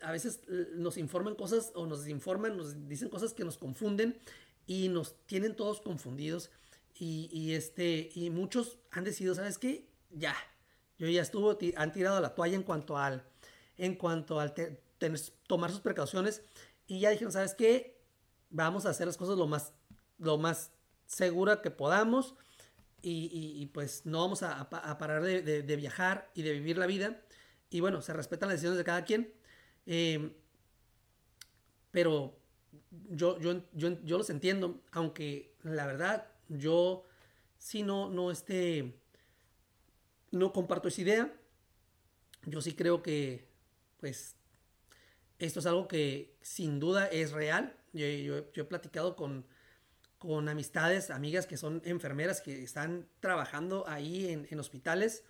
a 0.00 0.10
veces 0.10 0.40
nos 0.76 0.96
informan 0.96 1.34
cosas 1.34 1.72
o 1.74 1.84
nos 1.84 2.00
desinforman, 2.00 2.56
nos 2.56 2.88
dicen 2.88 3.10
cosas 3.10 3.34
que 3.34 3.44
nos 3.44 3.58
confunden 3.58 4.18
y 4.66 4.88
nos 4.88 5.14
tienen 5.26 5.54
todos 5.54 5.82
confundidos 5.82 6.50
Y, 6.94 7.52
este, 7.52 8.10
y 8.14 8.30
muchos 8.30 8.78
han 8.92 9.04
decidido, 9.04 9.34
¿sabes 9.34 9.58
qué? 9.58 9.86
Ya, 10.10 10.34
yo 10.96 11.06
ya 11.06 11.20
estuvo, 11.20 11.58
han 11.76 11.92
tirado 11.92 12.18
la 12.22 12.34
toalla 12.34 12.56
en 12.56 12.62
cuanto 12.62 12.96
al, 12.96 13.26
en 13.76 13.94
cuanto 13.94 14.40
al 14.40 14.54
tomar 15.46 15.70
sus 15.70 15.80
precauciones 15.80 16.40
y 16.86 17.00
ya 17.00 17.10
dijeron, 17.10 17.32
¿sabes 17.32 17.54
qué? 17.54 18.00
Vamos 18.48 18.86
a 18.86 18.90
hacer 18.90 19.06
las 19.06 19.18
cosas 19.18 19.36
lo 19.36 19.46
más, 19.46 19.74
lo 20.18 20.38
más 20.38 20.70
segura 21.10 21.60
que 21.60 21.70
podamos 21.70 22.36
y, 23.02 23.66
pues 23.72 24.04
no 24.04 24.20
vamos 24.20 24.42
a, 24.42 24.68
parar 24.68 25.22
de, 25.22 25.76
viajar 25.76 26.30
y 26.34 26.42
de 26.42 26.52
vivir 26.52 26.78
la 26.78 26.86
vida. 26.86 27.20
Y 27.68 27.80
bueno, 27.80 28.00
se 28.02 28.12
respetan 28.12 28.48
las 28.48 28.56
decisiones 28.56 28.78
de 28.78 28.84
cada 28.84 29.04
quien. 29.04 29.32
Eh, 29.86 30.32
pero 31.90 32.38
yo, 33.08 33.40
yo, 33.40 33.62
yo, 33.72 34.18
los 34.18 34.30
entiendo, 34.30 34.82
aunque 34.92 35.56
la 35.62 35.86
verdad 35.86 36.28
yo 36.48 37.04
sí 37.58 37.82
no, 37.82 38.08
no, 38.10 38.30
este, 38.30 38.94
no 40.30 40.52
comparto 40.52 40.88
esa 40.88 41.00
idea. 41.00 41.34
Yo 42.46 42.60
sí 42.60 42.74
creo 42.74 43.02
que, 43.02 43.48
pues, 43.98 44.36
esto 45.38 45.58
es 45.58 45.66
algo 45.66 45.88
que 45.88 46.36
sin 46.40 46.78
duda 46.78 47.06
es 47.06 47.32
real. 47.32 47.76
Yo, 47.92 48.36
he 48.36 48.64
platicado 48.64 49.16
con, 49.16 49.46
con, 50.20 50.48
amistades, 50.48 51.10
amigas 51.10 51.46
que 51.46 51.56
son 51.56 51.82
enfermeras, 51.84 52.40
que 52.40 52.62
están 52.62 53.08
trabajando 53.18 53.84
ahí 53.88 54.28
en, 54.48 54.60
hospitales. 54.60 55.24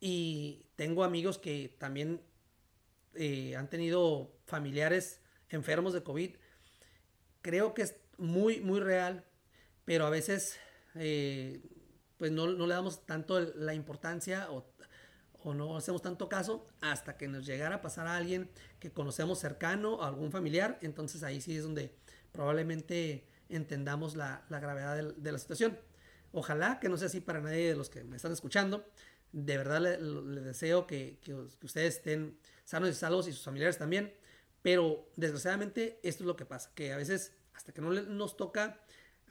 Y 0.00 0.66
tengo 0.74 1.04
amigos 1.04 1.38
que 1.38 1.76
también 1.78 2.20
eh, 3.14 3.54
han 3.54 3.70
tenido 3.70 4.32
familiares 4.46 5.20
enfermos 5.50 5.92
de 5.92 6.02
COVID 6.02 6.32
creo 7.42 7.74
que 7.74 7.82
es 7.82 7.96
muy, 8.18 8.60
muy 8.60 8.80
real, 8.80 9.24
pero 9.84 10.06
a 10.06 10.10
veces 10.10 10.58
eh, 10.94 11.62
pues 12.16 12.30
no, 12.32 12.46
le 12.46 12.74
damos 12.74 13.06
tanto 13.06 13.40
la 13.40 13.74
importancia 13.74 14.48
o, 14.50 14.66
no 15.54 15.78
hacemos 15.78 16.02
tanto 16.02 16.28
caso 16.28 16.66
hasta 16.82 17.16
que 17.16 17.26
nos 17.26 17.46
llegara 17.46 17.76
a 17.76 17.80
pasar 17.80 18.06
a 18.06 18.16
alguien 18.16 18.50
que 18.78 18.92
conocemos 18.92 19.38
cercano, 19.38 20.02
a 20.02 20.08
algún 20.08 20.30
familiar, 20.30 20.78
entonces 20.82 21.22
ahí 21.22 21.40
sí 21.40 21.56
es 21.56 21.62
donde 21.62 21.94
probablemente 22.30 23.26
entendamos 23.50 24.16
la, 24.16 24.44
gravedad 24.48 24.96
de, 24.96 25.32
la 25.32 25.38
situación. 25.38 25.78
Ojalá 26.32 26.78
que 26.80 26.88
no 26.88 26.96
sea 26.96 27.06
así 27.06 27.20
para 27.20 27.40
nadie 27.40 27.68
de 27.68 27.76
los 27.76 27.90
que 27.90 28.04
me 28.04 28.16
están 28.16 28.32
escuchando. 28.32 28.84
De 29.32 29.56
verdad 29.56 29.80
le, 29.80 30.40
deseo 30.40 30.86
que, 30.86 31.18
que, 31.22 31.34
ustedes 31.34 31.96
estén 31.96 32.38
sanos 32.64 32.90
y 32.90 32.94
salvos 32.94 33.28
y 33.28 33.32
sus 33.32 33.44
familiares 33.44 33.78
también. 33.78 34.12
Pero 34.62 35.10
desgraciadamente 35.16 35.98
esto 36.02 36.24
es 36.24 36.26
lo 36.26 36.36
que 36.36 36.44
pasa, 36.44 36.70
que 36.74 36.92
a 36.92 36.96
veces 36.96 37.32
hasta 37.54 37.72
que 37.72 37.80
no 37.80 37.92
nos 37.92 38.36
toca 38.36 38.80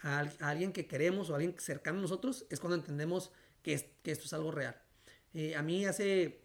a, 0.01 0.19
alguien 0.39 0.71
que 0.71 0.87
queremos 0.87 1.29
o 1.29 1.33
a 1.33 1.37
alguien 1.37 1.55
cercano 1.59 1.99
a 1.99 2.01
nosotros, 2.01 2.45
es 2.49 2.59
cuando 2.59 2.75
entendemos 2.75 3.31
que, 3.61 3.73
esto 3.73 3.93
es 4.03 4.33
algo 4.33 4.51
real. 4.51 4.79
Eh, 5.33 5.55
a 5.55 5.61
mí 5.61 5.85
hace 5.85 6.41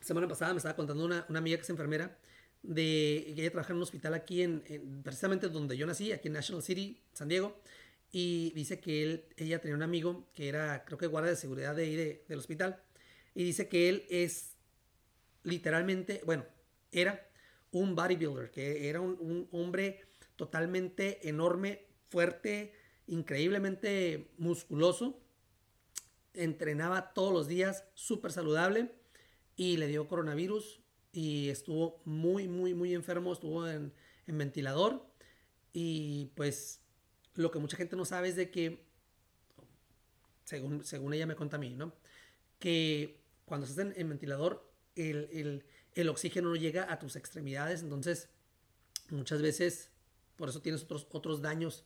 semana 0.00 0.28
pasada 0.28 0.52
me 0.52 0.58
estaba 0.58 0.76
contando 0.76 1.04
una, 1.04 1.26
amiga 1.28 1.56
que 1.56 1.62
es 1.62 1.70
enfermera 1.70 2.16
de 2.62 3.28
ella 3.28 3.50
trabaja 3.50 3.72
en 3.72 3.78
un 3.78 3.82
hospital 3.82 4.14
aquí 4.14 4.42
en, 4.42 4.62
precisamente 5.02 5.48
donde 5.48 5.76
yo 5.76 5.86
nací, 5.86 6.12
aquí 6.12 6.28
en 6.28 6.34
National 6.34 6.62
City, 6.62 7.02
San 7.12 7.28
Diego, 7.28 7.60
y 8.12 8.52
dice 8.54 8.80
que 8.80 9.02
él, 9.02 9.24
ella 9.36 9.60
tenía 9.60 9.76
un 9.76 9.82
amigo 9.82 10.28
que 10.32 10.48
era, 10.48 10.84
creo 10.84 10.98
que 10.98 11.06
guardia 11.06 11.30
de 11.30 11.36
seguridad 11.36 11.74
de 11.74 11.84
ahí 11.84 11.96
del 11.96 12.38
hospital, 12.38 12.82
y 13.34 13.44
dice 13.44 13.68
que 13.68 13.88
él 13.88 14.04
es 14.10 14.56
literalmente, 15.42 16.20
bueno, 16.24 16.44
era 16.92 17.30
un 17.72 17.94
bodybuilder, 17.94 18.50
que 18.50 18.88
era 18.88 19.00
un, 19.00 19.48
hombre 19.52 20.00
totalmente 20.36 21.28
enorme, 21.28 21.86
fuerte, 22.08 22.72
increíblemente 23.06 24.32
musculoso. 24.38 25.20
Entrenaba 26.34 27.12
todos 27.12 27.32
los 27.32 27.48
días, 27.48 27.84
súper 27.94 28.32
saludable 28.32 28.92
y 29.56 29.76
le 29.76 29.86
dio 29.88 30.08
coronavirus 30.08 30.79
y 31.12 31.48
estuvo 31.48 32.00
muy, 32.04 32.48
muy, 32.48 32.74
muy 32.74 32.94
enfermo, 32.94 33.32
estuvo 33.32 33.66
en, 33.68 33.92
ventilador 34.26 35.04
y 35.72 36.26
pues 36.36 36.80
lo 37.34 37.50
que 37.50 37.58
mucha 37.58 37.76
gente 37.76 37.96
no 37.96 38.04
sabe 38.04 38.28
es 38.28 38.36
de 38.36 38.48
que, 38.52 38.86
según, 40.44 40.84
según 40.84 41.14
ella 41.14 41.26
me 41.26 41.34
cuenta 41.34 41.56
a 41.56 41.58
mí, 41.58 41.74
¿no? 41.74 41.92
Que 42.60 43.20
cuando 43.44 43.66
estás 43.66 43.84
en, 43.84 43.94
en 43.96 44.08
ventilador, 44.08 44.72
el, 44.94 45.64
el 45.94 46.08
oxígeno 46.08 46.50
no 46.50 46.54
llega 46.54 46.92
a 46.92 47.00
tus 47.00 47.16
extremidades, 47.16 47.82
entonces 47.82 48.28
muchas 49.10 49.42
veces 49.42 49.90
por 50.40 50.48
eso 50.48 50.62
tienes 50.62 50.82
otros, 50.84 51.06
otros 51.10 51.42
daños 51.42 51.84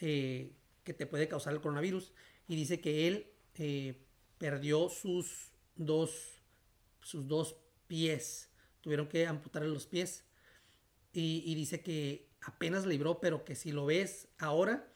eh, 0.00 0.56
que 0.82 0.94
te 0.94 1.06
puede 1.06 1.28
causar 1.28 1.52
el 1.52 1.60
coronavirus. 1.60 2.10
Y 2.48 2.56
dice 2.56 2.80
que 2.80 3.06
él 3.06 3.30
eh, 3.56 4.02
perdió 4.38 4.88
sus 4.88 5.52
dos, 5.76 6.40
sus 7.02 7.28
dos 7.28 7.56
pies, 7.88 8.48
tuvieron 8.82 9.08
que 9.08 9.26
amputarle 9.26 9.68
los 9.68 9.86
pies. 9.86 10.24
Y, 11.14 11.54
dice 11.54 11.82
que 11.82 12.30
apenas 12.40 12.86
libró, 12.86 13.20
pero 13.20 13.44
que 13.44 13.54
si 13.54 13.70
lo 13.70 13.86
ves 13.86 14.28
ahora, 14.38 14.90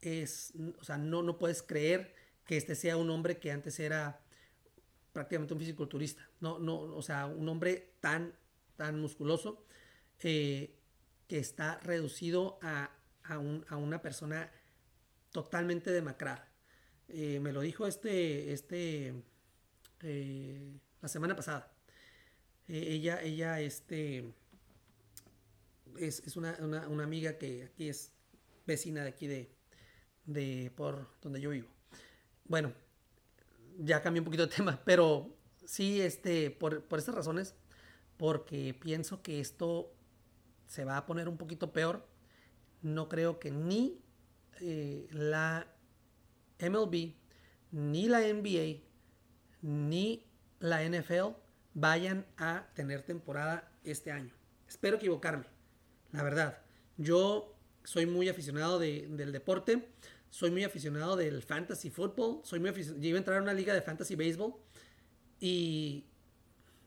es, 0.00 0.52
o 0.80 0.84
sea, 0.84 0.98
no, 0.98 1.22
no 1.22 1.38
puedes 1.38 1.62
creer 1.62 2.14
que 2.44 2.56
este 2.56 2.74
sea 2.74 2.96
un 2.96 3.10
hombre 3.10 3.38
que 3.38 3.52
antes 3.52 3.78
era 3.80 4.20
prácticamente 5.12 5.54
un 5.54 5.60
fisiculturista, 5.60 6.28
no, 6.40 6.58
no, 6.58 6.76
o 6.76 7.00
sea, 7.00 7.26
un 7.26 7.48
hombre 7.48 7.94
tan, 8.00 8.34
tan 8.76 9.00
musculoso 9.00 9.64
eh, 10.20 10.74
que 11.28 11.38
está 11.38 11.78
reducido 11.80 12.58
a, 12.62 12.90
una 13.70 14.02
persona 14.02 14.50
totalmente 15.30 15.90
demacrada. 15.90 16.46
Eh, 17.08 17.40
me 17.40 17.52
lo 17.52 17.62
dijo 17.62 17.86
este, 17.86 18.52
este, 18.52 19.14
eh, 20.02 20.78
la 21.00 21.08
semana 21.08 21.34
pasada. 21.34 21.73
Ella, 22.68 23.20
ella, 23.22 23.60
este, 23.60 24.32
es, 25.98 26.36
una, 26.36 26.56
amiga 27.02 27.38
que 27.38 27.64
aquí 27.64 27.88
es 27.88 28.12
vecina 28.66 29.02
de 29.02 29.08
aquí 29.08 29.26
de, 29.26 29.50
de 30.24 30.72
por 30.74 31.08
donde 31.20 31.40
yo 31.40 31.50
vivo. 31.50 31.68
Bueno, 32.44 32.72
ya 33.78 34.02
cambié 34.02 34.20
un 34.20 34.24
poquito 34.24 34.46
de 34.46 34.52
tema, 34.56 34.80
pero 34.84 35.36
sí, 35.64 36.00
este, 36.00 36.50
por, 36.50 36.84
por 36.84 36.98
estas 36.98 37.14
razones, 37.14 37.54
porque 38.16 38.74
pienso 38.74 39.22
que 39.22 39.40
esto 39.40 39.92
se 40.66 40.84
va 40.84 40.96
a 40.96 41.06
poner 41.06 41.28
un 41.28 41.36
poquito 41.36 41.72
peor. 41.72 42.06
No 42.82 43.08
creo 43.08 43.38
que 43.38 43.50
ni 43.50 44.00
eh, 44.60 45.06
la 45.10 45.66
MLB, 46.60 47.14
ni 47.72 48.08
la 48.08 48.20
NBA, 48.20 48.82
ni 49.62 50.26
la 50.60 50.82
NFL 50.82 51.43
vayan 51.74 52.26
a 52.36 52.68
tener 52.74 53.02
temporada 53.02 53.70
este 53.84 54.10
año. 54.10 54.32
Espero 54.68 54.96
equivocarme, 54.96 55.44
la 56.12 56.22
verdad. 56.22 56.58
Yo 56.96 57.54
soy 57.84 58.06
muy 58.06 58.28
aficionado 58.28 58.78
del 58.78 59.32
deporte 59.32 59.88
soy 60.34 60.50
muy 60.50 60.64
aficionado 60.64 61.14
del 61.14 61.44
fantasy 61.44 61.90
football, 61.90 62.40
soy 62.42 62.58
muy 62.58 62.70
aficionado, 62.70 63.00
yo 63.00 63.08
iba 63.08 63.18
a 63.18 63.20
entrar 63.20 63.38
a 63.38 63.42
una 63.42 63.54
liga 63.54 63.72
de 63.72 63.80
fantasy 63.80 64.16
baseball 64.16 64.52
y 65.38 66.06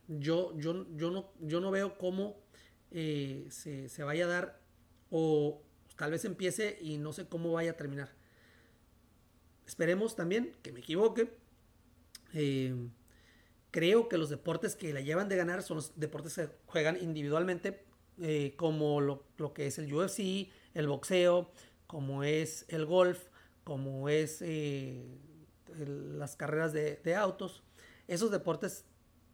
yo, 0.10 0.54
yo, 0.58 0.86
yo, 0.98 1.12
no, 1.12 1.32
yo 1.40 1.62
no 1.62 1.72
veo 1.72 1.98
cómo 1.98 2.36
eh, 2.92 3.48
se, 3.50 4.04
vaya 4.04 4.26
a 4.26 4.28
dar 4.28 4.62
o 5.12 5.64
tal 5.96 6.12
vez 6.12 6.26
empiece 6.26 6.78
y 6.82 6.98
no 6.98 7.14
sé 7.14 7.30
cómo 7.30 7.54
vaya 7.54 7.72
a 7.72 7.78
terminar. 7.78 8.10
Esperemos 9.66 10.18
también 10.18 10.54
que 10.62 10.74
me 10.74 10.82
equivoque. 10.82 11.32
Eh, 12.34 12.76
creo 13.78 14.10
que 14.10 14.18
los 14.18 14.30
deportes 14.30 14.76
que 14.76 14.92
la 14.92 15.02
llevan 15.02 15.30
de 15.30 15.36
ganar 15.36 15.62
son 15.62 15.78
los 15.78 15.92
deportes 16.00 16.34
que 16.34 16.50
juegan 16.66 16.98
individualmente, 17.00 17.86
eh, 18.20 18.56
como 18.58 19.02
lo, 19.02 19.24
lo, 19.38 19.54
que 19.54 19.68
es 19.68 19.78
el 19.78 19.94
UFC, 19.94 20.50
el 20.74 20.88
boxeo, 20.88 21.52
como 21.86 22.24
es 22.24 22.66
el 22.70 22.88
golf, 22.88 23.28
como 23.64 24.10
es 24.10 24.42
eh, 24.42 25.06
las 25.78 26.36
carreras 26.36 26.74
de, 26.74 27.16
autos. 27.16 27.62
Esos 28.08 28.32
deportes 28.32 28.84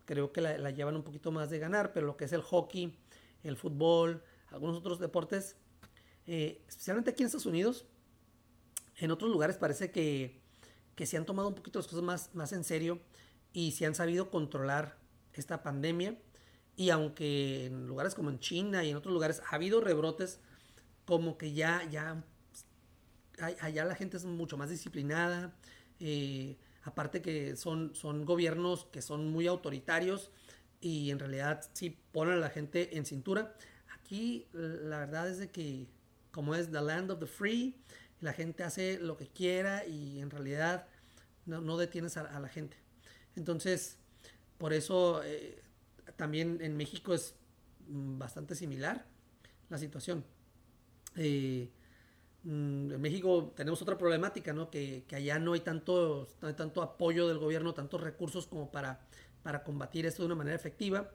creo 0.03 0.33
que 0.33 0.41
la, 0.41 0.71
llevan 0.71 0.97
un 0.97 1.03
poquito 1.03 1.31
más 1.31 1.49
de 1.49 1.59
ganar, 1.59 1.93
pero 1.93 2.05
lo 2.05 2.17
que 2.17 2.25
es 2.25 2.33
el 2.33 2.41
hockey, 2.41 2.99
el 3.43 3.55
fútbol, 3.55 4.25
algunos 4.49 4.75
otros 4.75 4.99
deportes, 4.99 5.55
eh, 6.27 6.61
especialmente 6.67 7.11
aquí 7.11 7.23
en 7.23 7.27
Estados 7.27 7.45
Unidos, 7.45 7.85
en 8.97 9.09
otros 9.09 9.31
lugares 9.31 9.55
parece 9.55 9.89
que, 9.89 10.41
que 10.97 11.05
se 11.05 11.15
han 11.15 11.25
tomado 11.25 11.47
un 11.47 11.55
poquito 11.55 11.79
las 11.79 11.87
cosas 11.87 12.03
más, 12.03 12.35
más 12.35 12.51
en 12.51 12.65
serio 12.65 12.99
y 13.53 13.71
se 13.71 13.85
han 13.85 13.95
sabido 13.95 14.29
controlar 14.29 14.97
esta 15.33 15.63
pandemia. 15.63 16.17
Y 16.75 16.89
aunque 16.89 17.67
en 17.67 17.87
lugares 17.87 18.15
como 18.15 18.29
en 18.29 18.39
China 18.39 18.83
y 18.83 18.89
en 18.89 18.97
otros 18.97 19.13
lugares 19.13 19.41
ha 19.49 19.55
habido 19.55 19.79
rebrotes, 19.79 20.39
como 21.05 21.37
que 21.37 21.53
ya, 21.53 21.87
ya 21.89 22.23
allá 23.39 23.85
la 23.85 23.95
gente 23.95 24.17
es 24.17 24.25
mucho 24.25 24.57
más 24.57 24.69
disciplinada. 24.69 25.55
Eh, 25.99 26.57
aparte 26.83 27.21
que 27.21 27.55
son, 27.55 27.95
son 27.95 28.25
gobiernos 28.25 28.85
que 28.85 29.01
son 29.01 29.31
muy 29.31 29.47
autoritarios 29.47 30.31
y 30.81 31.11
en 31.11 31.19
realidad 31.19 31.69
sí 31.73 31.97
ponen 32.11 32.35
a 32.35 32.37
la 32.37 32.49
gente 32.49 32.97
en 32.97 33.05
cintura. 33.05 33.55
Aquí 33.93 34.47
la 34.51 34.99
verdad 34.99 35.29
es 35.29 35.37
de 35.37 35.49
que 35.49 35.87
como 36.31 36.55
es 36.55 36.71
the 36.71 36.81
land 36.81 37.11
of 37.11 37.19
the 37.19 37.27
free, 37.27 37.75
la 38.19 38.33
gente 38.33 38.63
hace 38.63 38.99
lo 38.99 39.15
que 39.15 39.27
quiera 39.27 39.85
y 39.85 40.19
en 40.19 40.29
realidad 40.29 40.87
no, 41.45 41.77
detienes 41.77 42.17
a, 42.17 42.39
la 42.39 42.47
gente. 42.49 42.77
Entonces, 43.35 43.97
por 44.57 44.73
eso 44.73 45.21
eh, 45.23 45.61
también 46.15 46.59
en 46.61 46.77
México 46.77 47.13
es 47.13 47.35
mm, 47.87 48.17
bastante 48.17 48.55
similar 48.55 49.05
la 49.69 49.77
situación. 49.77 50.23
Eh, 51.15 51.69
mm, 52.43 52.91
en 52.93 53.01
México 53.01 53.53
tenemos 53.55 53.81
otra 53.81 53.97
problemática, 53.97 54.53
¿no? 54.53 54.69
Que, 54.69 55.05
allá 55.11 55.39
no 55.39 55.53
hay, 55.53 55.61
tanto, 55.61 56.27
tanto 56.55 56.81
apoyo 56.81 57.27
del 57.27 57.39
gobierno, 57.39 57.73
tantos 57.73 58.01
recursos 58.01 58.47
como 58.47 58.71
para, 58.71 59.01
para 59.41 59.63
combatir 59.63 60.05
esto 60.05 60.21
de 60.21 60.27
una 60.27 60.35
manera 60.35 60.55
efectiva. 60.55 61.11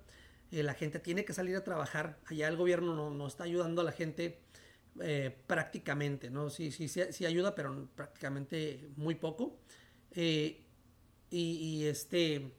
Eh, 0.50 0.62
la 0.62 0.74
gente 0.74 0.98
tiene 0.98 1.24
que 1.24 1.32
salir 1.32 1.56
a 1.56 1.64
trabajar. 1.64 2.18
Allá 2.26 2.48
el 2.48 2.56
gobierno 2.56 3.10
no, 3.10 3.26
está 3.26 3.44
ayudando 3.44 3.80
a 3.82 3.84
la 3.84 3.92
gente 3.92 4.40
prácticamente, 5.46 6.28
¿no? 6.28 6.50
Sí, 6.50 6.72
sí, 6.72 6.88
sí, 6.88 7.24
ayuda, 7.24 7.54
pero 7.54 7.88
prácticamente 7.94 8.90
muy 8.96 9.14
poco. 9.14 9.60
Y, 11.30 11.84
este, 11.86 12.52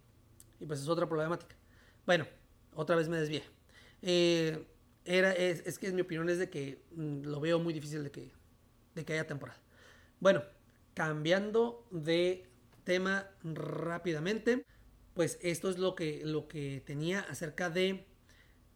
y 0.59 0.65
pues 0.65 0.81
es 0.81 0.87
otra 0.87 1.07
problemática. 1.07 1.55
Bueno, 2.05 2.25
otra 2.75 2.95
vez 2.95 3.09
me 3.09 3.19
desvié. 3.19 3.43
Eh, 4.01 4.65
era, 5.05 5.31
es, 5.33 5.79
que 5.79 5.91
mi 5.91 6.01
opinión 6.01 6.29
es 6.29 6.37
de 6.37 6.49
que 6.49 6.83
mm, 6.91 7.23
lo 7.23 7.39
veo 7.39 7.59
muy 7.59 7.73
difícil 7.73 8.03
de 8.03 8.11
que, 8.11 8.31
de 8.95 9.05
que 9.05 9.13
haya 9.13 9.27
temporada. 9.27 9.59
Bueno, 10.19 10.43
cambiando 10.93 11.87
de 11.91 12.47
tema 12.83 13.27
rápidamente, 13.43 14.65
pues 15.13 15.39
esto 15.41 15.69
es 15.69 15.77
lo 15.77 15.95
que, 15.95 16.21
lo 16.23 16.47
que 16.47 16.83
tenía 16.85 17.21
acerca 17.21 17.69
de, 17.69 18.05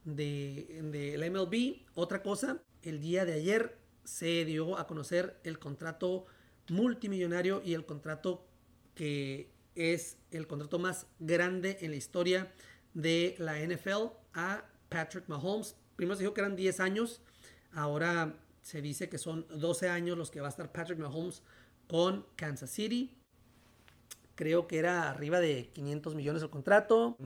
de, 0.05 0.81
de 0.91 1.17
la 1.17 1.29
MLB. 1.29 1.85
Otra 1.95 2.21
cosa, 2.21 2.61
el 2.81 2.99
día 2.99 3.25
de 3.25 3.33
ayer 3.33 3.77
se 4.03 4.45
dio 4.45 4.77
a 4.77 4.87
conocer 4.87 5.39
el 5.43 5.59
contrato 5.59 6.25
multimillonario 6.69 7.61
y 7.63 7.73
el 7.73 7.85
contrato 7.85 8.45
que 8.95 9.52
es 9.75 10.17
el 10.31 10.47
contrato 10.47 10.79
más 10.79 11.07
grande 11.19 11.77
en 11.81 11.91
la 11.91 11.97
historia 11.97 12.51
de 12.93 13.35
la 13.39 13.59
NFL 13.59 14.13
a 14.33 14.65
Patrick 14.89 15.27
Mahomes. 15.27 15.75
Primero 15.95 16.15
se 16.15 16.23
dijo 16.23 16.33
que 16.33 16.41
eran 16.41 16.55
10 16.55 16.79
años, 16.79 17.21
ahora 17.71 18.35
se 18.61 18.81
dice 18.81 19.09
que 19.09 19.17
son 19.17 19.45
12 19.49 19.89
años 19.89 20.17
los 20.17 20.31
que 20.31 20.41
va 20.41 20.47
a 20.47 20.49
estar 20.49 20.71
Patrick 20.71 20.99
Mahomes 20.99 21.43
con 21.87 22.25
Kansas 22.35 22.69
City. 22.69 23.17
Creo 24.35 24.67
que 24.67 24.79
era 24.79 25.09
arriba 25.09 25.39
de 25.39 25.69
500 25.73 26.15
millones 26.15 26.41
el 26.41 26.49
contrato. 26.49 27.17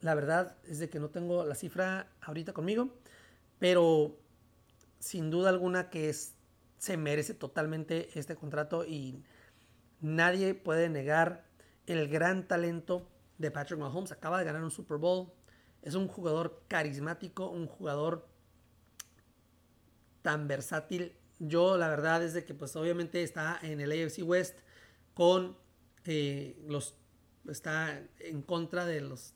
La 0.00 0.14
verdad 0.14 0.58
es 0.64 0.78
de 0.78 0.90
que 0.90 1.00
no 1.00 1.08
tengo 1.08 1.44
la 1.44 1.54
cifra 1.54 2.12
ahorita 2.20 2.52
conmigo, 2.52 2.90
pero 3.58 4.18
sin 4.98 5.30
duda 5.30 5.50
alguna 5.50 5.88
que 5.88 6.10
es, 6.10 6.34
se 6.78 6.96
merece 6.96 7.32
totalmente 7.32 8.10
este 8.18 8.36
contrato 8.36 8.84
y 8.84 9.22
nadie 10.00 10.54
puede 10.54 10.88
negar 10.88 11.45
el 11.86 12.08
gran 12.08 12.46
talento 12.46 13.08
de 13.38 13.50
Patrick 13.50 13.78
Mahomes. 13.78 14.12
Acaba 14.12 14.38
de 14.38 14.44
ganar 14.44 14.62
un 14.62 14.70
Super 14.70 14.98
Bowl, 14.98 15.32
es 15.82 15.94
un 15.94 16.08
jugador 16.08 16.62
carismático, 16.68 17.48
un 17.48 17.66
jugador 17.66 18.28
tan 20.22 20.48
versátil. 20.48 21.16
Yo 21.38 21.76
la 21.76 21.88
verdad 21.88 22.22
es 22.24 22.34
de 22.34 22.44
que 22.44 22.54
pues 22.54 22.74
obviamente 22.76 23.22
está 23.22 23.58
en 23.62 23.80
el 23.80 23.92
AFC 23.92 24.22
West 24.22 24.58
con 25.14 25.56
eh, 26.04 26.58
los 26.66 26.96
está 27.48 28.02
en 28.20 28.42
contra 28.42 28.86
de 28.86 29.00
los 29.00 29.34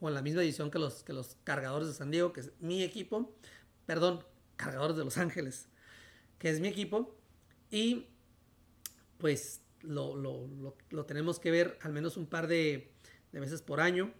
o 0.00 0.08
en 0.08 0.14
la 0.14 0.22
misma 0.22 0.42
edición 0.42 0.70
que 0.70 0.78
los 0.78 1.02
que 1.04 1.12
los 1.12 1.36
cargadores 1.44 1.88
de 1.88 1.94
San 1.94 2.10
Diego, 2.10 2.32
que 2.32 2.40
es 2.40 2.52
mi 2.60 2.82
equipo, 2.82 3.34
perdón, 3.86 4.24
cargadores 4.56 4.96
de 4.96 5.04
Los 5.04 5.18
Ángeles, 5.18 5.68
que 6.38 6.50
es 6.50 6.60
mi 6.60 6.68
equipo 6.68 7.16
y 7.70 8.08
pues 9.18 9.62
lo, 9.82 10.16
lo 10.16 11.04
tenemos 11.06 11.38
que 11.38 11.50
ver 11.50 11.78
al 11.82 11.92
menos 11.92 12.16
un 12.16 12.26
par 12.26 12.46
de, 12.46 12.92
de 13.32 13.40
veces 13.40 13.62
por 13.62 13.80
año. 13.80 14.12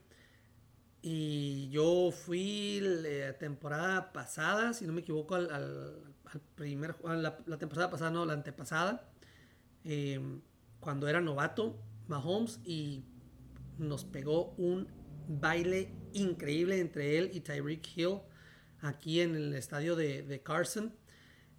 Y 1.02 1.68
yo 1.70 2.10
fui 2.12 2.80
la 2.80 3.36
temporada 3.36 4.12
pasada, 4.12 4.72
si 4.72 4.86
no 4.86 4.92
me 4.92 5.00
equivoco, 5.00 5.34
al, 5.34 5.50
al, 5.50 6.40
primer 6.54 6.94
la, 7.04 7.58
temporada 7.58 7.90
pasada, 7.90 8.10
no, 8.10 8.24
la 8.24 8.34
antepasada, 8.34 9.10
em, 9.84 10.40
cuando 10.78 11.08
era 11.08 11.20
novato, 11.20 11.76
Mahomes, 12.06 12.60
y 12.64 13.04
nos 13.78 14.04
pegó 14.04 14.54
un 14.56 14.86
baile 15.28 15.92
increíble 16.12 16.78
entre 16.78 17.18
él 17.18 17.30
y 17.32 17.40
Tyreek 17.40 17.96
Hill 17.96 18.20
aquí 18.80 19.20
en 19.20 19.34
el 19.34 19.54
estadio 19.54 19.96
de, 19.96 20.40
Carson. 20.44 20.94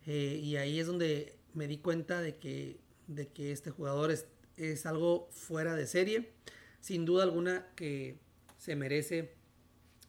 Eh, 0.06 0.39
y 0.41 0.56
ahí 0.56 0.80
es 0.80 0.88
donde 0.88 1.38
me 1.54 1.68
di 1.68 1.80
cuenta 1.80 2.22
de 2.22 2.38
que, 2.38 2.80
de 3.08 3.28
que 3.28 3.51
este 3.51 3.72
jugador 3.72 4.12
es, 4.12 4.28
es 4.58 4.86
algo 4.86 5.28
fuera 5.32 5.76
de 5.76 5.88
serie. 5.88 6.34
Sin 6.80 7.06
duda 7.06 7.24
alguna 7.24 7.68
que 7.76 8.20
se 8.58 8.76
merece 8.76 9.36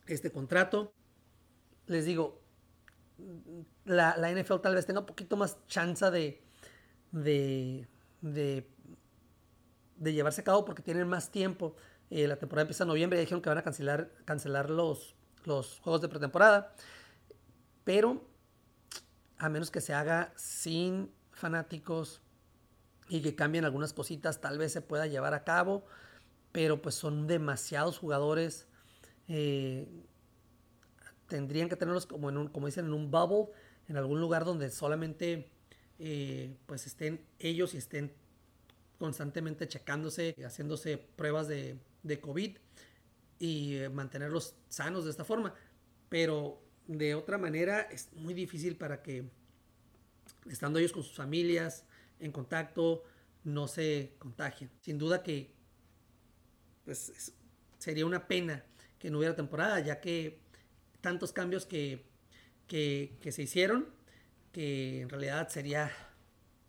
este 0.07 0.30
contrato. 0.30 0.92
Les 1.86 2.05
digo, 2.05 2.40
la, 3.84 4.14
NFL 4.32 4.61
tal 4.62 4.74
vez 4.74 4.86
tenga 4.86 5.01
un 5.01 5.07
poquito 5.07 5.36
más 5.36 5.59
chance 5.66 6.11
de, 6.11 6.42
de, 7.12 7.86
de, 8.20 10.12
llevarse 10.12 10.40
a 10.40 10.45
cabo 10.45 10.64
porque 10.64 10.82
tienen 10.82 11.09
más 11.09 11.30
tiempo. 11.30 11.76
Eh, 12.11 12.26
la 12.26 12.36
temporada 12.36 12.62
empieza 12.62 12.84
en 12.84 12.88
noviembre 12.88 13.18
dijeron 13.18 13.42
que 13.42 13.49
van 13.49 13.59
a 13.59 13.62
cancelar, 13.62 14.11
cancelar 14.24 14.70
los, 14.70 15.14
los 15.45 15.80
juegos 15.80 16.01
de 16.01 16.09
pretemporada. 16.09 16.74
Pero 17.84 18.24
a 19.38 19.49
menos 19.49 19.70
que 19.70 19.80
se 19.80 19.92
haga 19.92 20.32
sin 20.36 21.12
fanáticos 21.32 22.22
y 23.09 23.20
que 23.22 23.34
cambien 23.34 23.64
algunas 23.64 23.92
cositas, 23.92 24.40
tal 24.40 24.59
vez 24.59 24.72
se 24.72 24.80
pueda 24.80 25.07
llevar 25.07 25.34
a 25.34 25.44
cabo. 25.44 25.84
Pero 26.52 26.80
pues 26.80 26.94
son 26.94 27.26
demasiados 27.26 27.98
jugadores 27.98 28.68
eh, 29.28 29.86
tendrían 31.28 31.68
que 31.68 31.76
tenerlos 31.76 32.07
como, 32.07 32.28
en 32.28 32.36
un, 32.36 32.48
como 32.48 32.66
dicen, 32.66 32.86
en 32.86 32.92
un 32.92 33.11
bubble, 33.11 33.52
en 33.88 33.96
algún 33.96 34.20
lugar 34.20 34.44
donde 34.44 34.70
solamente 34.70 35.50
eh, 35.98 36.57
pues 36.66 36.86
estén 36.86 37.24
ellos 37.38 37.74
y 37.74 37.78
estén 37.78 38.12
constantemente 38.98 39.66
checándose, 39.66 40.34
haciéndose 40.44 40.98
pruebas 40.98 41.48
de, 41.48 41.78
de 42.02 42.20
COVID 42.20 42.57
y 43.38 43.76
eh, 43.76 43.88
mantenerlos 43.88 44.55
sanos 44.68 45.05
de 45.05 45.11
esta 45.11 45.24
forma. 45.24 45.55
Pero 46.09 46.62
de 46.86 47.14
otra 47.14 47.38
manera 47.38 47.80
es 47.82 48.12
muy 48.14 48.34
difícil 48.34 48.76
para 48.76 49.02
que, 49.02 49.24
estando 50.48 50.78
ellos 50.78 50.92
con 50.92 51.02
sus 51.02 51.16
familias, 51.16 51.84
en 52.20 52.32
contacto, 52.32 53.04
no 53.44 53.68
se 53.68 54.14
contagien. 54.18 54.70
Sin 54.80 54.98
duda 54.98 55.22
que 55.22 55.52
pues, 56.84 57.34
sería 57.78 58.06
una 58.06 58.26
pena 58.26 58.64
que 58.98 59.10
no 59.10 59.18
hubiera 59.18 59.36
temporada, 59.36 59.80
ya 59.80 60.00
que 60.00 60.40
tantos 61.00 61.32
cambios 61.32 61.66
que, 61.66 62.06
que, 62.66 63.18
se 63.30 63.42
hicieron, 63.42 63.86
que 64.52 65.02
en 65.02 65.08
realidad 65.08 65.48
sería, 65.48 65.92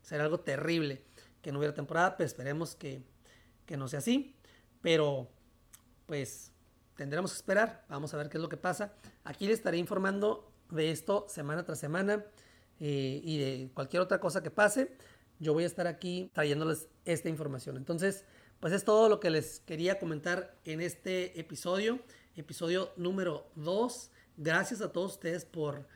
sería 0.02 0.26
algo 0.26 0.42
terrible 0.42 1.04
que 1.42 1.52
no 1.52 1.60
hubiera 1.60 1.74
temporada, 1.74 2.18
pues 2.18 2.32
esperemos 2.32 2.76
que, 2.76 3.04
que 3.66 3.78
no 3.78 3.88
sea 3.88 4.00
así, 4.00 4.36
pero 4.82 5.30
pues 6.06 6.52
tendremos 6.96 7.32
que 7.32 7.38
esperar, 7.38 7.86
vamos 7.88 8.14
a 8.14 8.18
ver 8.18 8.30
qué 8.30 8.38
es 8.38 8.42
lo 8.42 8.50
que 8.50 8.58
pasa. 8.58 8.94
Aquí 9.24 9.48
les 9.48 9.60
estaré 9.60 9.78
informando 9.78 10.52
de 10.70 10.92
esto 10.92 11.26
semana 11.30 11.64
tras 11.64 11.80
semana 11.80 12.26
eh, 12.80 13.22
y 13.24 13.38
de 13.38 13.72
cualquier 13.74 14.02
otra 14.02 14.20
cosa 14.20 14.44
que 14.44 14.52
pase. 14.52 14.98
Yo 15.40 15.54
voy 15.54 15.64
a 15.64 15.68
estar 15.68 15.88
aquí 15.88 16.32
trayéndoles 16.34 16.88
esta 17.06 17.30
información. 17.30 17.78
Entonces, 17.78 18.26
pues 18.60 18.74
es 18.74 18.84
todo 18.84 19.10
lo 19.10 19.20
que 19.20 19.30
les 19.30 19.60
quería 19.60 20.00
comentar 20.00 20.58
en 20.64 20.82
este 20.82 21.40
episodio 21.40 22.00
episodio 22.36 22.92
número 22.98 23.50
2. 23.56 24.12
Gracias 24.38 24.82
a 24.82 24.92
todos 24.92 25.14
ustedes 25.14 25.46
por, 25.46 25.88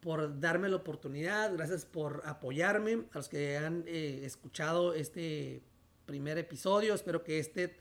por 0.00 0.40
darme 0.40 0.68
la 0.68 0.76
oportunidad, 0.76 1.52
gracias 1.52 1.84
por 1.84 2.22
apoyarme, 2.24 3.04
a 3.12 3.18
los 3.18 3.28
que 3.28 3.58
han 3.58 3.84
eh, 3.86 4.20
escuchado 4.24 4.94
este 4.94 5.62
primer 6.06 6.38
episodio, 6.38 6.94
espero 6.94 7.22
que 7.22 7.38
este 7.38 7.76